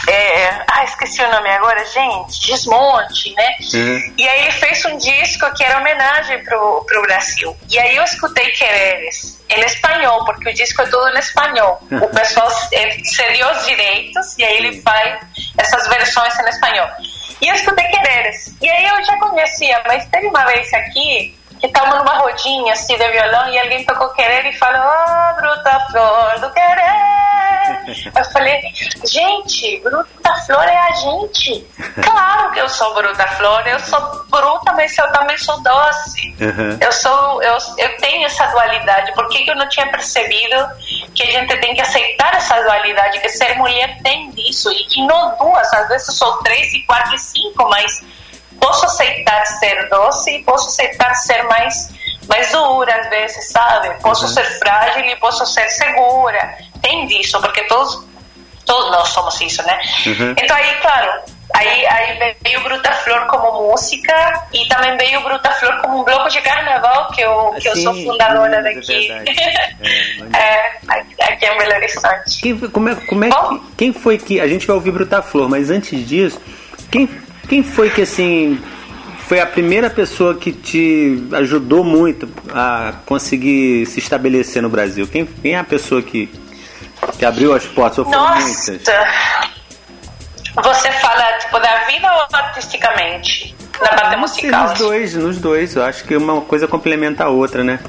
eh, 0.10 0.64
ah, 0.68 0.84
esqueci 0.84 1.22
o 1.22 1.32
nome 1.32 1.50
agora, 1.50 1.86
gente, 1.86 2.48
Desmonte, 2.48 3.34
né? 3.36 3.56
Uhum. 3.74 4.14
E 4.18 4.28
aí 4.28 4.42
ele 4.44 4.52
fez 4.52 4.84
um 4.86 4.98
disco 4.98 5.54
que 5.54 5.64
era 5.64 5.80
homenagem 5.80 6.44
pro, 6.44 6.84
pro 6.88 7.02
Brasil. 7.04 7.56
E 7.70 7.78
aí 7.78 7.96
eu 7.96 8.04
escutei 8.04 8.50
Quereres 8.52 9.40
em 9.50 9.62
espanhol, 9.64 10.26
porque 10.26 10.50
o 10.50 10.54
disco 10.54 10.82
é 10.82 10.88
todo 10.88 11.16
em 11.16 11.20
espanhol. 11.20 11.80
O 11.92 12.08
pessoal 12.14 12.50
cedeu 13.04 13.52
os 13.52 13.66
direitos 13.66 14.38
e 14.38 14.44
aí 14.44 14.58
ele 14.58 14.82
faz 14.82 15.22
essas 15.58 15.88
versões 15.88 16.38
em 16.40 16.50
espanhol. 16.50 16.90
E 17.42 17.48
eu 17.48 17.56
escutei 17.56 17.86
Quereres. 17.86 18.56
E 18.62 18.70
aí 18.70 18.86
eu 18.86 19.04
já 19.04 19.18
conhecia, 19.18 19.82
mas 19.86 20.06
teve 20.08 20.28
uma 20.28 20.46
vez 20.46 20.74
aqui 20.74 21.36
que 21.64 21.68
estávamos 21.68 22.00
numa 22.00 22.18
rodinha 22.18 22.74
assim 22.74 22.98
de 22.98 23.08
violão 23.10 23.48
e 23.48 23.58
alguém 23.58 23.86
tocou 23.86 24.10
Querer 24.10 24.46
e 24.46 24.58
falou: 24.58 24.82
Oh, 24.82 25.42
bruta 25.42 25.80
flor 25.90 26.40
do 26.42 26.52
querer. 26.52 28.12
Eu 28.18 28.26
falei: 28.26 28.62
Gente, 29.06 29.80
bruta 29.80 30.34
flor 30.46 30.66
é 30.66 30.78
a 30.78 30.92
gente. 30.92 31.66
Claro 32.04 32.52
que 32.52 32.60
eu 32.60 32.68
sou 32.68 32.94
bruta 32.94 33.26
flor, 33.28 33.66
eu 33.66 33.80
sou 33.80 34.26
bruta, 34.30 34.74
mas 34.74 34.98
eu 34.98 35.10
também 35.14 35.38
sou 35.38 35.58
doce. 35.64 36.36
Uhum. 36.42 36.78
Eu 36.82 36.92
sou, 36.92 37.42
eu, 37.42 37.58
eu 37.78 37.98
tenho 37.98 38.26
essa 38.26 38.46
dualidade. 38.48 39.14
Por 39.14 39.30
que, 39.30 39.46
que 39.46 39.52
eu 39.52 39.56
não 39.56 39.70
tinha 39.70 39.90
percebido 39.90 40.68
que 41.16 41.24
a 41.24 41.32
gente 41.32 41.58
tem 41.62 41.74
que 41.74 41.82
aceitar 41.82 42.36
essa 42.36 42.62
dualidade? 42.62 43.22
Que 43.22 43.30
ser 43.30 43.56
mulher 43.56 43.98
tem 44.04 44.30
disso 44.32 44.70
e, 44.74 44.86
e 44.98 45.08
não 45.08 45.38
duas. 45.38 45.74
Às 45.74 45.88
vezes 45.88 46.14
sou 46.14 46.34
três 46.40 46.74
e 46.74 46.84
quatro 46.84 47.16
e 47.16 47.20
cinco, 47.20 47.70
mas 47.70 48.04
posso 48.60 48.86
aceitar 48.86 49.46
ser 49.46 49.90
doce 49.90 50.32
e 50.32 50.44
posso 50.44 50.70
aceitar 50.70 51.14
ser 51.16 51.44
mais 51.44 51.92
mais 52.28 52.52
dura 52.52 52.96
às 52.96 53.10
vezes, 53.10 53.52
sabe? 53.52 53.90
Posso 54.02 54.28
ser 54.30 54.46
frágil 54.60 55.04
e 55.06 55.16
posso 55.18 55.46
ser 55.46 55.70
segura. 55.70 56.58
Tem 56.82 57.06
disso, 57.08 57.40
porque 57.42 57.64
todos 57.66 58.06
todos 58.66 58.92
nós 58.92 59.10
somos 59.10 59.40
isso, 59.42 59.62
né? 59.64 59.78
Uhum. 60.06 60.36
Então 60.38 60.56
aí, 60.56 60.74
claro, 60.82 61.22
Aí, 61.54 61.86
aí 61.86 62.36
veio 62.44 62.64
Bruta 62.64 62.92
Flor 62.92 63.28
como 63.28 63.70
música 63.70 64.44
e 64.52 64.68
também 64.68 64.98
veio 64.98 65.22
Bruta 65.22 65.52
Flor 65.52 65.82
como 65.82 66.02
um 66.02 66.04
bloco 66.04 66.28
de 66.30 66.42
carnaval, 66.42 67.12
que 67.12 67.22
eu, 67.22 67.54
que 67.56 67.62
Sim, 67.62 67.70
eu 67.70 67.76
sou 67.76 67.94
fundadora 67.94 68.56
é 68.56 68.62
daqui. 68.64 69.12
É, 69.12 69.22
é, 70.34 71.34
aqui 71.34 71.46
em 71.46 71.58
Belo 71.58 71.76
Horizonte. 71.76 72.42
Quem, 72.42 72.58
como 72.58 72.90
é, 72.90 72.96
como 72.96 73.26
é 73.26 73.30
que, 73.30 73.62
quem 73.78 73.94
foi 73.94 74.18
que. 74.18 74.40
A 74.40 74.48
gente 74.48 74.66
vai 74.66 74.76
ouvir 74.76 74.92
Bruta 74.92 75.22
Flor, 75.22 75.48
mas 75.48 75.70
antes 75.70 76.08
disso, 76.08 76.42
quem, 76.92 77.08
quem 77.48 77.64
foi 77.64 77.90
que 77.90 78.02
assim. 78.02 78.60
Foi 79.28 79.40
a 79.40 79.46
primeira 79.46 79.90
pessoa 79.90 80.36
que 80.36 80.52
te 80.52 81.28
ajudou 81.32 81.84
muito 81.84 82.30
a 82.54 82.94
conseguir 83.06 83.86
se 83.86 84.00
estabelecer 84.00 84.62
no 84.62 84.70
Brasil? 84.70 85.08
Quem, 85.08 85.26
quem 85.26 85.54
é 85.54 85.60
a 85.60 85.64
pessoa 85.64 86.02
que, 86.02 86.30
que 87.18 87.26
abriu 87.26 87.54
as 87.54 87.66
portas? 87.66 88.00
Ou 88.00 88.12
Nossa! 88.12 88.72
Muitas? 88.72 88.96
Você 90.56 90.92
fala, 90.92 91.24
tipo, 91.40 91.58
da 91.60 91.86
vida 91.86 92.14
ou 92.14 92.38
artisticamente? 92.38 93.56
Na 93.82 93.90
parte 93.90 94.18
musical? 94.18 94.70
Nos 94.70 94.78
dois, 94.78 95.14
nos 95.16 95.38
dois. 95.40 95.76
Eu 95.76 95.84
acho 95.84 96.04
que 96.04 96.16
uma 96.16 96.42
coisa 96.42 96.68
complementa 96.68 97.24
a 97.24 97.30
outra, 97.30 97.64
né? 97.64 97.80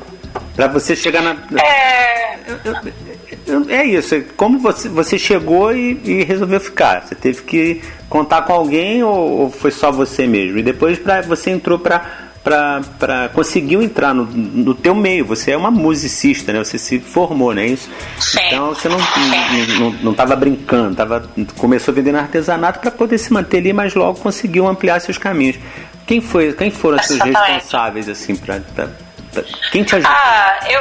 Pra 0.57 0.68
você 0.68 0.96
chegar 0.96 1.20
na. 1.20 1.36
É. 1.62 2.38
É 3.68 3.84
isso. 3.84 4.22
Como 4.36 4.59
você, 4.59 4.88
você 4.88 5.18
chegou 5.18 5.74
e, 5.74 6.01
e 6.05 6.24
resolveu 6.24 6.61
ficar? 6.61 7.03
Você 7.03 7.14
teve 7.14 7.42
que 7.42 7.82
contar 8.09 8.42
com 8.42 8.53
alguém 8.53 9.03
ou, 9.03 9.40
ou 9.40 9.51
foi 9.51 9.70
só 9.70 9.92
você 9.92 10.26
mesmo? 10.26 10.59
E 10.59 10.62
depois 10.62 10.99
pra, 10.99 11.20
você 11.22 11.51
entrou 11.51 11.78
pra 11.78 12.24
para 12.45 13.30
conseguiu 13.32 13.82
entrar 13.82 14.12
no, 14.12 14.26
no 14.26 14.74
teu 14.74 14.95
meio. 14.95 15.24
Você 15.24 15.53
é 15.53 15.57
uma 15.57 15.70
musicista, 15.70 16.53
né? 16.53 16.62
Você 16.62 16.76
se 16.76 17.01
formou, 17.01 17.55
né? 17.55 17.66
Isso. 17.66 17.90
Sim. 18.20 18.38
Então 18.47 18.68
você 18.68 18.86
não 18.86 18.99
não, 19.78 19.90
não 20.03 20.14
tava 20.14 20.36
brincando, 20.36 20.95
tava 20.95 21.26
começou 21.57 21.95
vendendo 21.95 22.16
artesanato 22.16 22.80
para 22.80 22.90
poder 22.90 23.16
se 23.16 23.32
manter 23.32 23.59
ali, 23.59 23.72
mas 23.72 23.95
logo 23.95 24.20
conseguiu 24.20 24.66
ampliar 24.66 25.01
seus 25.01 25.16
caminhos. 25.16 25.57
Quem 26.07 26.20
foi? 26.20 26.53
Quem 26.53 26.70
foram 26.70 26.99
os 26.99 27.07
seus 27.07 27.18
responsáveis 27.18 28.11
assim 28.11 28.36
para 28.36 28.61
quem 29.72 29.82
te 29.82 29.97
ajudou? 29.97 30.14
Ah, 30.14 30.59
eu 30.70 30.80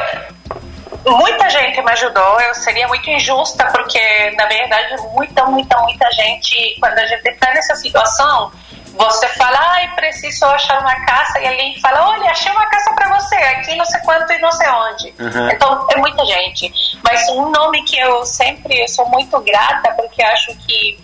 muita 1.05 1.49
gente 1.49 1.81
me 1.81 1.91
ajudou. 1.91 2.39
Eu 2.41 2.53
seria 2.55 2.87
muito 2.87 3.09
injusta 3.09 3.65
porque 3.71 4.31
na 4.31 4.45
verdade 4.47 4.95
muita, 5.13 5.45
muita, 5.45 5.77
muita 5.79 6.11
gente 6.11 6.77
quando 6.79 6.97
a 6.97 7.05
gente 7.05 7.27
está 7.27 7.53
nessa 7.53 7.75
situação 7.75 8.51
você 8.95 9.27
fala, 9.29 9.57
ai, 9.71 9.87
preciso 9.95 10.45
achar 10.45 10.79
uma 10.79 10.95
casa, 11.05 11.39
e 11.39 11.47
alguém 11.47 11.79
fala, 11.79 12.09
olha, 12.09 12.29
achei 12.29 12.51
uma 12.51 12.65
casa 12.67 12.93
para 12.93 13.17
você, 13.17 13.35
aqui 13.35 13.75
não 13.75 13.85
sei 13.85 13.99
quanto 14.01 14.31
e 14.31 14.39
não 14.39 14.51
sei 14.51 14.69
onde. 14.69 15.13
Uhum. 15.19 15.49
Então, 15.49 15.87
é 15.91 15.97
muita 15.97 16.23
gente. 16.25 16.71
Mas 17.03 17.27
um 17.29 17.49
nome 17.49 17.83
que 17.83 17.97
eu 17.97 18.23
sempre 18.25 18.81
eu 18.81 18.87
sou 18.87 19.07
muito 19.09 19.39
grata, 19.41 19.91
porque 19.93 20.21
acho 20.21 20.55
que 20.57 20.99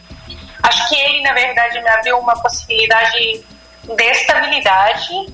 acho 0.62 0.90
que 0.90 0.96
ele, 0.96 1.24
na 1.24 1.34
verdade, 1.34 1.82
me 1.82 1.90
abriu 1.90 2.20
uma 2.20 2.40
possibilidade 2.42 3.44
de 3.84 4.04
estabilidade 4.04 5.34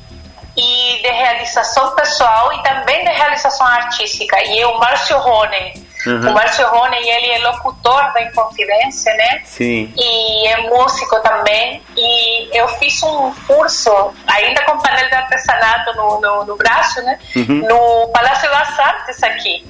e 0.57 1.01
de 1.01 1.09
realização 1.09 1.95
pessoal 1.95 2.53
e 2.53 2.63
também 2.63 3.03
de 3.03 3.11
realização 3.11 3.65
artística. 3.67 4.41
E 4.43 4.59
é 4.59 4.67
o 4.67 4.79
Márcio 4.79 5.17
Rone, 5.17 5.85
Uhum. 6.05 6.29
O 6.29 6.33
Márcio 6.33 6.67
Rony, 6.67 6.97
ele 6.97 7.31
é 7.31 7.39
locutor 7.39 8.13
da 8.13 8.21
Inconfidência, 8.21 9.13
né? 9.15 9.41
Sim. 9.43 9.91
E 9.97 10.47
é 10.47 10.57
músico 10.61 11.19
também. 11.21 11.81
E 11.97 12.57
eu 12.57 12.67
fiz 12.77 13.01
um 13.01 13.33
curso, 13.47 14.13
ainda 14.27 14.63
com 14.65 14.77
panel 14.77 15.07
de 15.09 15.15
artesanato 15.15 15.95
no, 15.95 16.21
no, 16.21 16.45
no 16.45 16.55
braço, 16.55 17.01
né? 17.01 17.19
Uhum. 17.35 17.67
No 17.67 18.11
Palácio 18.13 18.49
das 18.49 18.79
Artes 18.79 19.23
aqui. 19.23 19.65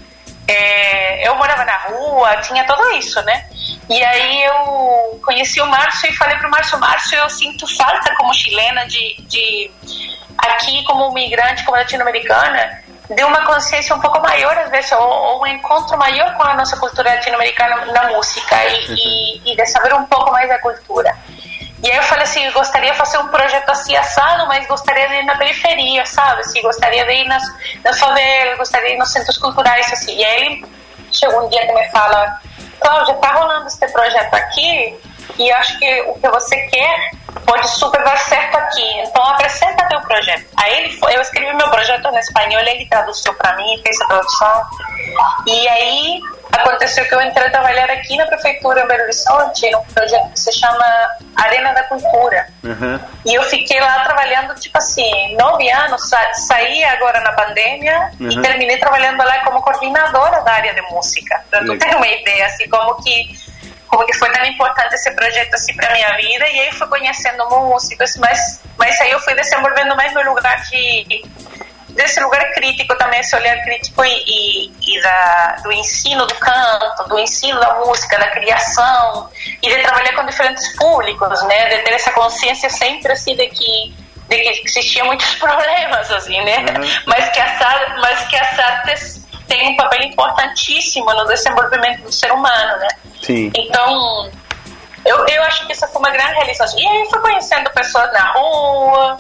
É, 0.48 1.28
eu 1.28 1.36
morava 1.36 1.66
na 1.66 1.78
rua, 1.88 2.36
tinha 2.42 2.66
tudo 2.66 2.92
isso, 2.92 3.20
né? 3.24 3.46
E 3.90 4.04
aí 4.04 4.44
eu 4.44 5.20
conheci 5.24 5.60
o 5.62 5.66
Márcio 5.66 6.10
e 6.10 6.14
falei 6.14 6.38
pro 6.38 6.52
Márcio, 6.52 6.78
Márcio, 6.80 7.18
eu 7.18 7.30
sinto 7.30 7.66
falta 7.76 8.14
como 8.16 8.34
chilena 8.34 8.86
de, 8.86 9.16
de 9.22 9.72
aqui 10.38 10.84
como 10.84 11.12
migrante, 11.14 11.64
como 11.64 11.78
latino-americana, 11.78 12.84
de 13.10 13.24
uma 13.24 13.46
consciência 13.46 13.96
um 13.96 14.00
pouco 14.00 14.20
maior, 14.22 14.58
às 14.58 14.70
vezes, 14.70 14.92
ou, 14.94 15.42
um 15.42 15.48
encontro 15.48 15.98
maior 15.98 16.36
com 16.36 16.44
a 16.44 16.56
nossa 16.56 16.78
cultura 16.78 17.14
latino-americana 17.14 17.86
na 17.86 18.10
música 18.10 18.56
e, 18.66 18.94
e, 18.94 19.52
e, 19.52 19.56
de 19.56 19.66
saber 19.68 19.94
um 19.94 20.06
pouco 20.06 20.32
mais 20.32 20.50
da 20.50 20.60
cultura. 20.60 21.16
E 21.84 21.92
aí 21.92 21.98
eu 21.98 22.04
falei 22.04 22.24
assim, 22.24 22.50
gostaria 22.52 22.92
de 22.92 22.98
fazer 22.98 23.18
um 23.20 23.28
projeto 23.28 23.70
assim 23.70 23.96
assado, 23.96 24.48
mas 24.48 24.66
gostaria 24.66 25.08
de 25.08 25.16
ir 25.16 25.24
na 25.24 25.36
periferia, 25.36 26.06
sabe? 26.06 26.42
Assim, 26.42 26.62
gostaria 26.62 27.06
de 27.06 27.14
ir 27.14 27.28
nas, 27.28 27.44
nas 27.84 28.00
favelas, 28.00 28.58
gostaria 28.58 28.88
de 28.90 28.96
ir 28.96 28.98
nos 28.98 29.12
centros 29.12 29.38
culturais, 29.38 29.92
assim. 29.94 30.18
E 30.18 30.26
aí 30.26 30.42
ele 30.42 30.66
chegou 31.12 31.46
um 31.46 31.50
dia 31.50 31.66
que 31.68 31.74
me 31.74 31.88
fala, 31.90 32.40
Cláudia, 32.80 33.14
tá 33.16 33.34
rolando 33.34 33.68
este 33.68 33.88
projeto 33.90 34.34
aqui, 34.34 35.00
e 35.38 35.52
acho 35.52 35.78
que 35.80 36.02
o 36.04 36.16
que 36.16 36.30
você 36.30 36.56
quer 36.68 37.12
pode 37.46 37.68
super 37.70 38.04
dar 38.04 38.18
certo 38.18 38.58
aqui. 38.58 39.00
Então 39.02 39.24
apresenta 39.24 39.88
teu 39.88 40.02
projeto. 40.02 40.46
Aí 40.58 40.78
ele 40.80 40.98
foi, 40.98 41.16
eu 41.16 41.22
escrevi 41.22 41.54
meu 41.54 41.70
projeto 41.70 42.08
em 42.08 42.18
espanhol, 42.18 42.62
ele 42.62 42.86
traduziu 42.88 43.34
para 43.36 43.56
mim, 43.56 43.80
fez 43.84 44.00
a 44.02 44.06
tradução. 44.08 44.64
E 45.46 45.68
aí 45.68 46.22
aconteceu 46.52 47.06
que 47.06 47.14
eu 47.14 47.22
entrei 47.22 47.48
a 47.48 47.52
trabalhar 47.52 47.90
aqui 47.90 48.18
na 48.18 48.26
prefeitura 48.26 48.84
em 48.84 48.88
Belo 48.88 49.04
Horizonte, 49.04 49.70
num 49.72 49.84
projeto 49.84 50.32
que 50.32 50.40
se 50.40 50.52
chama 50.54 50.86
Arena 51.36 51.74
da 51.74 51.84
Cultura. 51.84 52.48
Uhum. 52.64 53.00
E 53.26 53.36
eu 53.36 53.44
fiquei 53.44 53.80
lá 53.80 54.04
trabalhando, 54.04 54.56
tipo 54.56 54.78
assim, 54.78 55.36
nove 55.36 55.70
anos, 55.70 56.10
sa 56.10 56.18
saí 56.34 56.84
agora 56.86 57.20
na 57.22 57.34
pandemia 57.34 58.12
uhum. 58.20 58.30
e 58.30 58.42
terminei 58.42 58.78
trabalhando 58.78 59.18
lá 59.18 59.40
como 59.44 59.62
coordenadora 59.62 60.42
da 60.42 60.54
área 60.54 60.74
de 60.74 60.82
música. 60.84 61.44
Pra 61.50 61.64
tu 61.64 61.78
ter 61.78 61.96
uma 61.96 62.08
ideia, 62.08 62.46
assim, 62.46 62.68
como 62.70 62.96
que 63.04 63.46
como 63.96 64.06
que 64.06 64.14
foi 64.18 64.30
tão 64.32 64.46
importante 64.46 64.94
esse 64.94 65.10
projeto 65.12 65.54
assim 65.54 65.74
para 65.74 65.94
minha 65.94 66.18
vida. 66.18 66.48
E 66.50 66.60
aí 66.60 66.72
fui 66.74 66.88
conhecendo 66.88 67.50
músicos, 67.50 68.18
mas 68.18 68.62
mas 68.78 69.00
aí 69.00 69.12
eu 69.12 69.20
fui 69.22 69.34
desenvolvendo 69.36 69.96
mais 69.96 70.14
meu 70.14 70.26
lugar 70.34 70.62
de 70.64 71.24
desse 71.90 72.20
lugar 72.20 72.52
crítico 72.52 72.94
também 72.98 73.22
esse 73.22 73.34
olhar 73.38 73.56
crítico 73.64 74.04
e, 74.04 74.10
e, 74.10 74.74
e 74.86 75.02
da, 75.02 75.56
do 75.64 75.72
ensino 75.72 76.26
do 76.26 76.36
canto, 76.36 77.08
do 77.08 77.18
ensino 77.18 77.58
da 77.58 77.76
música, 77.76 78.20
da 78.20 78.28
criação 78.32 79.30
e 79.64 79.70
de 79.70 79.82
trabalhar 79.82 80.14
com 80.14 80.26
diferentes 80.26 80.76
públicos, 80.76 81.42
né, 81.44 81.70
de 81.70 81.84
ter 81.84 81.94
essa 81.94 82.12
consciência 82.12 82.70
sempre 82.70 83.14
assim 83.14 83.34
de 83.34 83.48
que 83.48 83.96
de 84.28 84.38
que 84.40 84.68
existiam 84.68 85.06
muitos 85.06 85.36
problemas 85.40 86.12
assim, 86.12 86.44
né, 86.44 86.58
uhum. 86.58 87.04
mas 87.06 87.30
que 87.30 87.40
as 87.40 87.60
mas 88.02 88.28
que 88.28 88.36
as 88.36 88.60
artes 88.60 89.25
tem 89.48 89.70
um 89.70 89.76
papel 89.76 90.04
importantíssimo 90.04 91.14
no 91.14 91.26
desenvolvimento 91.26 92.02
do 92.04 92.12
ser 92.12 92.32
humano, 92.32 92.78
né? 92.78 92.88
Sim. 93.22 93.52
Então, 93.56 94.30
eu, 95.06 95.26
eu 95.28 95.44
acho 95.44 95.66
que 95.66 95.74
isso 95.74 95.88
foi 95.88 96.00
uma 96.00 96.10
grande 96.10 96.34
realização. 96.34 96.80
E 96.80 96.88
aí 96.88 97.08
fui 97.10 97.20
conhecendo 97.20 97.70
pessoas 97.72 98.12
na 98.12 98.32
rua, 98.32 99.18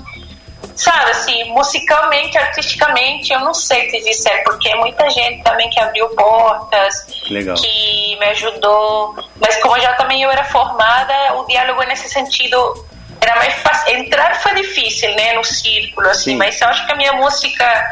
sabe, 0.75 1.11
assim, 1.11 1.51
musicalmente, 1.51 2.37
artisticamente, 2.37 3.31
eu 3.31 3.39
não 3.39 3.53
sei 3.53 3.87
te 3.87 4.03
dizer, 4.03 4.43
porque 4.43 4.69
é 4.69 4.75
muita 4.75 5.09
gente 5.09 5.43
também 5.43 5.69
que 5.69 5.79
abriu 5.79 6.09
portas, 6.09 7.05
Legal. 7.29 7.55
que 7.55 8.17
me 8.19 8.25
ajudou, 8.27 9.15
mas 9.39 9.57
como 9.61 9.79
já 9.79 9.93
também 9.93 10.23
eu 10.23 10.31
era 10.31 10.43
formada, 10.45 11.35
o 11.35 11.45
diálogo 11.45 11.81
nesse 11.83 12.09
sentido 12.09 12.85
era 13.21 13.35
mais 13.37 13.53
fácil. 13.55 13.95
Entrar 13.95 14.35
foi 14.41 14.55
difícil, 14.55 15.15
né, 15.15 15.33
no 15.33 15.43
círculo, 15.43 16.09
assim, 16.09 16.31
Sim. 16.31 16.37
mas 16.37 16.59
eu 16.59 16.67
acho 16.67 16.85
que 16.85 16.91
a 16.91 16.95
minha 16.95 17.13
música 17.13 17.91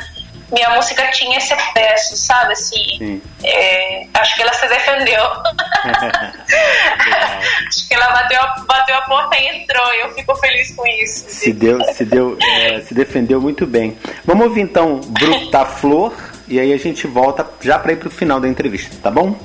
minha 0.54 0.70
música 0.70 1.06
tinha 1.12 1.38
esse 1.38 1.54
peso, 1.74 2.16
sabe? 2.16 2.54
Assim, 2.54 3.22
é, 3.44 4.08
acho 4.14 4.36
que 4.36 4.42
ela 4.42 4.54
se 4.54 4.68
defendeu. 4.68 5.24
acho 7.68 7.88
que 7.88 7.94
ela 7.94 8.12
bateu, 8.12 8.40
bateu 8.66 8.96
a 8.96 9.02
porta 9.02 9.38
e 9.38 9.48
entrou. 9.48 9.94
E 9.94 10.02
eu 10.02 10.14
fico 10.14 10.36
feliz 10.36 10.74
com 10.76 10.86
isso. 10.88 11.26
Se 11.28 11.52
deu, 11.52 11.84
se 11.94 12.06
deu, 12.06 12.38
é, 12.42 12.80
se 12.82 12.94
defendeu 12.94 13.42
muito 13.42 13.66
bem. 13.66 13.98
Vamos 14.24 14.48
ouvir 14.48 14.62
então 14.62 15.02
Bruta 15.02 15.66
Flor 15.66 16.14
e 16.48 16.60
aí 16.60 16.72
a 16.72 16.78
gente 16.78 17.08
volta 17.08 17.46
já 17.62 17.80
para 17.80 17.94
ir 17.94 17.98
para 17.98 18.08
o 18.08 18.12
final 18.12 18.40
da 18.40 18.48
entrevista, 18.48 18.96
tá 19.02 19.10
bom? 19.10 19.36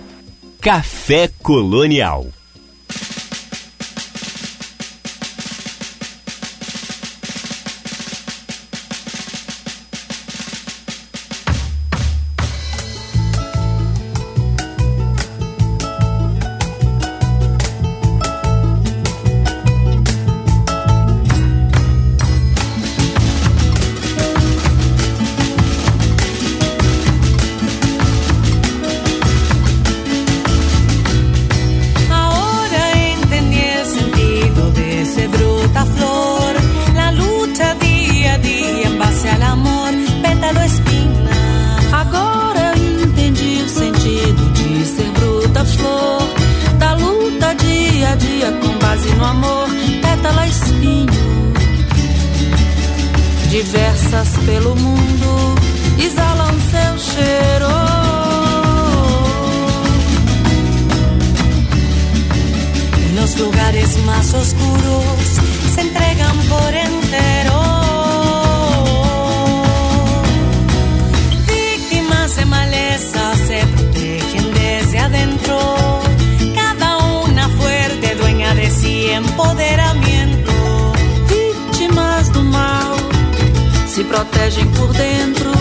Café 0.61 1.31
Colonial. 1.43 2.27
Protegem 84.09 84.67
por 84.73 84.93
dentro. 84.93 85.53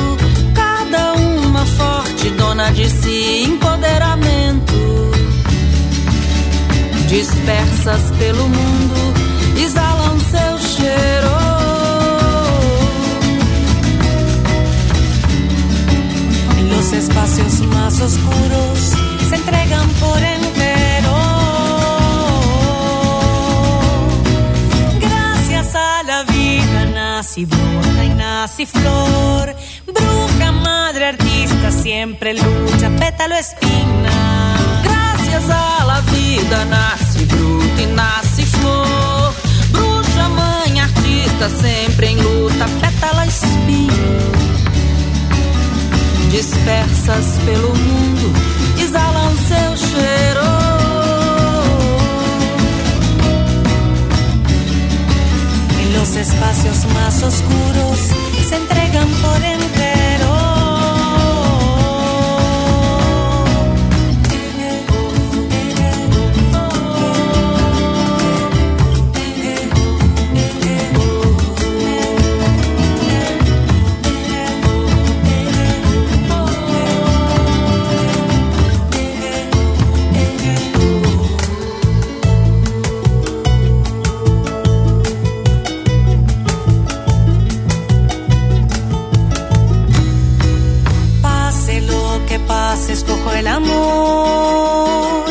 Cada 0.56 1.14
uma 1.14 1.66
forte, 1.66 2.30
dona 2.32 2.72
de 2.72 2.90
si, 2.90 3.44
empoderamento. 3.44 4.76
Dispersas 7.10 8.12
pelo 8.18 8.48
mundo, 8.48 9.14
exalam 9.64 10.20
seu 10.32 10.58
cheiro. 10.60 11.38
Los 16.70 16.94
espacios 16.94 17.62
más 17.68 18.00
oscuros 18.02 18.80
se 19.30 19.36
entregan 19.36 19.88
por. 20.00 20.37
Nace 27.46 27.46
brota 27.46 28.62
y 28.62 28.66
flor. 28.66 29.56
Bruja, 29.86 30.52
madre, 30.52 31.06
artista, 31.06 31.72
siempre 31.72 32.34
lucha, 32.34 32.90
pétalo, 32.98 33.36
espina. 33.36 34.56
Gracias 34.84 35.50
a 35.50 35.86
la 35.86 36.02
vida 36.02 36.66
nasce 36.66 37.26
bruta 37.26 37.82
e 37.82 37.88
nasce 37.88 38.46
flor. 38.46 39.34
Bruxa, 39.72 40.30
mãe, 40.30 40.80
artista, 40.80 41.50
sempre 41.50 42.08
em 42.08 42.18
luta, 42.18 42.66
pétala, 42.82 43.26
espinho. 43.26 44.18
Dispersas 46.32 47.40
pelo 47.46 47.70
mundo, 47.76 48.34
exalam 48.80 49.36
seu 49.48 49.78
cheiro. 49.78 50.67
Los 56.08 56.16
espacios 56.16 56.86
más 56.94 57.22
oscuros 57.22 58.00
se 58.48 58.56
entregan 58.56 59.10
por 59.22 59.44
entero. 59.44 59.97
Escojo 93.08 93.32
el 93.32 93.48
amor. 93.48 95.26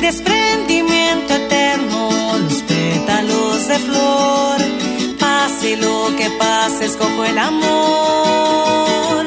Desprendimiento 0.00 1.34
eterno, 1.34 2.38
los 2.38 2.62
pétalos 2.62 3.68
de 3.68 3.78
flor. 3.78 4.56
Pase 5.18 5.76
lo 5.76 6.14
que 6.16 6.30
pase, 6.38 6.84
escojo 6.84 7.24
el 7.24 7.38
amor. 7.38 9.24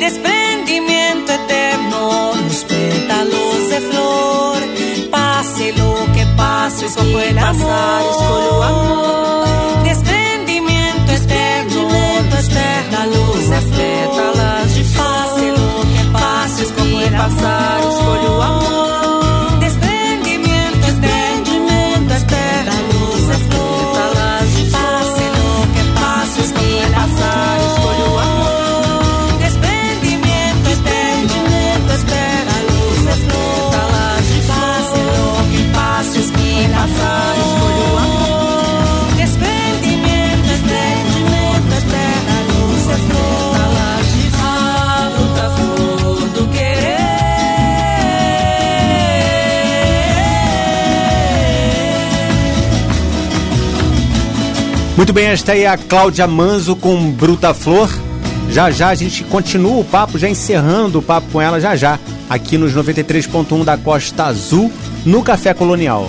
Desprendimiento 0.00 1.32
eterno, 1.32 2.32
los 2.48 2.64
pétalos 2.64 3.68
de 3.68 3.80
flor. 3.90 4.56
Pase 5.10 5.72
lo 5.76 5.94
que 6.14 6.24
pase, 6.36 6.86
escojo 6.86 7.20
el 7.20 7.38
amor. 7.38 8.63
Passar, 17.34 17.73
Muito 55.04 55.12
bem, 55.12 55.26
esta 55.26 55.52
aí 55.52 55.64
é 55.64 55.68
a 55.68 55.76
Cláudia 55.76 56.26
Manzo 56.26 56.74
com 56.74 57.10
Bruta 57.10 57.52
Flor. 57.52 57.90
Já 58.48 58.70
já 58.70 58.88
a 58.88 58.94
gente 58.94 59.22
continua 59.24 59.80
o 59.80 59.84
papo, 59.84 60.16
já 60.16 60.30
encerrando 60.30 60.98
o 60.98 61.02
papo 61.02 61.26
com 61.30 61.42
ela 61.42 61.60
já 61.60 61.76
já, 61.76 61.98
aqui 62.26 62.56
nos 62.56 62.74
93.1 62.74 63.64
da 63.64 63.76
Costa 63.76 64.24
Azul, 64.24 64.72
no 65.04 65.22
Café 65.22 65.52
Colonial. 65.52 66.08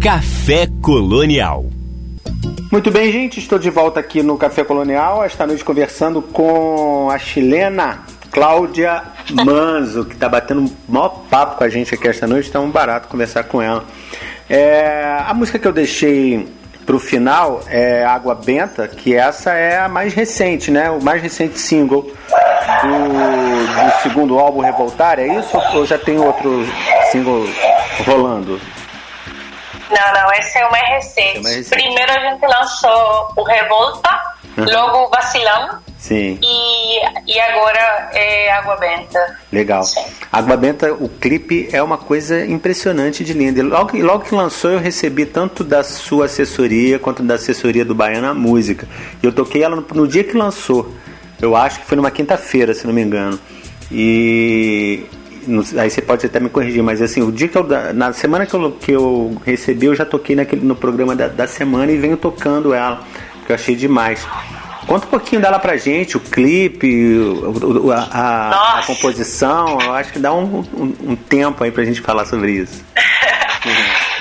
Café 0.00 0.68
Colonial. 0.80 1.66
Muito 2.70 2.92
bem, 2.92 3.10
gente, 3.10 3.40
estou 3.40 3.58
de 3.58 3.68
volta 3.68 3.98
aqui 3.98 4.22
no 4.22 4.38
Café 4.38 4.62
Colonial, 4.62 5.24
esta 5.24 5.44
noite 5.44 5.64
conversando 5.64 6.22
com 6.22 7.10
a 7.10 7.18
chilena 7.18 8.04
Cláudia 8.36 9.02
Manzo, 9.30 10.04
que 10.04 10.12
está 10.12 10.28
batendo 10.28 10.60
um 10.60 10.76
maior 10.86 11.08
papo 11.30 11.56
com 11.56 11.64
a 11.64 11.70
gente 11.70 11.94
aqui 11.94 12.06
esta 12.06 12.26
noite, 12.26 12.48
está 12.48 12.60
um 12.60 12.70
barato 12.70 13.08
conversar 13.08 13.44
com 13.44 13.62
ela. 13.62 13.82
É, 14.46 15.22
a 15.26 15.32
música 15.32 15.58
que 15.58 15.66
eu 15.66 15.72
deixei 15.72 16.46
pro 16.84 17.00
final 17.00 17.62
é 17.66 18.04
Água 18.04 18.34
Benta, 18.34 18.86
que 18.86 19.16
essa 19.16 19.54
é 19.54 19.78
a 19.78 19.88
mais 19.88 20.12
recente, 20.12 20.70
né? 20.70 20.90
O 20.90 21.02
mais 21.02 21.22
recente 21.22 21.58
single 21.58 22.02
do, 22.02 22.12
do 22.12 24.02
segundo 24.02 24.38
álbum 24.38 24.60
Revoltar, 24.60 25.18
é 25.18 25.28
isso? 25.38 25.56
Ou 25.72 25.86
já 25.86 25.96
tem 25.96 26.18
outro 26.18 26.62
single 27.10 27.46
rolando? 28.04 28.60
Não, 29.90 30.12
não, 30.12 30.32
esse 30.34 30.58
é 30.58 30.66
o 30.66 30.70
mais 30.70 30.88
recente. 30.90 31.36
É 31.38 31.40
o 31.40 31.42
mais 31.42 31.56
recente. 31.56 31.82
Primeiro 31.82 32.12
a 32.12 32.18
gente 32.18 32.46
lançou 32.46 33.32
o 33.34 33.42
Revolta, 33.42 34.10
logo 34.58 35.06
o 35.06 35.08
Vacilão 35.08 35.85
Sim. 36.06 36.38
e, 36.42 37.32
e 37.34 37.40
agora 37.40 38.10
é 38.12 38.50
Água 38.52 38.76
Benta. 38.76 39.36
Legal. 39.52 39.82
Sim. 39.82 40.00
Água 40.30 40.56
Benta, 40.56 40.92
o 40.92 41.08
clipe 41.08 41.68
é 41.72 41.82
uma 41.82 41.98
coisa 41.98 42.44
impressionante 42.46 43.24
de 43.24 43.32
linda. 43.32 43.62
Logo, 43.62 43.90
que- 43.90 44.02
logo 44.02 44.24
que 44.24 44.34
lançou, 44.34 44.70
eu 44.70 44.78
recebi 44.78 45.26
tanto 45.26 45.64
da 45.64 45.82
sua 45.82 46.26
assessoria 46.26 46.98
quanto 46.98 47.22
da 47.22 47.34
assessoria 47.34 47.84
do 47.84 47.94
Baiana 47.94 48.32
Música. 48.32 48.86
E 49.22 49.26
eu 49.26 49.32
toquei 49.32 49.62
ela 49.64 49.74
no, 49.76 49.84
no 49.94 50.06
dia 50.06 50.22
que 50.22 50.36
lançou. 50.36 50.92
Eu 51.42 51.56
acho 51.56 51.80
que 51.80 51.86
foi 51.86 51.96
numa 51.96 52.10
quinta-feira, 52.10 52.72
se 52.72 52.86
não 52.86 52.94
me 52.94 53.02
engano. 53.02 53.38
E. 53.90 55.04
Aí 55.78 55.88
você 55.90 56.02
pode 56.02 56.26
até 56.26 56.40
me 56.40 56.48
corrigir, 56.48 56.82
mas 56.82 57.00
assim, 57.00 57.22
o 57.22 57.30
dia 57.30 57.46
que 57.48 57.56
eu. 57.56 57.66
Na 57.94 58.12
semana 58.12 58.46
que 58.46 58.54
eu, 58.54 58.72
que 58.72 58.92
eu 58.92 59.36
recebi, 59.44 59.86
eu 59.86 59.94
já 59.94 60.04
toquei 60.04 60.34
naquele, 60.36 60.64
no 60.64 60.74
programa 60.74 61.14
da, 61.14 61.28
da 61.28 61.46
semana 61.46 61.90
e 61.92 61.96
venho 61.96 62.16
tocando 62.16 62.74
ela, 62.74 63.00
que 63.46 63.52
eu 63.52 63.54
achei 63.54 63.74
demais. 63.76 64.26
Conta 64.86 65.06
um 65.06 65.10
pouquinho 65.10 65.40
dela 65.40 65.58
pra 65.58 65.76
gente, 65.76 66.16
o 66.16 66.20
clipe, 66.20 67.16
o- 67.18 67.90
a, 67.92 68.78
a- 68.78 68.82
composição. 68.86 69.80
Eu 69.80 69.92
acho 69.94 70.12
que 70.12 70.18
dá 70.18 70.32
um, 70.32 70.60
um, 70.72 70.96
um 71.12 71.16
tempo 71.16 71.64
aí 71.64 71.70
pra 71.70 71.84
gente 71.84 72.00
falar 72.00 72.24
sobre 72.26 72.52
isso. 72.52 72.84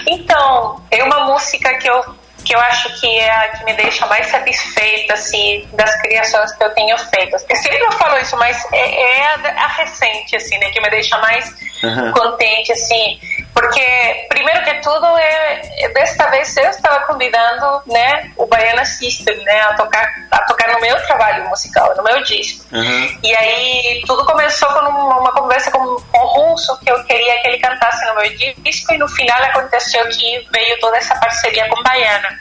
Então, 0.08 0.82
é 0.92 1.04
uma 1.04 1.26
música 1.26 1.74
que 1.78 1.90
eu 1.90 2.04
que 2.46 2.56
eu 2.56 2.60
acho 2.60 3.00
que 3.00 3.08
é 3.08 3.32
a 3.32 3.48
que 3.50 3.66
me 3.66 3.74
deixa 3.74 4.06
mais 4.06 4.28
satisfeita, 4.28 5.16
assim, 5.16 5.68
das 5.74 6.00
criações 6.00 6.52
que 6.52 6.64
eu 6.64 6.70
tenho 6.76 6.96
feito. 6.96 7.36
Eu 7.50 7.56
sempre 7.56 7.92
falo 7.98 8.18
isso, 8.20 8.38
mas 8.38 8.64
é, 8.72 9.02
é 9.02 9.28
a, 9.34 9.64
a, 9.64 9.68
recente, 9.68 10.36
assim, 10.36 10.56
né, 10.60 10.70
que 10.70 10.80
me 10.80 10.90
deixa 10.92 11.18
mais 11.18 11.52
uhum. 11.84 12.12
contente, 12.12 12.72
assim, 12.72 13.20
porque, 13.56 14.28
primeiro 14.28 14.64
que 14.66 14.74
tudo, 14.82 15.06
é, 15.18 15.62
é, 15.80 15.90
desta 15.94 16.30
vez 16.30 16.56
eu 16.58 16.70
estava 16.70 17.06
convidando, 17.06 17.82
né, 17.88 18.30
o 18.36 18.46
Baiana 18.46 18.84
System, 18.84 19.38
né, 19.46 19.62
a 19.62 19.74
tocar, 19.76 20.14
a 20.30 20.40
tocar 20.40 20.74
no 20.74 20.82
meu 20.82 20.96
trabalho 21.08 21.48
musical, 21.48 21.96
no 21.96 22.04
meu 22.04 22.22
disco. 22.24 22.66
Uhum. 22.76 23.20
E 23.24 23.34
aí, 23.34 24.04
tudo 24.06 24.26
começou 24.26 24.68
com 24.74 24.80
uma, 24.80 25.20
uma 25.20 25.32
conversa 25.32 25.72
com, 25.72 25.80
com 25.80 26.20
o 26.20 26.52
Russo, 26.52 26.78
que 26.84 26.92
eu 26.92 27.02
queria 27.06 27.42
que 27.42 27.48
ele 27.48 27.60
cantasse 27.60 28.06
no 28.08 28.16
meu 28.16 28.30
disco, 28.58 28.94
e 28.94 28.98
no 28.98 29.08
final 29.08 29.42
aconteceu 29.44 30.06
que 30.10 30.46
veio 30.52 30.78
toda 30.82 30.98
essa 30.98 31.16
parceria 31.16 31.70
com 31.70 31.82
Baiana. 31.82 32.38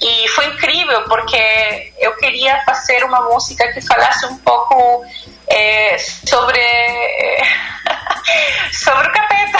E 0.00 0.28
foi 0.28 0.46
incrível 0.46 1.02
porque 1.04 1.92
eu 1.98 2.14
queria 2.16 2.62
fazer 2.64 3.02
uma 3.04 3.22
música 3.22 3.72
que 3.72 3.80
falasse 3.80 4.26
um 4.26 4.38
pouco 4.38 5.04
é, 5.48 5.96
sobre 6.26 6.60
sobre 8.72 9.08
o 9.08 9.12
capeta, 9.12 9.58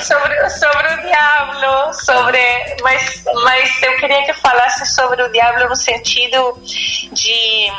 sobre, 0.00 0.50
sobre 0.50 0.94
o 0.94 1.02
diabo, 1.02 1.94
sobre 1.94 2.76
mas 2.82 3.24
mas 3.44 3.82
eu 3.82 3.96
queria 3.96 4.24
que 4.24 4.32
falasse 4.34 4.86
sobre 4.94 5.22
o 5.22 5.32
diabo 5.32 5.68
no 5.68 5.76
sentido 5.76 6.58
de 6.62 7.72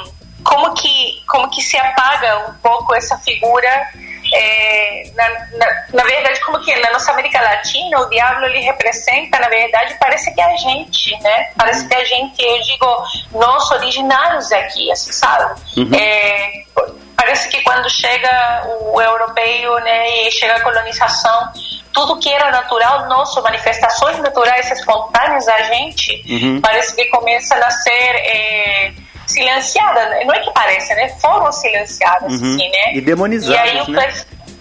como 0.44 0.74
que 0.74 1.24
como 1.28 1.50
que 1.50 1.62
se 1.62 1.78
apaga 1.78 2.50
um 2.50 2.54
pouco 2.56 2.96
essa 2.96 3.18
figura 3.20 3.88
é, 4.34 5.12
na, 5.16 5.30
na, 5.58 5.84
na, 5.94 6.04
verdade, 6.04 6.40
como 6.42 6.60
que 6.62 6.76
na 6.80 6.92
nossa 6.92 7.12
América 7.12 7.42
Latina, 7.42 8.00
o 8.00 8.10
diabo 8.10 8.46
ele 8.46 8.60
representa, 8.60 9.40
na 9.40 9.50
verdade, 9.50 9.96
parece 10.00 10.34
que 10.34 10.42
é 10.42 10.46
a 10.46 10.56
gente, 10.56 11.12
né? 11.22 11.52
Parece 11.58 11.88
que 11.88 11.94
é 11.94 11.98
a 11.98 12.06
gente, 12.06 12.42
eu 12.42 12.62
digo, 12.62 13.04
nós 13.32 13.72
originários 13.72 14.52
aqui, 14.52 14.92
assim, 14.92 15.12
sabe? 15.12 15.60
Uhum. 15.78 15.92
É, 15.94 16.64
parece 17.16 17.50
que 17.50 17.62
quando 17.62 17.90
chega 17.90 18.64
o 18.66 19.02
europeu, 19.02 19.80
né, 19.82 20.28
e 20.28 20.32
chega 20.32 20.56
a 20.56 20.62
colonização, 20.62 21.52
tudo 21.94 22.20
que 22.20 22.32
era 22.32 22.50
natural 22.52 23.08
nosso, 23.08 23.42
manifestações 23.42 24.18
naturais 24.20 24.72
espontâneas 24.72 25.46
da 25.46 25.62
gente, 25.64 26.24
uhum. 26.30 26.62
parece 26.62 26.96
que 26.96 27.06
começa 27.06 27.56
a 27.56 27.60
nascer. 27.60 28.16
É, 28.16 28.94
silenciada, 29.30 30.10
né? 30.10 30.24
não 30.26 30.34
é 30.34 30.40
que 30.40 30.52
parece, 30.52 30.94
né? 30.96 31.10
Foram 31.22 31.52
silenciadas, 31.52 32.32
uhum. 32.32 32.56
assim, 32.56 32.70
né? 32.70 32.94
E 32.94 33.02
demonizadas, 33.02 33.72
e 33.72 33.78
aí, 33.78 33.92
né? 33.92 34.14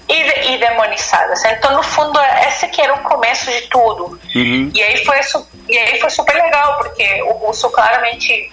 E, 0.08 0.54
e, 0.54 0.58
demonizadas. 0.58 1.44
Então, 1.44 1.74
no 1.74 1.82
fundo, 1.82 2.18
esse 2.46 2.66
que 2.68 2.80
era 2.80 2.94
o 2.94 3.02
começo 3.02 3.50
de 3.50 3.60
tudo. 3.68 4.18
Uhum. 4.34 4.70
E, 4.74 4.82
aí 4.82 5.04
foi, 5.04 5.20
e 5.68 5.78
aí 5.78 6.00
foi 6.00 6.10
super 6.10 6.34
legal, 6.34 6.78
porque 6.78 7.22
o 7.24 7.32
Russo 7.32 7.68
claramente 7.70 8.50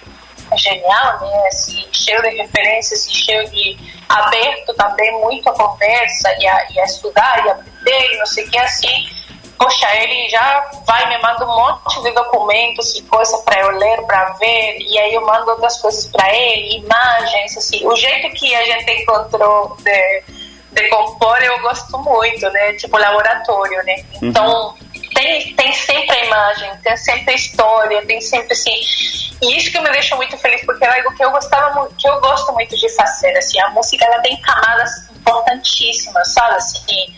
é 0.51 0.57
genial, 0.57 1.19
né? 1.21 1.47
Assim, 1.47 1.85
cheio 1.93 2.21
de 2.21 2.29
referências 2.29 3.07
e 3.07 3.13
cheio 3.13 3.49
de 3.49 3.77
aberto 4.09 4.73
também 4.75 5.11
muito 5.21 5.49
a 5.49 5.53
conversa 5.53 6.35
e 6.39 6.47
a, 6.47 6.67
e 6.71 6.79
a 6.79 6.83
estudar 6.83 7.45
e 7.45 7.49
aprender 7.49 8.13
e 8.13 8.17
não 8.17 8.25
sei 8.25 8.45
o 8.45 8.49
que, 8.49 8.57
assim 8.57 9.25
poxa, 9.57 9.87
ele 9.95 10.29
já 10.29 10.69
vai 10.85 11.07
me 11.09 11.17
manda 11.21 11.45
um 11.45 11.55
monte 11.55 12.01
de 12.01 12.11
documentos 12.11 12.95
e 12.95 13.03
coisa 13.03 13.37
para 13.39 13.61
eu 13.61 13.71
ler, 13.71 14.01
para 14.03 14.31
ver, 14.33 14.77
e 14.79 14.97
aí 14.99 15.13
eu 15.13 15.25
mando 15.25 15.51
outras 15.51 15.81
coisas 15.81 16.07
para 16.07 16.33
ele, 16.33 16.77
imagens, 16.77 17.57
assim. 17.57 17.85
O 17.85 17.95
jeito 17.95 18.33
que 18.35 18.53
a 18.55 18.65
gente 18.65 18.91
encontrou 18.91 19.77
de, 19.81 20.23
de 20.71 20.89
compor 20.89 21.41
eu 21.41 21.59
gosto 21.61 21.97
muito, 21.99 22.49
né? 22.49 22.73
Tipo 22.73 22.97
laboratório, 22.97 23.83
né? 23.83 23.95
Uhum. 24.21 24.29
Então 24.29 24.75
tem, 25.13 25.55
tem 25.55 25.73
sempre 25.73 26.15
a 26.15 26.25
imagem, 26.25 26.71
tem 26.83 26.97
sempre 26.97 27.31
a 27.31 27.35
história, 27.35 28.05
tem 28.05 28.19
sempre 28.21 28.53
assim. 28.53 28.79
E 29.41 29.57
isso 29.57 29.71
que 29.71 29.79
me 29.79 29.89
deixa 29.91 30.15
muito 30.15 30.37
feliz, 30.37 30.63
porque 30.65 30.83
é 30.83 30.97
algo 30.97 31.15
que 31.15 31.23
eu 31.23 31.31
gostava 31.31 31.89
que 31.97 32.07
eu 32.07 32.19
gosto 32.19 32.51
muito 32.53 32.75
de 32.75 32.89
fazer, 32.95 33.35
assim, 33.37 33.59
a 33.59 33.69
música 33.69 34.05
ela 34.05 34.19
tem 34.19 34.39
camadas 34.41 35.09
importantíssimas, 35.09 36.33
sabe? 36.33 36.55
Assim, 36.55 37.15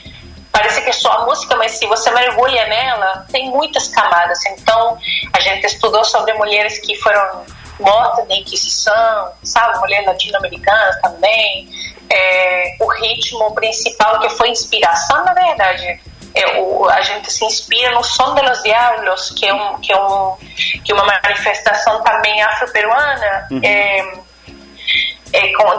parece 0.57 0.81
que 0.81 0.89
é 0.89 0.93
só 0.93 1.11
a 1.11 1.25
música, 1.25 1.55
mas 1.55 1.73
se 1.73 1.85
você 1.85 2.09
mergulha 2.09 2.65
nela, 2.67 3.25
tem 3.31 3.49
muitas 3.49 3.87
camadas. 3.89 4.43
Então, 4.47 4.97
a 5.33 5.39
gente 5.39 5.65
estudou 5.65 6.03
sobre 6.03 6.33
mulheres 6.33 6.79
que 6.79 6.95
foram 6.95 7.45
mortas 7.79 8.27
na 8.27 8.35
Inquisição, 8.35 9.31
sabe? 9.43 9.77
Mulheres 9.77 10.07
latino-americanas 10.07 10.99
também. 11.01 11.69
É, 12.09 12.75
o 12.79 12.87
ritmo 12.87 13.53
principal, 13.53 14.19
que 14.19 14.29
foi 14.29 14.49
inspiração, 14.49 15.23
na 15.23 15.33
verdade. 15.33 16.01
É, 16.33 16.59
o, 16.59 16.89
a 16.89 17.01
gente 17.01 17.31
se 17.31 17.45
inspira 17.45 17.91
no 17.91 18.03
Som 18.03 18.33
de 18.33 18.41
los 18.41 18.63
Diablos, 18.63 19.29
que 19.37 19.45
é, 19.45 19.53
um, 19.53 19.79
que 19.79 19.93
é, 19.93 20.01
um, 20.01 20.37
que 20.83 20.91
é 20.91 20.95
uma 20.95 21.05
manifestação 21.05 22.01
também 22.03 22.41
afro-peruana. 22.41 23.47
Uhum. 23.51 23.61
É, 23.63 24.26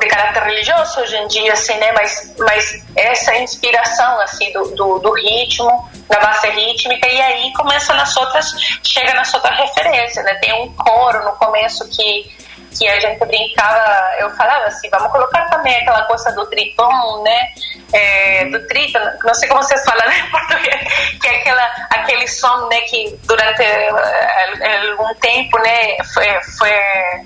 de 0.01 0.07
caráter 0.07 0.43
religioso 0.45 1.01
hoje 1.01 1.17
em 1.17 1.27
dia, 1.27 1.53
assim, 1.53 1.75
né? 1.79 1.93
Mas, 1.93 2.35
mas 2.39 2.85
essa 2.95 3.37
inspiração, 3.37 4.21
assim, 4.21 4.53
do, 4.53 4.69
do, 4.75 4.99
do, 4.99 5.13
ritmo, 5.13 5.89
da 6.09 6.21
base 6.21 6.49
rítmica, 6.51 7.09
e 7.09 7.21
aí 7.21 7.53
começa 7.55 7.93
nas 7.95 8.17
outras, 8.17 8.53
chega 8.83 9.15
nas 9.15 9.33
outras 9.35 9.57
referências, 9.59 10.25
né? 10.25 10.35
Tem 10.35 10.53
um 10.53 10.73
coro 10.75 11.25
no 11.25 11.33
começo 11.33 11.89
que 11.89 12.31
que 12.77 12.87
a 12.89 13.01
gente 13.01 13.19
brincava, 13.25 14.17
eu 14.19 14.31
falava 14.31 14.65
assim, 14.67 14.89
vamos 14.91 15.11
colocar 15.11 15.49
também 15.51 15.75
aquela 15.77 16.03
coisa 16.03 16.31
do 16.33 16.47
tritão, 16.47 17.23
né? 17.23 17.49
É, 17.93 18.45
do 18.47 18.67
trito, 18.67 18.99
não 19.25 19.35
sei 19.35 19.49
como 19.49 19.63
vocês 19.63 19.83
falam 19.85 20.05
em 20.13 20.31
português, 20.31 21.19
que 21.21 21.27
é 21.27 21.37
aquela, 21.37 21.65
aquele 21.91 22.29
som, 22.29 22.69
né, 22.69 22.83
que 22.83 23.19
durante 23.25 23.63
uh, 23.63 24.91
algum 24.91 25.15
tempo, 25.15 25.59
né, 25.59 25.97
foi, 26.13 26.27
foi, 26.59 26.71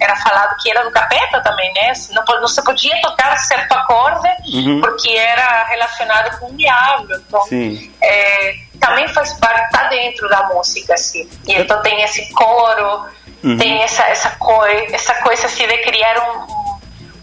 era 0.00 0.14
falado 0.16 0.56
que 0.62 0.70
era 0.70 0.84
do 0.84 0.90
capeta 0.92 1.40
também, 1.42 1.72
né? 1.74 1.92
Não, 2.10 2.40
não 2.40 2.48
se 2.48 2.62
podia 2.62 3.00
tocar 3.00 3.36
certo 3.38 3.72
acorde 3.72 4.28
uhum. 4.54 4.80
porque 4.80 5.10
era 5.10 5.64
relacionado 5.64 6.38
com 6.38 6.46
o 6.46 6.56
diabo. 6.56 7.08
Então, 7.26 7.44
é, 8.00 8.54
também 8.80 9.06
faz 9.08 9.32
parte, 9.34 9.70
tá 9.70 9.88
dentro 9.88 10.28
da 10.28 10.48
música, 10.48 10.94
assim. 10.94 11.28
E 11.46 11.54
então 11.54 11.80
tem 11.82 12.02
esse 12.02 12.32
coro, 12.32 13.04
Uhum. 13.42 13.58
Tem 13.58 13.82
essa, 13.82 14.04
essa, 14.04 14.30
coi 14.38 14.86
essa 14.92 15.14
coisa 15.22 15.46
assim 15.46 15.66
de 15.66 15.78
criar 15.78 16.16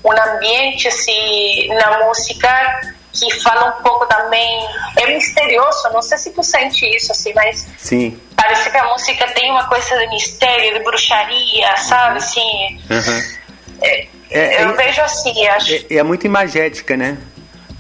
um, 0.03 0.09
um 0.09 0.35
ambiente 0.35 0.87
assim, 0.87 1.67
na 1.69 2.05
música 2.05 2.49
que 3.11 3.33
fala 3.41 3.77
um 3.77 3.83
pouco 3.83 4.05
também. 4.05 4.67
É 4.97 5.07
misterioso, 5.07 5.89
não 5.91 6.01
sei 6.01 6.17
se 6.17 6.31
tu 6.31 6.43
sente 6.43 6.85
isso, 6.95 7.11
assim, 7.11 7.33
mas. 7.33 7.67
Sim. 7.77 8.19
Parece 8.35 8.69
que 8.69 8.77
a 8.77 8.85
música 8.85 9.27
tem 9.27 9.51
uma 9.51 9.67
coisa 9.67 9.97
de 9.97 10.07
mistério, 10.07 10.77
de 10.77 10.83
bruxaria, 10.83 11.75
sabe? 11.77 12.17
Assim. 12.17 12.79
Uhum. 12.89 13.39
É, 13.81 14.07
é, 14.29 14.63
eu 14.63 14.69
é, 14.69 14.73
vejo 14.73 15.01
assim, 15.01 15.47
acho. 15.47 15.73
É, 15.89 15.95
é, 15.95 16.03
muito 16.03 16.25
imagética, 16.25 16.95
né? 16.95 17.17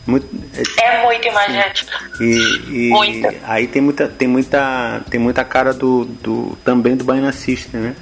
Muito, 0.05 0.27
é, 0.81 0.85
é 0.85 1.03
muito 1.03 1.27
imagética. 1.27 1.93
E, 2.19 2.87
e 2.87 2.89
muito. 2.89 3.27
aí 3.43 3.67
tem 3.67 3.81
muita, 3.81 4.07
tem 4.07 4.27
muita, 4.27 5.01
tem 5.09 5.19
muita 5.19 5.43
cara 5.43 5.71
do, 5.71 6.05
do 6.05 6.57
também 6.65 6.95
do 6.95 7.03
Baiana 7.03 7.31
System, 7.31 7.79
né? 7.79 7.95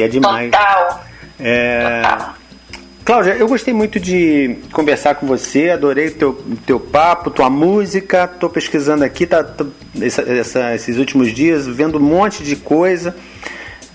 Que 0.00 0.04
é 0.04 0.08
demais. 0.08 0.50
Total. 0.50 1.04
É... 1.38 2.02
Total. 2.02 2.34
Cláudia, 3.04 3.32
eu 3.32 3.48
gostei 3.48 3.74
muito 3.74 3.98
de 3.98 4.58
conversar 4.72 5.16
com 5.16 5.26
você, 5.26 5.70
adorei 5.70 6.10
teu, 6.10 6.40
teu 6.64 6.78
papo, 6.78 7.30
tua 7.30 7.50
música, 7.50 8.28
tô 8.28 8.48
pesquisando 8.48 9.02
aqui, 9.04 9.26
tá, 9.26 9.42
tô, 9.42 9.66
essa, 10.00 10.22
essa, 10.22 10.74
esses 10.74 10.96
últimos 10.96 11.32
dias, 11.32 11.66
vendo 11.66 11.98
um 11.98 12.02
monte 12.02 12.44
de 12.44 12.56
coisa. 12.56 13.16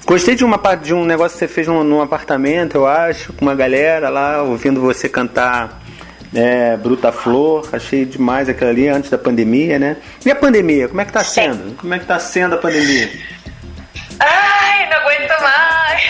Gostei 0.05 0.35
de, 0.35 0.43
uma, 0.43 0.57
de 0.75 0.93
um 0.93 1.05
negócio 1.05 1.37
que 1.37 1.45
você 1.45 1.47
fez 1.47 1.67
num, 1.67 1.83
num 1.83 2.01
apartamento, 2.01 2.75
eu 2.75 2.85
acho, 2.85 3.31
com 3.33 3.45
uma 3.45 3.55
galera 3.55 4.09
lá, 4.09 4.43
ouvindo 4.43 4.81
você 4.81 5.07
cantar 5.07 5.81
é, 6.33 6.75
Bruta 6.75 7.11
Flor, 7.11 7.69
achei 7.71 8.05
demais 8.05 8.49
aquilo 8.49 8.69
ali 8.69 8.87
antes 8.87 9.09
da 9.09 9.17
pandemia, 9.17 9.79
né? 9.79 9.97
E 10.25 10.31
a 10.31 10.35
pandemia, 10.35 10.89
como 10.89 10.99
é 10.99 11.05
que 11.05 11.13
tá 11.13 11.23
sendo? 11.23 11.75
Como 11.77 11.93
é 11.93 11.99
que 11.99 12.05
tá 12.05 12.19
sendo 12.19 12.55
a 12.55 12.57
pandemia? 12.57 13.09
Ai, 14.19 14.89
não 14.89 14.97
aguento 14.97 15.41
mais. 15.41 16.03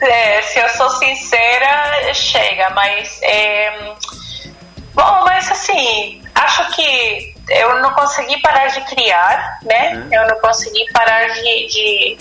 é, 0.00 0.42
se 0.42 0.58
eu 0.58 0.68
sou 0.70 0.90
sincera, 0.90 2.14
chega, 2.14 2.70
mas. 2.70 3.20
É, 3.22 3.94
bom, 4.94 5.24
mas 5.24 5.50
assim, 5.50 6.22
acho 6.34 6.70
que 6.72 7.34
eu 7.48 7.80
não 7.80 7.92
consegui 7.94 8.40
parar 8.40 8.68
de 8.68 8.80
criar, 8.82 9.58
né? 9.62 9.94
Uhum. 9.94 10.08
Eu 10.12 10.28
não 10.28 10.40
consegui 10.40 10.84
parar 10.92 11.28
de, 11.28 11.66
de, 11.66 12.18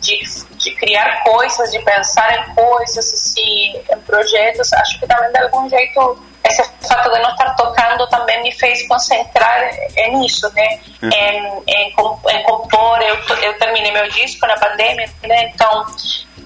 de, 0.00 0.46
de, 0.56 0.70
criar 0.76 1.22
coisas, 1.22 1.70
de 1.72 1.78
pensar 1.80 2.38
em 2.38 2.54
coisas, 2.54 3.12
assim, 3.12 3.82
em 3.90 4.00
projetos. 4.06 4.72
Acho 4.72 5.00
que 5.00 5.06
também 5.06 5.32
de 5.32 5.38
algum 5.38 5.68
jeito 5.68 6.29
esse 6.50 6.88
fato 6.88 7.10
de 7.10 7.18
não 7.20 7.30
estar 7.30 7.54
tocando 7.56 8.06
também 8.08 8.42
me 8.42 8.52
fez 8.52 8.86
concentrar 8.86 9.70
nisso, 10.12 10.50
né? 10.54 10.80
Uhum. 11.02 11.10
Em, 11.10 11.62
em, 11.66 11.88
em, 11.88 12.42
compor. 12.42 13.00
Eu, 13.02 13.16
eu 13.42 13.58
terminei 13.58 13.92
meu 13.92 14.08
disco 14.10 14.46
na 14.46 14.56
pandemia, 14.56 15.08
né? 15.22 15.50
Então, 15.54 15.86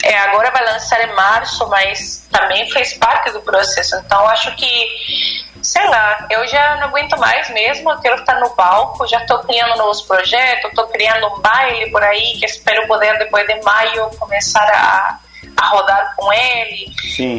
é, 0.02 0.18
agora 0.18 0.50
vai 0.50 0.64
lançar 0.64 1.02
em 1.02 1.12
março, 1.14 1.66
mas 1.68 2.26
também 2.30 2.70
fez 2.70 2.94
parte 2.94 3.30
do 3.30 3.40
processo. 3.40 3.96
Então, 3.96 4.26
acho 4.28 4.54
que 4.56 5.44
sei 5.64 5.86
lá, 5.88 6.26
eu 6.30 6.46
já 6.46 6.76
não 6.76 6.88
aguento 6.88 7.18
mais 7.18 7.48
mesmo, 7.50 7.90
eu 7.90 7.98
quero 7.98 8.16
estar 8.16 8.38
no 8.38 8.50
palco, 8.50 9.06
já 9.06 9.18
estou 9.22 9.38
criando 9.38 9.78
novos 9.78 10.02
projetos, 10.02 10.68
estou 10.68 10.86
criando 10.88 11.26
um 11.26 11.40
baile 11.40 11.90
por 11.90 12.02
aí 12.02 12.38
que 12.38 12.44
espero 12.44 12.86
poder 12.86 13.18
depois 13.18 13.46
de 13.46 13.60
maio 13.62 14.10
começar 14.18 14.68
a, 14.70 15.18
a 15.56 15.68
rodar 15.68 16.14
com 16.16 16.30
ele. 16.30 16.92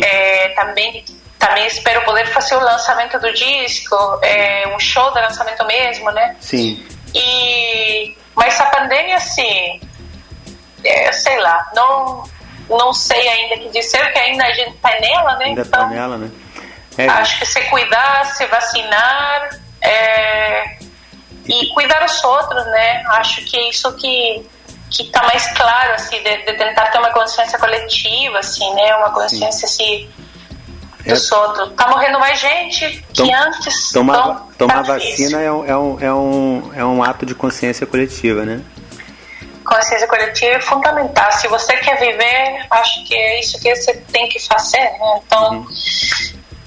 É, 0.04 0.50
também 0.50 1.06
também 1.40 1.68
espero 1.68 2.02
poder 2.04 2.26
fazer 2.28 2.56
o 2.56 2.60
lançamento 2.60 3.20
do 3.20 3.32
disco, 3.34 3.96
é, 4.22 4.68
um 4.76 4.80
show 4.80 5.12
de 5.12 5.20
lançamento 5.22 5.66
mesmo, 5.66 6.12
né? 6.12 6.36
Sim. 6.40 6.86
E 7.14 8.16
mas 8.36 8.60
a 8.60 8.66
pandemia, 8.66 9.16
assim, 9.16 9.80
é, 10.84 11.12
sei 11.12 11.40
lá, 11.40 11.72
não 11.76 12.24
não 12.70 12.94
sei 12.94 13.28
ainda 13.28 13.58
que 13.58 13.70
dizer, 13.70 14.00
porque 14.00 14.20
ainda 14.20 14.44
a 14.44 14.54
gente 14.54 14.76
tá 14.78 15.00
nela, 15.00 15.36
né? 15.36 15.46
Ainda 15.46 15.62
então, 15.62 15.80
tá 15.80 15.88
nela, 15.88 16.18
né? 16.18 16.32
É, 16.98 17.08
Acho 17.08 17.40
que 17.40 17.46
se 17.46 17.62
cuidar, 17.66 18.26
se 18.26 18.46
vacinar 18.48 19.50
é, 19.82 20.78
e 21.46 21.68
cuidar 21.74 22.04
os 22.04 22.24
outros, 22.24 22.66
né? 22.68 23.04
Acho 23.08 23.44
que 23.46 23.58
é 23.58 23.70
isso 23.70 23.92
que 23.98 24.50
que 24.90 25.04
está 25.04 25.24
mais 25.24 25.46
claro, 25.58 25.94
assim, 25.94 26.22
de, 26.22 26.38
de, 26.38 26.54
tentar 26.54 26.90
ter 26.92 27.00
uma 27.00 27.12
consciência 27.12 27.58
coletiva, 27.60 28.40
assim, 28.40 28.74
né? 28.76 28.96
Uma 28.96 29.12
consciência, 29.12 29.66
assim, 29.66 30.10
é. 31.12 31.36
outros. 31.36 31.74
Tá 31.74 31.88
morrendo 31.88 32.20
mais 32.20 32.40
gente 32.40 33.06
que 33.14 33.24
Tom, 33.24 33.36
antes. 33.36 33.92
Tomar, 33.92 34.18
então, 34.18 34.48
tomar 34.58 34.74
tá 34.76 34.94
vacina 34.94 35.42
é 35.42 35.52
um, 35.52 35.66
é, 35.66 35.78
um, 35.78 36.00
é, 36.00 36.14
um, 36.14 36.72
é 36.76 36.86
um 36.86 37.04
ato 37.04 37.26
de 37.26 37.36
consciência 37.36 37.86
coletiva, 37.86 38.44
né? 38.44 38.62
Consciência 39.64 40.08
coletiva 40.08 40.54
é 40.54 40.60
fundamental. 40.60 41.32
Se 41.34 41.48
você 41.48 41.76
quer 41.78 42.00
viver, 42.00 42.66
acho 42.70 43.04
que 43.06 43.16
é 43.16 43.40
isso 43.40 43.60
que 43.60 43.76
você 43.76 43.94
tem 44.12 44.28
que 44.30 44.40
fazer, 44.40 44.78
né? 44.78 45.22
Então... 45.26 45.52
Uhum 45.52 45.66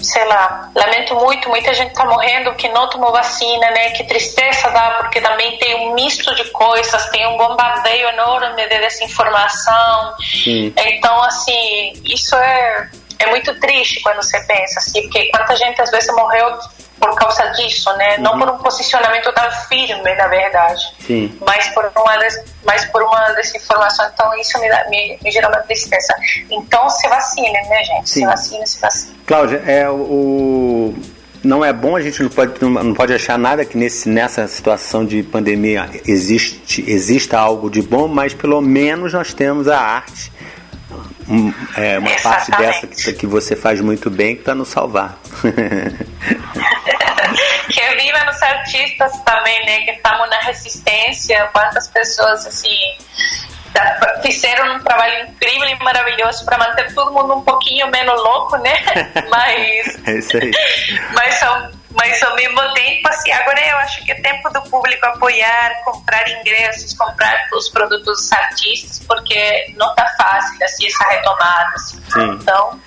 sei 0.01 0.25
lá, 0.27 0.71
lamento 0.75 1.15
muito, 1.17 1.49
muita 1.49 1.75
gente 1.75 1.91
está 1.91 2.05
morrendo 2.05 2.55
que 2.55 2.69
não 2.69 2.89
tomou 2.89 3.13
vacina, 3.13 3.71
né? 3.71 3.91
Que 3.91 4.05
tristeza 4.05 4.71
dá, 4.71 4.99
porque 5.01 5.21
também 5.21 5.59
tem 5.59 5.89
um 5.89 5.95
misto 5.95 6.35
de 6.35 6.45
coisas, 6.51 7.11
tem 7.11 7.27
um 7.27 7.37
bombardeio 7.37 8.09
enorme 8.09 8.69
de 8.69 8.79
desinformação. 8.79 10.15
Sim. 10.21 10.73
Então, 10.77 11.23
assim, 11.25 11.93
isso 12.05 12.35
é, 12.37 12.89
é 13.19 13.27
muito 13.27 13.59
triste 13.59 14.01
quando 14.01 14.17
você 14.17 14.41
pensa, 14.41 14.79
assim, 14.79 15.03
porque 15.03 15.29
quanta 15.31 15.57
gente 15.57 15.81
às 15.81 15.91
vezes 15.91 16.09
morreu 16.15 16.59
por 16.99 17.15
causa 17.15 17.45
disso, 17.51 17.93
né? 17.97 18.17
Uhum. 18.17 18.23
Não 18.23 18.39
por 18.39 18.49
um 18.49 18.59
posicionamento 18.59 19.33
tão 19.33 19.51
firme, 19.69 20.15
na 20.15 20.27
verdade, 20.27 20.83
Sim. 21.01 21.39
mas 21.47 21.69
por 21.69 21.91
uma 21.97 22.17
des, 22.19 22.45
mas 22.65 22.85
por 22.87 23.03
uma 23.03 23.33
desinformação. 23.33 24.09
Então 24.13 24.35
isso 24.39 24.59
me, 24.59 24.69
me, 24.91 25.19
me 25.23 25.31
gera 25.31 25.49
uma 25.49 25.59
tristeza. 25.59 26.15
Então 26.51 26.89
se 26.91 27.09
vacine, 27.09 27.53
né, 27.53 27.85
gente? 27.85 28.09
Sim. 28.09 28.21
Se 28.21 28.27
vacine, 28.27 28.67
se 28.67 28.81
vacine. 28.81 29.17
Cláudia, 29.27 29.63
é 29.67 29.89
o 29.89 30.95
não 31.43 31.65
é 31.65 31.73
bom 31.73 31.95
a 31.95 32.01
gente 32.01 32.21
não 32.21 32.29
pode 32.29 32.65
não 32.65 32.95
pode 32.95 33.15
achar 33.15 33.39
nada 33.39 33.65
que 33.65 33.79
nesse 33.79 34.09
nessa 34.09 34.49
situação 34.49 35.07
de 35.07 35.23
pandemia 35.23 35.89
existe 36.05 36.85
exista 36.85 37.39
algo 37.39 37.71
de 37.71 37.81
bom, 37.81 38.09
mas 38.09 38.35
pelo 38.35 38.61
menos 38.61 39.13
nós 39.13 39.33
temos 39.33 39.69
a 39.69 39.79
arte 39.79 40.33
um, 41.29 41.53
é, 41.77 41.99
uma 41.99 42.11
parte 42.23 42.51
dessa 42.53 42.87
que, 42.87 43.13
que, 43.13 43.27
você 43.27 43.55
faz 43.57 43.81
muito 43.81 44.09
bem 44.11 44.35
que 44.35 44.41
está 44.43 44.55
nos 44.55 44.69
salvar. 44.69 45.19
que 47.69 47.97
viva 47.97 48.25
nos 48.25 48.43
artistas 48.43 49.13
também, 49.25 49.67
né? 49.67 49.81
Que 49.83 49.91
estamos 49.93 50.29
na 50.31 50.39
resistência. 50.41 51.49
Quantas 51.53 51.89
pessoas 51.89 52.47
assim 52.47 52.79
fizeram 54.23 54.77
um 54.77 54.81
trabalho 54.81 55.29
incrível 55.29 55.69
e 55.69 55.83
maravilhoso 55.83 56.45
para 56.45 56.59
manter 56.59 56.93
todo 56.95 57.13
mundo 57.13 57.35
um 57.35 57.43
pouquinho 57.43 57.89
menos 57.91 58.21
louco, 58.23 58.57
né? 58.59 58.75
Mas, 59.31 60.07
é 60.07 60.19
isso 60.19 60.37
aí. 60.37 60.51
mas 61.15 61.35
são 61.35 61.71
mas 61.91 62.23
ao 62.23 62.35
mesmo 62.37 62.61
tempo, 62.75 63.09
assim, 63.09 63.33
agora 63.33 63.61
eu 63.67 63.77
acho 63.79 64.05
que 64.05 64.13
é 64.13 64.15
tempo 64.17 64.51
do 64.51 64.61
público 64.63 65.07
apoiar, 65.07 65.83
comprar 65.85 66.29
ingressos, 66.29 66.93
comprar 66.95 67.49
os 67.55 67.69
produtos 67.71 68.05
dos 68.05 68.33
artistas, 68.33 69.03
porque 69.07 69.73
não 69.77 69.95
tá 69.95 70.07
fácil, 70.21 70.63
assim, 70.63 70.87
essa 70.87 71.09
retomada. 71.09 71.71
Assim. 71.75 71.99
Então, 72.35 72.81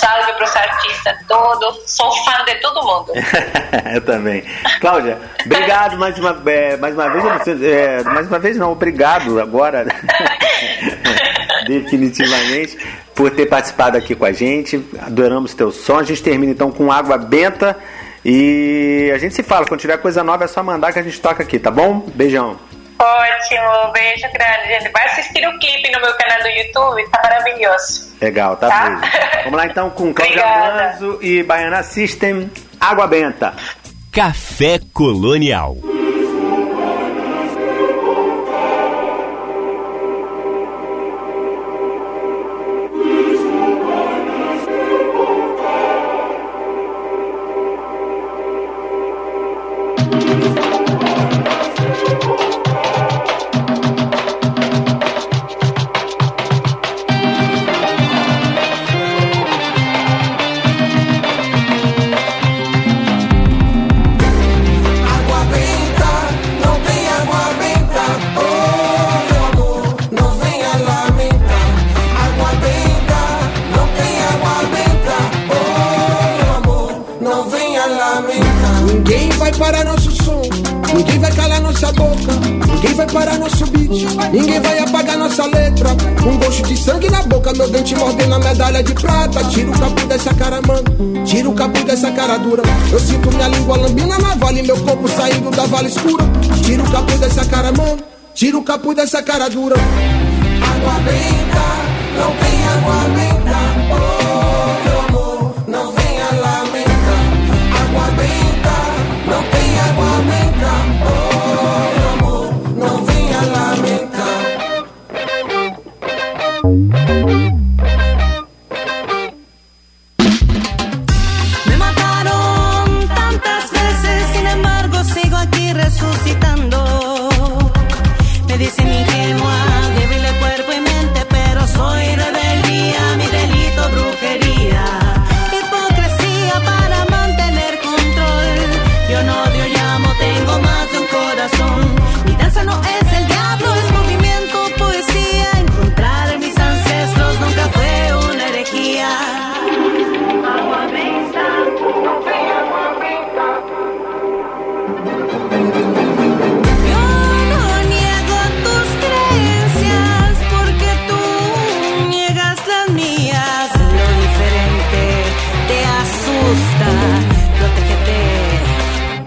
salve 0.00 0.32
para 0.32 0.44
os 0.44 0.56
artistas 0.56 1.18
todos, 1.28 1.82
sou 1.86 2.10
fã 2.24 2.44
de 2.44 2.54
todo 2.56 2.82
mundo. 2.82 3.12
eu 3.94 4.00
também. 4.00 4.44
Cláudia, 4.80 5.18
obrigado 5.44 5.96
mais 5.96 6.18
uma, 6.18 6.42
é, 6.46 6.76
mais 6.76 6.94
uma 6.94 7.08
vez, 7.10 7.62
é, 7.62 8.02
mais 8.02 8.26
uma 8.26 8.38
vez 8.38 8.56
não, 8.56 8.72
obrigado 8.72 9.40
agora, 9.40 9.86
definitivamente, 11.66 12.76
por 13.14 13.30
ter 13.30 13.46
participado 13.46 13.96
aqui 13.96 14.14
com 14.14 14.24
a 14.24 14.32
gente, 14.32 14.84
adoramos 15.00 15.54
teu 15.54 15.70
som, 15.70 15.98
a 15.98 16.02
gente 16.02 16.22
termina 16.22 16.52
então 16.52 16.72
com 16.72 16.90
Água 16.90 17.18
Benta, 17.18 17.76
e 18.24 19.10
a 19.14 19.18
gente 19.18 19.34
se 19.34 19.42
fala, 19.42 19.66
quando 19.66 19.80
tiver 19.80 19.98
coisa 19.98 20.22
nova 20.22 20.44
é 20.44 20.48
só 20.48 20.62
mandar 20.62 20.92
que 20.92 20.98
a 20.98 21.02
gente 21.02 21.20
toca 21.20 21.42
aqui, 21.42 21.58
tá 21.58 21.70
bom? 21.70 22.00
Beijão. 22.14 22.58
Ótimo, 22.98 23.92
beijo 23.92 24.28
grande, 24.32 24.68
gente. 24.68 24.92
Vai 24.92 25.04
assistir 25.06 25.46
o 25.48 25.58
clipe 25.58 25.90
no 25.90 26.00
meu 26.00 26.12
canal 26.14 26.40
do 26.40 26.48
YouTube, 26.48 27.10
tá 27.10 27.20
maravilhoso. 27.22 28.14
Legal, 28.20 28.56
tá, 28.56 28.68
tá? 28.68 29.00
Vamos 29.44 29.58
lá 29.58 29.66
então 29.66 29.90
com 29.90 30.14
Cláudia 30.14 30.44
Manzo 30.46 31.18
e 31.20 31.42
Baiana 31.42 31.82
System, 31.82 32.48
Água 32.80 33.08
Benta. 33.08 33.54
Café 34.12 34.78
Colonial. 34.92 35.76
Eu 92.90 93.00
sinto 93.00 93.30
minha 93.30 93.48
língua 93.48 93.76
lambina 93.76 94.18
na 94.18 94.34
vale, 94.34 94.62
meu 94.62 94.76
corpo 94.84 95.08
saindo 95.08 95.50
da 95.50 95.64
vala 95.64 95.88
escura. 95.88 96.24
Tira 96.62 96.82
o 96.82 96.90
capuz 96.90 97.18
dessa 97.18 97.44
cara, 97.46 97.72
mano. 97.72 97.98
Tira 98.34 98.58
o 98.58 98.62
capuz 98.62 98.96
dessa 98.96 99.22
cara 99.22 99.48
dura. 99.48 99.76
Água 99.76 100.94
benta, 101.00 101.64
não 102.18 102.32
tem 102.36 102.68
água 102.68 103.08
benta. 103.14 103.31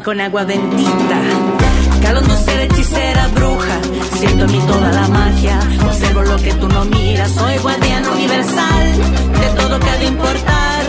Con 0.05 0.21
agua 0.21 0.43
bendita. 0.43 1.19
Calando 1.99 2.37
ser 2.37 2.61
hechicera 2.61 3.27
bruja, 3.29 3.79
siento 4.19 4.45
en 4.45 4.51
mí 4.51 4.59
toda 4.67 4.91
la 4.91 5.07
magia. 5.07 5.59
Observo 5.83 6.21
lo 6.21 6.37
que 6.37 6.53
tú 6.53 6.67
no 6.69 6.85
miras, 6.85 7.31
soy 7.31 7.57
guardián 7.57 8.07
universal 8.07 8.85
de 9.41 9.47
todo 9.59 9.79
que 9.79 9.89
ha 9.89 9.97
de 9.97 10.05
importar. 10.05 10.81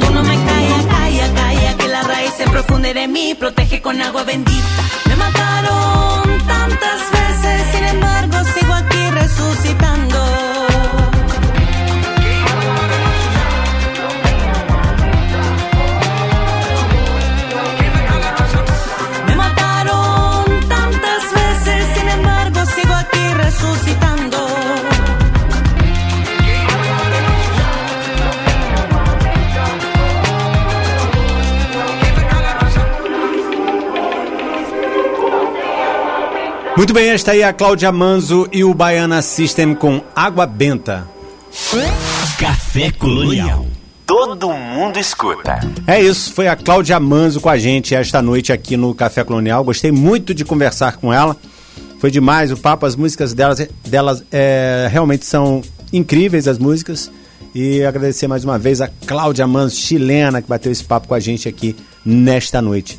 Tú 0.00 0.14
no 0.14 0.22
me 0.22 0.36
callas, 0.44 0.86
calla, 0.86 1.34
calla, 1.34 1.76
que 1.78 1.88
la 1.88 2.02
raíz 2.04 2.32
se 2.34 2.44
profunde 2.44 2.94
de 2.94 3.08
mí, 3.08 3.34
protege 3.36 3.82
con 3.82 4.00
agua 4.00 4.22
bendita. 4.22 4.82
Me 5.08 5.16
mataron 5.16 6.38
tantas 6.46 7.00
veces, 7.10 7.62
sin 7.72 7.84
embargo 7.86 8.36
sigo 8.54 8.72
aquí 8.72 9.10
resucitando. 9.10 10.49
Muito 36.80 36.94
bem, 36.94 37.10
esta 37.10 37.32
aí 37.32 37.42
é 37.42 37.44
a 37.44 37.52
Cláudia 37.52 37.92
Manzo 37.92 38.48
e 38.50 38.64
o 38.64 38.72
Baiana 38.72 39.20
System 39.20 39.74
com 39.74 40.00
Água 40.16 40.46
Benta. 40.46 41.06
Café 42.38 42.90
Colonial. 42.90 43.66
Todo 44.06 44.50
mundo 44.50 44.98
escuta. 44.98 45.60
É 45.86 46.00
isso, 46.00 46.32
foi 46.32 46.48
a 46.48 46.56
Cláudia 46.56 46.98
Manzo 46.98 47.38
com 47.38 47.50
a 47.50 47.58
gente 47.58 47.94
esta 47.94 48.22
noite 48.22 48.50
aqui 48.50 48.78
no 48.78 48.94
Café 48.94 49.22
Colonial. 49.22 49.62
Gostei 49.62 49.92
muito 49.92 50.32
de 50.32 50.42
conversar 50.42 50.96
com 50.96 51.12
ela. 51.12 51.36
Foi 51.98 52.10
demais 52.10 52.50
o 52.50 52.56
papo, 52.56 52.86
as 52.86 52.96
músicas 52.96 53.34
delas, 53.34 53.68
delas 53.86 54.24
é, 54.32 54.88
realmente 54.90 55.26
são 55.26 55.60
incríveis 55.92 56.48
as 56.48 56.58
músicas. 56.58 57.10
E 57.54 57.84
agradecer 57.84 58.26
mais 58.26 58.42
uma 58.42 58.58
vez 58.58 58.80
a 58.80 58.88
Cláudia 59.06 59.46
Manzo, 59.46 59.76
chilena, 59.76 60.40
que 60.40 60.48
bateu 60.48 60.72
esse 60.72 60.82
papo 60.82 61.08
com 61.08 61.14
a 61.14 61.20
gente 61.20 61.46
aqui 61.46 61.76
nesta 62.06 62.62
noite. 62.62 62.98